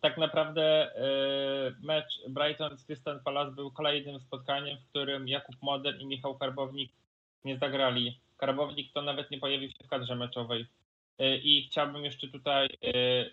[0.00, 1.00] tak naprawdę e,
[1.82, 6.92] mecz Brighton z Crystal Palace był kolejnym spotkaniem, w którym Jakub Moder i Michał Karbownik
[7.44, 8.20] nie zagrali.
[8.36, 10.66] Karbownik to nawet nie pojawił się w kadrze meczowej.
[11.18, 12.68] E, I chciałbym jeszcze tutaj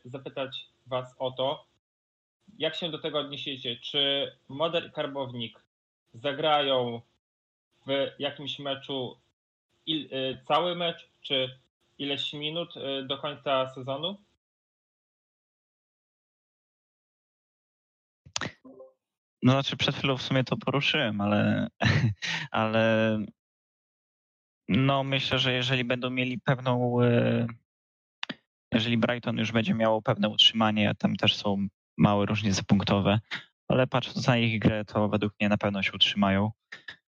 [0.05, 1.65] zapytać Was o to,
[2.57, 3.75] jak się do tego odniesiecie?
[3.75, 5.59] Czy Moder i Karbownik
[6.13, 7.01] zagrają
[7.87, 9.17] w jakimś meczu
[10.47, 11.59] cały mecz, czy
[11.97, 12.73] ileś minut
[13.03, 14.17] do końca sezonu?
[19.45, 21.67] No znaczy przed chwilą w sumie to poruszyłem, ale,
[22.51, 23.17] ale
[24.69, 27.47] no myślę, że jeżeli będą mieli pewną, e,
[28.73, 31.67] jeżeli Brighton już będzie miało pewne utrzymanie, tam też są
[31.97, 33.19] małe różnice punktowe,
[33.67, 36.51] ale patrząc na ich grę, to według mnie na pewno się utrzymają.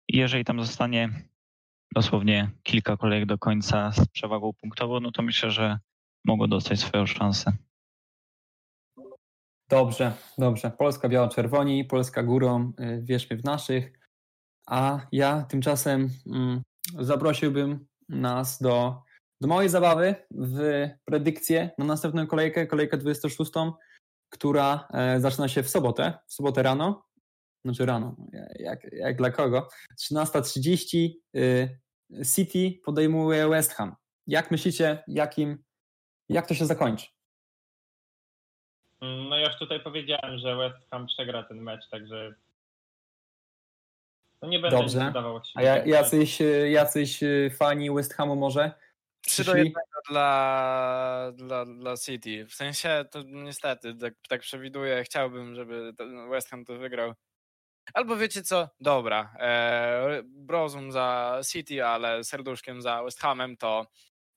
[0.08, 1.10] I jeżeli tam zostanie
[1.94, 5.78] dosłownie kilka kolejek do końca z przewagą punktową, no to myślę, że
[6.24, 7.67] mogą dostać swoją szansę.
[9.70, 10.70] Dobrze, dobrze.
[10.70, 13.92] Polska biało-czerwoni, Polska górą, y, wierzmy w naszych.
[14.66, 16.62] A ja tymczasem mm,
[16.98, 19.02] zaprosiłbym nas do,
[19.40, 23.52] do małej zabawy w predykcję na następną kolejkę, kolejkę 26,
[24.32, 27.04] która e, zaczyna się w sobotę, w sobotę rano.
[27.64, 28.16] Znaczy rano,
[28.58, 29.68] jak, jak dla kogo?
[30.00, 31.78] 13.30 y,
[32.34, 33.96] City podejmuje West Ham.
[34.26, 35.64] Jak myślicie, jakim,
[36.28, 37.17] jak to się zakończy?
[39.00, 42.34] No ja już tutaj powiedziałem, że West Ham przegra ten mecz, także
[44.42, 45.12] no nie będę Dobrze.
[45.54, 46.38] A ja, jacyś,
[46.70, 48.72] jacyś y, fani West Hamu może?
[49.20, 49.72] 3 do 1
[50.10, 52.46] dla, dla, dla City.
[52.46, 55.04] W sensie to niestety tak, tak przewiduję.
[55.04, 55.92] Chciałbym, żeby
[56.30, 57.14] West Ham to wygrał.
[57.94, 58.68] Albo wiecie co?
[58.80, 59.34] Dobra.
[59.40, 63.86] E, Brozum za City, ale serduszkiem za West Hamem to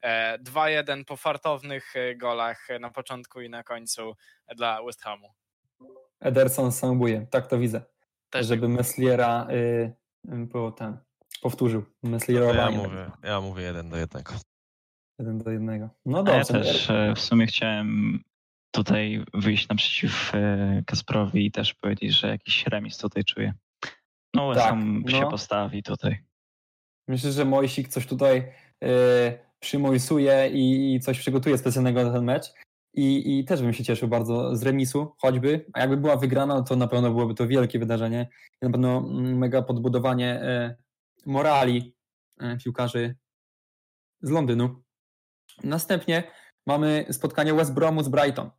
[0.04, 4.16] 2-1 e, po fartownych e, golach na początku i na końcu
[4.56, 5.28] dla West Hamu.
[6.20, 7.82] Ederson samobuje, tak to widzę.
[8.30, 8.76] Też żeby tak.
[8.76, 9.94] Mesliera y,
[10.28, 10.98] było ten,
[11.42, 11.86] powtórzył.
[12.04, 14.24] Mesliera no ja, mówię, ja mówię 1 do 1.
[15.20, 15.90] 1 do 1.
[16.06, 16.38] No dobrze.
[16.38, 18.20] Ja też e, w sumie chciałem
[18.72, 20.32] tutaj wyjść naprzeciw
[20.86, 23.54] Kasprowi i też powiedzieć, że jakiś remis tutaj czuję.
[24.34, 25.12] No West tak, Ham no.
[25.12, 26.24] się postawi tutaj.
[27.08, 28.52] Myślę, że Mojsik coś tutaj
[29.62, 32.54] przymojsuje i, i coś przygotuje specjalnego na ten mecz.
[32.94, 35.66] I, I też bym się cieszył bardzo z remisu, choćby.
[35.74, 38.30] A jakby była wygrana, to na pewno byłoby to wielkie wydarzenie.
[38.62, 40.76] I na pewno mm, mega podbudowanie e,
[41.26, 41.96] morali
[42.40, 43.16] e, piłkarzy
[44.22, 44.84] z Londynu.
[45.64, 46.24] Następnie
[46.68, 48.50] mamy spotkanie West Bromu z Brighton.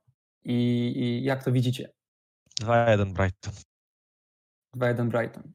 [0.44, 1.92] I, i jak to widzicie?
[2.60, 3.52] 2-1 Brighton.
[4.76, 5.52] 2-1 Brighton.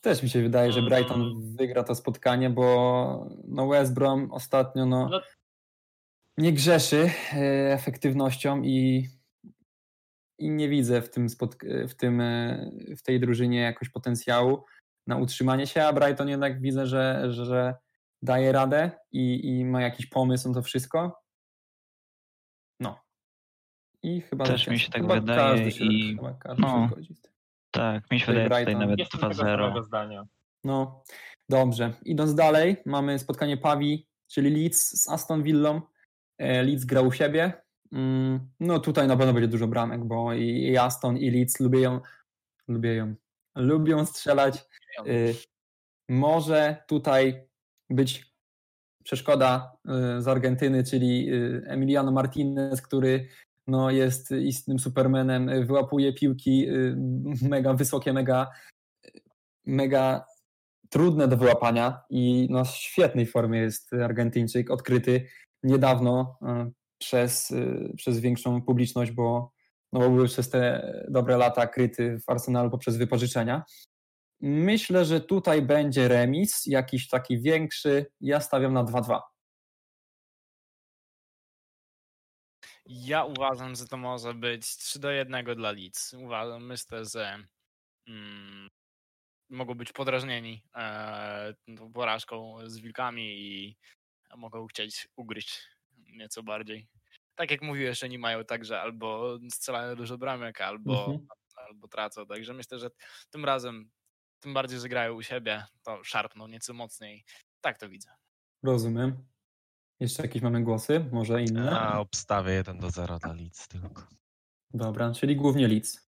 [0.00, 1.56] Też mi się wydaje, że Brighton mm.
[1.56, 5.20] wygra to spotkanie, bo no West Brom ostatnio no, no.
[6.38, 7.36] nie grzeszy e,
[7.72, 9.08] efektywnością i,
[10.38, 11.26] i nie widzę w tym,
[11.88, 14.64] w, tym, e, w tej drużynie jakoś potencjału
[15.06, 17.74] na utrzymanie się, a Brighton jednak widzę, że, że
[18.22, 21.22] daje radę i, i ma jakiś pomysł na to wszystko.
[22.80, 23.00] No.
[24.02, 26.88] I chyba też mi się tak wydaje się, i chyba każdy no.
[26.88, 27.32] się zgodzi z tym.
[27.70, 30.24] Tak, mi się wydaje tutaj nawet 2-0.
[30.64, 31.04] No,
[31.48, 31.92] dobrze.
[32.04, 35.80] Idąc dalej, mamy spotkanie Pawi, czyli Leeds z Aston Villą.
[36.38, 37.52] E, Leeds grał u siebie.
[37.92, 42.00] Mm, no tutaj na pewno będzie dużo bramek, bo i Aston i Leeds lubią,
[42.68, 43.14] lubią,
[43.56, 44.64] lubią strzelać.
[44.98, 45.02] E,
[46.08, 47.48] może tutaj
[47.90, 48.34] być
[49.04, 51.30] przeszkoda e, z Argentyny, czyli
[51.66, 53.28] Emiliano Martinez, który
[53.70, 56.96] no, jest istnym supermanem, wyłapuje piłki y,
[57.42, 58.50] mega wysokie, mega,
[59.66, 60.24] mega
[60.88, 65.26] trudne do wyłapania i no, w świetnej formie jest Argentyńczyk, odkryty
[65.62, 69.52] niedawno y, przez, y, przez większą publiczność, bo,
[69.92, 73.64] no, był przez te dobre lata kryty w Arsenalu poprzez wypożyczenia.
[74.40, 78.06] Myślę, że tutaj będzie remis, jakiś taki większy.
[78.20, 79.20] Ja stawiam na 2-2.
[82.86, 86.14] Ja uważam, że to może być 3 do 1 dla Leeds.
[86.14, 87.38] Uważam, myślę, że
[88.06, 88.70] mm,
[89.50, 93.76] mogą być podrażnieni e, tą porażką z wilkami i
[94.36, 95.60] mogą chcieć ugryźć
[95.96, 96.88] nieco bardziej.
[97.34, 101.26] Tak jak jeszcze nie mają także albo strzelają dużo bramek, albo, mhm.
[101.56, 102.26] albo tracą.
[102.26, 102.90] Także myślę, że
[103.30, 103.90] tym razem,
[104.40, 107.24] tym bardziej, że grają u siebie, to szarpną nieco mocniej.
[107.60, 108.10] Tak to widzę.
[108.62, 109.29] Rozumiem.
[110.00, 111.04] Jeszcze jakieś mamy głosy?
[111.12, 111.80] Może inne?
[111.80, 114.06] A obstawię 1 do 0 dla Leeds tylko.
[114.74, 116.10] Dobra, czyli głównie Leeds.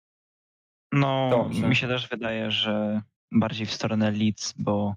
[0.92, 1.68] No, Dobrze.
[1.68, 3.02] mi się też wydaje, że
[3.32, 4.96] bardziej w stronę Leeds, bo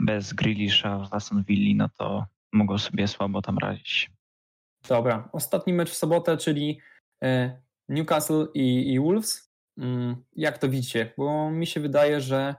[0.00, 4.10] bez Grealisha w Aston Villa, no to mogą sobie słabo tam radzić.
[4.88, 6.80] Dobra, ostatni mecz w sobotę, czyli
[7.22, 9.52] e, Newcastle i, i Wolves.
[9.78, 11.12] Mm, jak to widzicie?
[11.16, 12.54] Bo mi się wydaje, że,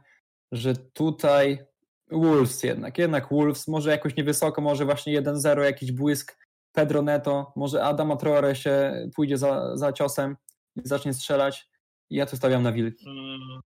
[0.52, 1.66] że tutaj
[2.12, 6.38] Wolves jednak, jednak Wolves, może jakoś niewysoko, może właśnie 1-0, jakiś błysk
[6.72, 10.38] Pedro Neto, może Adama Traore się pójdzie za, za ciosem
[10.76, 11.70] i zacznie strzelać.
[12.10, 13.06] Ja tu stawiam na Wilki.
[13.10, 13.62] Mm.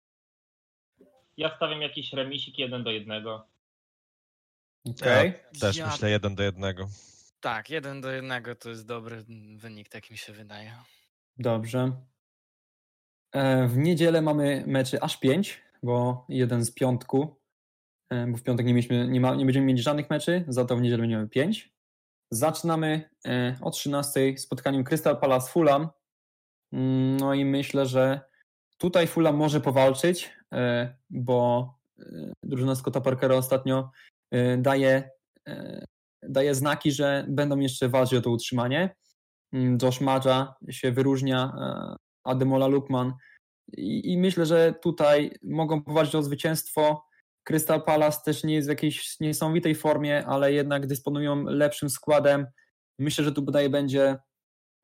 [1.37, 3.25] Ja stawiam jakiś remisik 1 do 1.
[4.89, 5.33] Okej.
[5.53, 6.87] Ja też Ja- myślę jeden do jednego.
[7.39, 9.23] Tak, jeden do jednego to jest dobry
[9.57, 10.71] wynik, tak mi się wydaje.
[11.37, 11.91] Dobrze.
[13.31, 17.35] E, W niedzielę mamy meczy aż 5, bo jeden z piątku,
[18.27, 20.81] bo w piątek nie, mieliśmy, nie, ma, nie będziemy mieć żadnych meczy, za to w
[20.81, 21.75] niedzielę będziemy 5.
[22.31, 25.89] Zaczynamy e, o 13 spotkaniem Crystal Palace Fulham.
[26.73, 28.21] Mm, No i myślę, że
[28.77, 32.03] tutaj Fulham może powalczyć, e, bo e,
[32.43, 33.91] drużyna Scotta Parkera ostatnio
[34.31, 35.09] e, daje,
[35.47, 35.85] e,
[36.23, 38.95] daje znaki, że będą jeszcze walczyć o to utrzymanie.
[39.53, 43.13] Mm, Josh Madja się wyróżnia, e, Ademola Lukman
[43.77, 47.05] I, i myślę, że tutaj mogą powalczyć o zwycięstwo.
[47.45, 52.47] Crystal Palace też nie jest w jakiejś niesamowitej formie, ale jednak dysponują lepszym składem.
[52.99, 54.17] Myślę, że tu bodaj będzie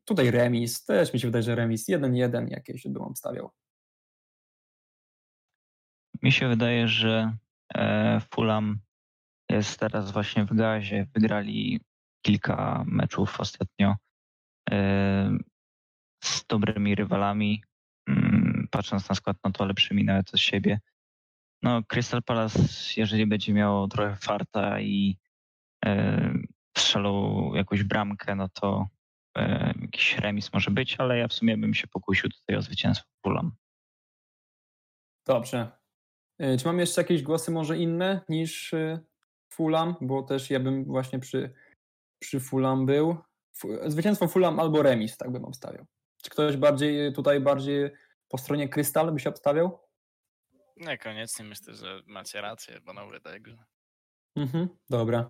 [0.06, 0.86] tutaj remis.
[0.86, 3.52] Też mi się wydaje, że remis 1-1 jakieś bym obstawiał.
[6.22, 7.38] Mi się wydaje, że
[7.76, 8.80] e, Fulham
[9.50, 11.08] jest teraz właśnie w gazie.
[11.14, 11.82] Wygrali
[12.26, 13.96] kilka meczów ostatnio
[14.72, 15.38] e,
[16.24, 17.64] z dobrymi rywalami.
[18.08, 20.80] Mm, Patrząc na skład, no to lepszymi nawet od siebie.
[21.64, 22.60] No, Crystal Palace,
[22.98, 25.18] jeżeli będzie miało trochę farta i
[25.86, 26.34] e,
[26.78, 28.88] strzelą jakąś bramkę, no to
[29.38, 33.08] e, jakiś remis może być, ale ja w sumie bym się pokusił tutaj o zwycięstwo
[33.26, 33.52] Fulham.
[35.28, 35.72] Dobrze.
[36.42, 39.00] Y, Czy mam jeszcze jakieś głosy może inne niż y,
[39.54, 39.96] Fulham?
[40.02, 41.54] Bo też ja bym właśnie przy,
[42.22, 43.18] przy Fulham był.
[43.88, 45.86] Zwycięstwo Fulham albo remis, tak bym obstawiał.
[46.24, 47.90] Czy ktoś bardziej tutaj bardziej
[48.30, 49.80] po stronie Krystal by się obstawiał?
[50.82, 53.58] Niekoniecznie myślę, że macie rację, panowie, także.
[54.36, 55.30] Mhm, dobra.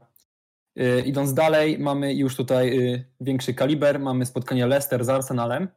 [0.80, 3.99] Y, idąc dalej, mamy już tutaj y, większy kaliber.
[3.99, 5.68] Mamy spotkanie Leicester z Arsenalem.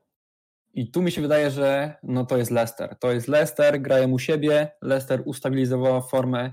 [0.74, 2.96] I tu mi się wydaje, że no to jest Leicester.
[2.98, 4.70] To jest Leicester, grają u siebie.
[4.82, 6.52] Leicester ustabilizowała formę.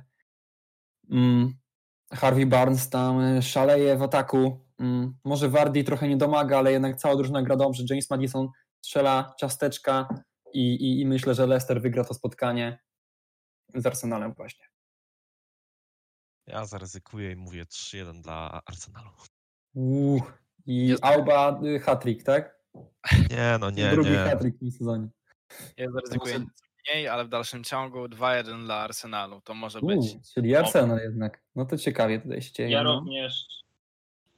[1.11, 1.53] Mm,
[2.14, 4.65] Harvey Barnes tam y, szaleje w ataku.
[4.80, 7.84] Mm, może Wardy trochę nie domaga, ale jednak cała drużyna gra dobrze.
[7.89, 8.49] James Madison
[8.81, 10.07] strzela ciasteczka
[10.53, 12.80] i, i, i myślę, że Leicester wygra to spotkanie
[13.76, 14.65] z Arsenalem właśnie.
[16.48, 19.10] Ja zaryzykuję i mówię 3-1 dla Arsenalu.
[19.73, 20.22] Uuu,
[20.65, 22.61] I Jest- Alba y, hat-trick, tak?
[23.30, 24.18] Nie, no nie, Drugi nie.
[24.18, 25.07] hat-trick w tym sezonie.
[25.77, 26.45] Ja zaryzykuję
[26.89, 29.41] mniej, ale w dalszym ciągu 2-1 dla Arsenalu.
[29.41, 30.34] To może Uuu, być.
[30.34, 31.43] czyli Arsenal jednak.
[31.56, 32.69] No to ciekawie tutaj się dzieje.
[32.69, 32.99] Ja no.
[32.99, 33.45] również,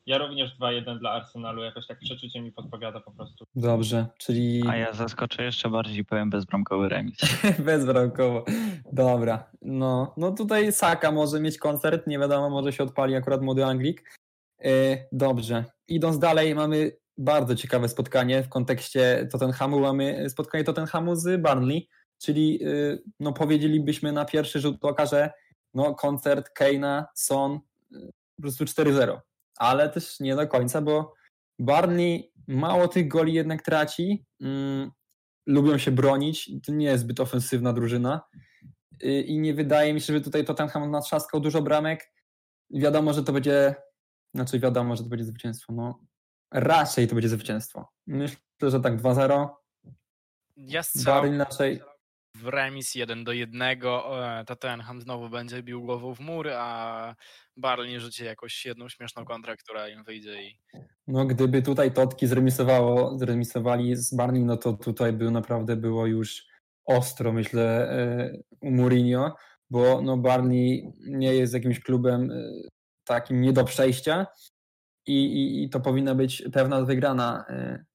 [0.06, 3.46] ja również 2-1 dla Arsenalu, jakoś tak przeczucie mi podpowiada po prostu.
[3.56, 7.18] Dobrze, czyli A ja zaskoczę jeszcze bardziej i powiem bezbramkowy remis.
[7.66, 8.46] bezbramkowo.
[8.92, 13.66] Dobra, no, no tutaj Saka może mieć koncert, nie wiadomo, może się odpali akurat młody
[13.66, 14.20] Anglik.
[14.64, 19.80] E, Dobrze, idąc dalej mamy bardzo ciekawe spotkanie w kontekście Tottenhamu.
[19.80, 25.32] Mamy spotkanie Tottenhamu z Burnley, czyli y, no powiedzielibyśmy na pierwszy rzut oka, że
[25.74, 27.60] no koncert Keina, Son,
[27.92, 29.20] y, po prostu 4-0.
[29.58, 31.14] Ale też nie do końca, bo
[31.60, 34.26] Barney mało tych goli jednak traci.
[34.42, 34.92] Mm,
[35.48, 36.52] lubią się bronić.
[36.66, 38.22] To nie jest zbyt ofensywna drużyna.
[39.04, 42.12] Y, I nie wydaje mi się, że tutaj Tottenham natrzaskał dużo bramek.
[42.70, 43.76] Wiadomo, że to będzie,
[44.34, 45.74] znaczy wiadomo, że to będzie zwycięstwo.
[45.74, 46.00] No,
[46.52, 47.88] raczej to będzie zwycięstwo.
[48.08, 49.50] Myślę, że tak 2-0.
[50.56, 51.82] Ja strzelam Barney raczej.
[52.36, 53.80] W remis 1 do 1.
[54.46, 57.16] Tottenham znowu będzie bił głową w mur, a
[57.58, 60.60] Barley rzuci jakąś jedną śmieszną kontrę, która im wyjdzie i
[61.08, 66.46] No, gdyby tutaj Totki zremisowało, zremisowali z Barney, no to tutaj by naprawdę było już
[66.86, 69.36] ostro, myślę, e, u Mourinho,
[69.70, 72.52] bo no Barney nie jest jakimś klubem e,
[73.04, 74.28] takim nie do przejścia
[75.08, 77.86] i, i, i to powinna być pewna wygrana e,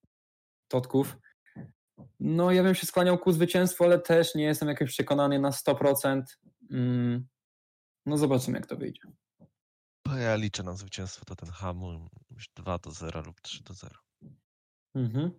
[0.68, 1.16] Totków.
[2.20, 6.22] No, ja bym się skłaniał ku zwycięstwu, ale też nie jestem jakoś przekonany na 100%.
[6.70, 7.26] Mm,
[8.06, 9.00] No, zobaczymy, jak to wyjdzie.
[10.02, 12.08] To ja liczę na zwycięstwo Tottenhamu.
[12.30, 13.94] Już 2 do 0 lub 3 do 0.
[14.94, 15.30] Mhm.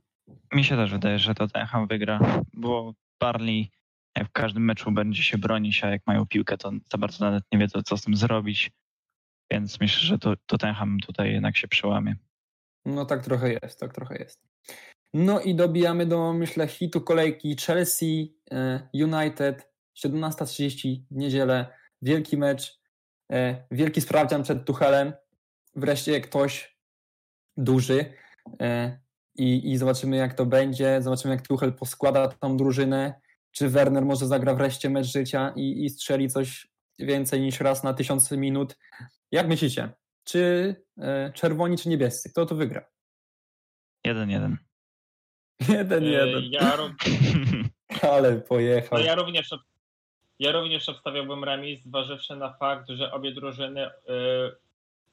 [0.53, 3.71] Mi się też wydaje, że Tottenham wygra, bo Barley
[4.17, 7.43] jak w każdym meczu będzie się bronić, a jak mają piłkę, to za bardzo nawet
[7.51, 8.71] nie wiedzą, co z tym zrobić.
[9.51, 12.15] Więc myślę, że to Tottenham tutaj jednak się przełamie.
[12.85, 14.39] No tak trochę jest, tak trochę jest.
[15.13, 19.69] No i dobijamy do, myślę, hitu kolejki Chelsea e, United
[20.05, 21.73] 17.30 w niedzielę.
[22.01, 22.79] Wielki mecz,
[23.31, 25.13] e, wielki sprawdzian przed Tuchelem.
[25.75, 26.77] Wreszcie ktoś
[27.57, 28.13] duży.
[28.61, 28.99] E,
[29.35, 33.21] i, i zobaczymy jak to będzie, zobaczymy jak Tuchel poskłada tą drużynę,
[33.51, 36.67] czy Werner może zagra wreszcie mecz życia i, i strzeli coś
[36.99, 38.77] więcej niż raz na tysiąc minut.
[39.31, 39.89] Jak myślicie,
[40.23, 40.75] czy
[41.33, 42.29] czerwoni, czy niebiescy?
[42.29, 42.85] Kto to wygra?
[44.05, 44.68] Jeden, jeden.
[45.67, 46.43] Jeden, E, jeden.
[46.51, 46.93] Ja, ró-
[48.11, 48.99] Ale pojechał.
[48.99, 49.49] no ja również
[50.39, 53.91] ja również obstawiałbym remis, zważywszy na fakt, że obie drużyny y,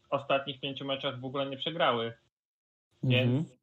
[0.03, 2.13] w ostatnich pięciu meczach w ogóle nie przegrały,
[3.03, 3.57] więc Mhm.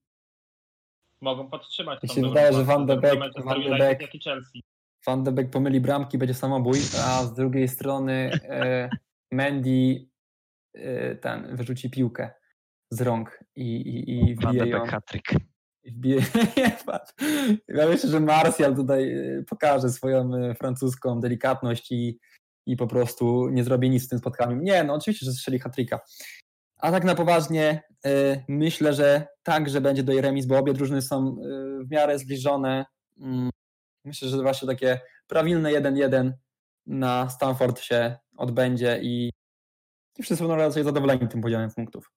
[1.22, 4.62] mogą podtrzymać Mi się wydaje, że Van de Beek- Van de Beek- jak i Chelsea.
[5.06, 8.90] Van de Beek pomyli bramki, będzie samobój, a z drugiej strony e,
[9.32, 10.06] Mendy
[10.74, 12.32] e, ten wyrzuci piłkę
[12.90, 14.80] z rąk i, i, i Van de wbije ją.
[14.80, 15.32] Beek hat-trick.
[15.86, 16.22] Wbije,
[17.68, 22.20] ja myślę, że Martial tutaj e, pokaże swoją e, francuską delikatność i,
[22.66, 24.56] i po prostu nie zrobi nic w tym spotkaniu.
[24.56, 26.00] Nie, no oczywiście, że strzeli hat-tricka.
[26.78, 31.02] A tak na poważnie e, myślę, że tak, że będzie do remis, bo obie drużyny
[31.02, 31.36] są
[31.86, 32.86] w miarę zbliżone.
[33.20, 33.50] Mm,
[34.06, 36.32] Myślę, że właśnie takie prawilne 1-1
[36.86, 39.32] na Stanford się odbędzie i,
[40.18, 42.12] i wszyscy będą raczej zadowoleni tym podziałem punktów.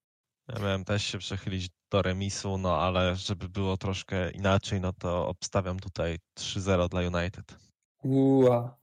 [0.49, 5.29] Ja miałem też się przechylić do remisu, no ale żeby było troszkę inaczej, no to
[5.29, 7.59] obstawiam tutaj 3-0 dla United.
[8.03, 8.77] Ua.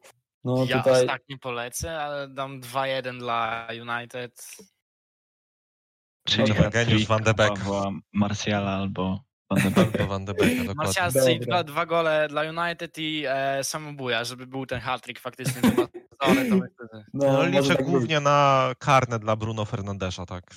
[0.44, 4.58] No ja tutaj ostatnio polecę, ale dam 2-1 dla United.
[6.28, 7.54] Czyli Geniusz Van de Beek.
[7.54, 9.20] Pawła Martiala albo
[9.50, 9.96] Van de Beek.
[9.96, 10.74] Albo Van de dokładnie.
[10.76, 15.62] Martial strzeli dwa, dwa gole dla United i e, samobuja, żeby był ten hat-trick faktycznie.
[17.14, 20.56] No, może liczę tak głównie na karne dla Bruno Fernandesza, tak.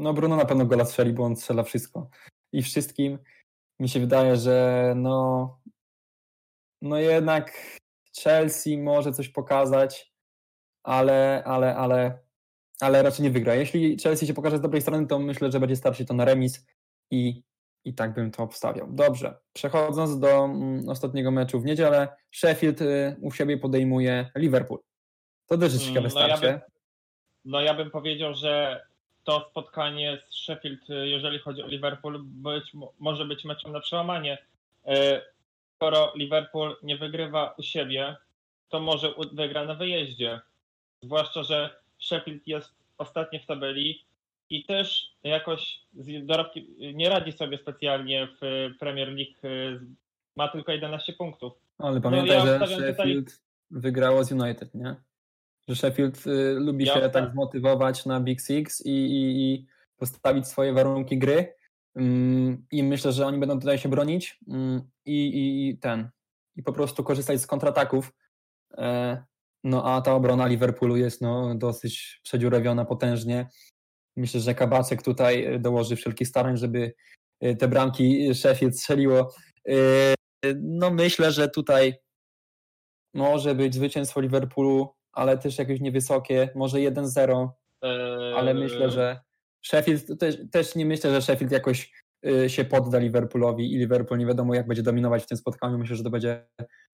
[0.00, 2.08] No Bruno na pewno gola strzeli, bo on strzela wszystko.
[2.52, 3.18] I wszystkim
[3.80, 5.58] mi się wydaje, że no,
[6.82, 7.52] no jednak
[8.22, 10.12] Chelsea może coś pokazać,
[10.82, 12.18] ale, ale, ale,
[12.80, 13.54] ale raczej nie wygra.
[13.54, 16.66] Jeśli Chelsea się pokaże z dobrej strony, to myślę, że będzie starszy to na remis
[17.10, 17.42] i,
[17.84, 18.88] i tak bym to obstawiał.
[18.92, 24.80] Dobrze, przechodząc do mm, ostatniego meczu w niedzielę, Sheffield y, u siebie podejmuje Liverpool.
[25.46, 26.52] To też jest ciekawe Mm, no ja starcie.
[26.52, 26.60] bym-
[27.44, 28.82] No ja bym powiedział, że
[29.30, 33.80] to spotkanie z Sheffield, y, jeżeli chodzi o Liverpool, być, mo- może być meczem na
[33.80, 34.38] przełamanie.
[34.88, 34.90] Y,
[35.76, 38.16] Skoro Liverpool nie wygrywa u siebie,
[38.68, 40.40] to może wygra na wyjeździe.
[41.02, 44.04] Zwłaszcza, że Sheffield jest ostatni w tabeli
[44.50, 45.80] i też jakoś
[46.22, 49.34] dorobki nie radzi sobie specjalnie w Premier League.
[49.44, 49.80] y,
[50.36, 51.52] Ma tylko 11 punktów.
[51.78, 53.40] Ale pamiętaj, ja że obstawiam tutaj- Sheffield
[53.70, 54.94] wygrało z United, nie?
[55.70, 59.66] Że Sheffield y, lubi Ja się obsta- tak zmotywować na Big Six i, i, i
[59.96, 61.54] postawić swoje warunki gry.
[61.98, 65.30] Ym, I myślę, że oni będą tutaj się bronić ym, i,
[65.68, 66.10] i, ten.
[66.56, 68.12] I po prostu korzystać z kontrataków.
[68.78, 69.24] E,
[69.64, 73.48] No a ta obrona Liverpoolu jest no, dosyć przedziurawiona potężnie.
[74.16, 76.92] Myślę, że Kabaczek tutaj y, dołoży wszelkich starań, żeby
[77.44, 79.34] y, te bramki Sheffield strzeliło.
[80.56, 81.94] No myślę, że tutaj
[83.14, 87.48] może być zwycięstwo Liverpoolu, ale też jakieś niewysokie, może 1-0,
[87.84, 89.20] Y, ale myślę, że
[89.62, 91.92] Sheffield, też, też nie myślę, że Sheffield jakoś
[92.26, 95.78] y, się podda Liverpoolowi i Liverpool nie wiadomo jak będzie dominować w tym spotkaniu.
[95.78, 96.46] Myślę, że to będzie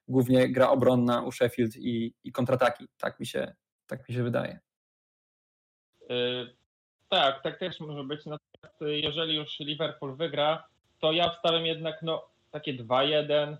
[0.09, 2.89] głównie gra obronna u Sheffield i, i kontrataki.
[2.99, 3.55] Tak mi się,
[3.87, 4.59] tak mi się wydaje.
[6.11, 6.57] Y,
[7.09, 8.21] Tak, tak też może być.
[8.27, 10.69] Natomiast y, jeżeli już Liverpool wygra,
[11.01, 13.57] to ja wstawiam jednak no, takie 2-1,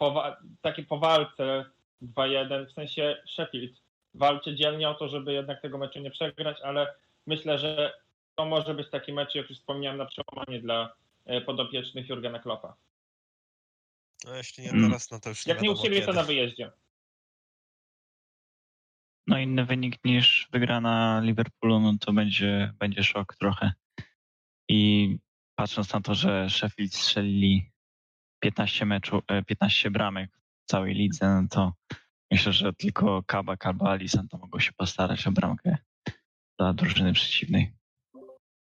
[0.00, 1.64] powa- takie po walce
[2.02, 3.72] 2-1, w sensie Sheffield
[4.14, 6.94] walczy dzielnie o to, żeby jednak tego meczu nie przegrać, ale
[7.26, 7.92] myślę, że
[8.34, 10.92] to może być taki mecz, jak już wspomniałem, na przełamanie dla
[11.30, 12.76] y, podopiecznych Jurgena Kloppa.
[14.24, 14.90] No jeśli nie Mm.
[14.90, 16.70] teraz, no to już nie Jak nie u siebie, to na wyjeździe.
[19.26, 23.72] No inny wynik niż wygrana Liverpoolu, no to będzie, będzie szok trochę.
[24.68, 25.18] I
[25.54, 27.70] patrząc na to, że Sheffield strzelili
[28.40, 30.39] 15 meczu, e, 15 bramek w
[30.70, 31.72] całej lidze, no to
[32.30, 35.76] myślę, że tylko Kabak albo Alisson to mogą się postarać o bramkę
[36.58, 37.72] dla drużyny przeciwnej.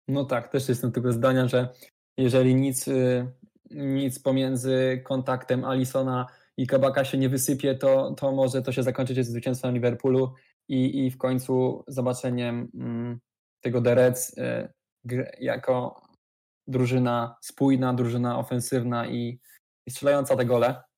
[0.07, 1.69] No tak, też jestem tego zdania, że
[2.17, 3.27] jeżeli nic, y,
[3.71, 6.27] nic pomiędzy kontaktem Alisona
[6.57, 10.33] i Kabaka się nie wysypie, to, to może to się zakończyć zwycięstwem Liverpoolu
[10.69, 13.19] i, i w końcu zobaczeniem mm,
[13.61, 14.69] tego Reds y,
[15.39, 16.01] jako
[16.67, 19.39] drużyna spójna, drużyna ofensywna i,
[19.87, 20.88] i strzelająca te gole.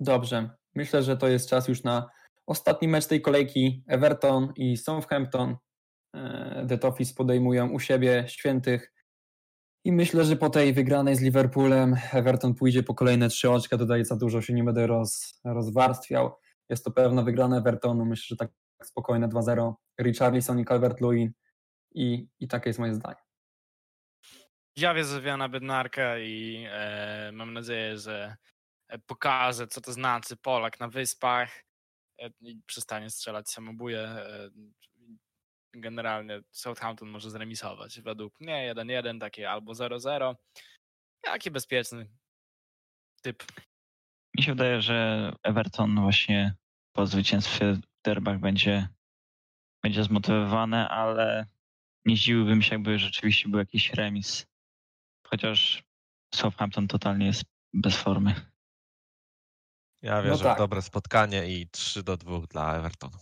[0.00, 2.10] Dobrze, myślę, że to jest czas już na
[2.46, 3.84] ostatni mecz tej kolejki.
[3.86, 5.56] Everton i Southampton.
[6.14, 8.92] E, The Toffees podejmują u siebie świętych.
[9.84, 13.78] I myślę, że po tej wygranej z Liverpoolem Everton pójdzie po kolejne trzy oczka.
[13.78, 16.36] Tutaj za dużo się nie będę roz, rozwarstwiał.
[16.68, 18.04] Jest to pewna wygrana Evertonu.
[18.04, 18.50] Myślę, że tak
[18.82, 19.74] spokojne 2-0.
[20.00, 21.30] Richarlison i Calvert-Lewin.
[21.94, 23.20] I, I takie jest moje zdanie.
[24.76, 28.36] Ja wierzę w Jana Bednarka i e, mam nadzieję, że
[28.98, 31.64] pokaże, co to znaczy Polak na wyspach
[32.20, 34.00] e, i przestanie strzelać samobuje.
[34.00, 34.50] E,
[35.74, 38.00] generalnie Southampton może zremisować.
[38.00, 40.34] Według mnie 1-1, takie albo 0-0.
[41.26, 42.10] Jaki bezpieczny
[43.22, 43.44] typ.
[44.36, 46.54] Mi się wydaje, że Everton właśnie
[46.92, 48.88] po zwycięstwie w derbach będzie,
[49.82, 51.46] będzie zmotywowany, ale
[52.04, 54.46] nie zdziwiłbym się, jakby rzeczywiście był jakiś remis.
[55.26, 55.82] Chociaż
[56.34, 57.44] Southampton totalnie jest
[57.74, 58.49] bez formy.
[60.02, 60.56] Ja wierzę tak.
[60.56, 63.18] w dobre spotkanie i 3 do 2 dla Evertonu.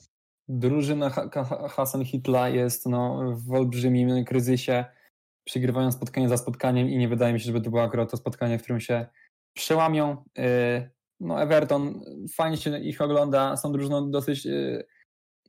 [0.49, 4.85] Drużyna Ha- Ha- Hasan Hitla jest no, w olbrzymim kryzysie.
[5.45, 8.59] Przegrywają spotkanie za spotkaniem i nie wydaje mi się, żeby to było akurat to spotkanie,
[8.59, 9.07] w którym się
[9.57, 10.25] przełamią.
[10.37, 10.91] Yy,
[11.21, 12.01] No Everton,
[12.35, 14.87] fajnie się ich ogląda, są drużyną dosyć yy,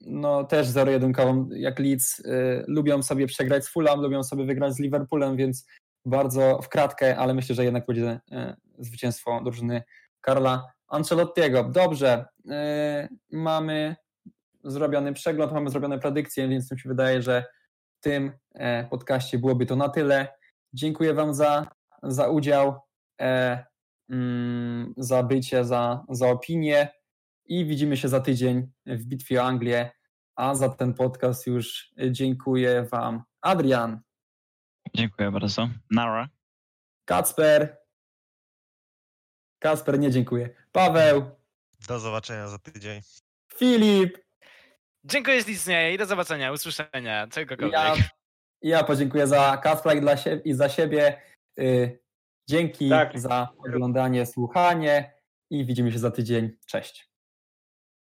[0.02, 2.24] no też zero-jedynkową jak Leeds.
[2.68, 5.68] Lubią sobie przegrać z Fulham, lubią sobie wygrać z Liverpoolem, więc
[6.06, 8.20] bardzo w kratkę, ale myślę, że jednak będzie
[8.80, 9.84] zwycięstwo drużyny
[10.22, 11.64] Karla Ancelottiego.
[11.64, 12.56] Dobrze, yy,
[13.32, 13.96] mamy
[14.64, 17.44] zrobiony przegląd, mamy zrobione predykcje, więc mi się wydaje, że
[17.98, 20.28] w tym e, podcaście byłoby to na tyle.
[20.74, 21.68] Dziękuję Wam za,
[22.04, 22.80] za udział,
[23.22, 23.66] e,
[24.10, 26.88] mm, za bycie, za, za opinię
[27.46, 29.92] i widzimy się za tydzień w Bitwie o Anglię.
[30.36, 34.02] A za ten podcast już dziękuję Wam Adrian,
[34.96, 35.70] Dziękuję bardzo.
[35.92, 36.30] Nara.
[37.06, 37.78] Kacper,
[39.60, 40.50] Kacper nie dziękuję,
[40.84, 41.32] Paweł,
[41.88, 43.02] Do zobaczenia za tydzień.
[43.54, 44.18] Filip,
[45.04, 47.74] Dziękuję ślicznie i do zobaczenia, usłyszenia, czegokolwiek.
[47.74, 47.96] Ja,
[48.62, 51.22] ja podziękuję za Kacpra i, dla sie- i za siebie.
[51.60, 52.00] Y,
[52.50, 53.20] Dzięki Tak.
[53.20, 55.14] za oglądanie, słuchanie
[55.50, 56.58] i widzimy się za tydzień.
[56.66, 57.09] Cześć.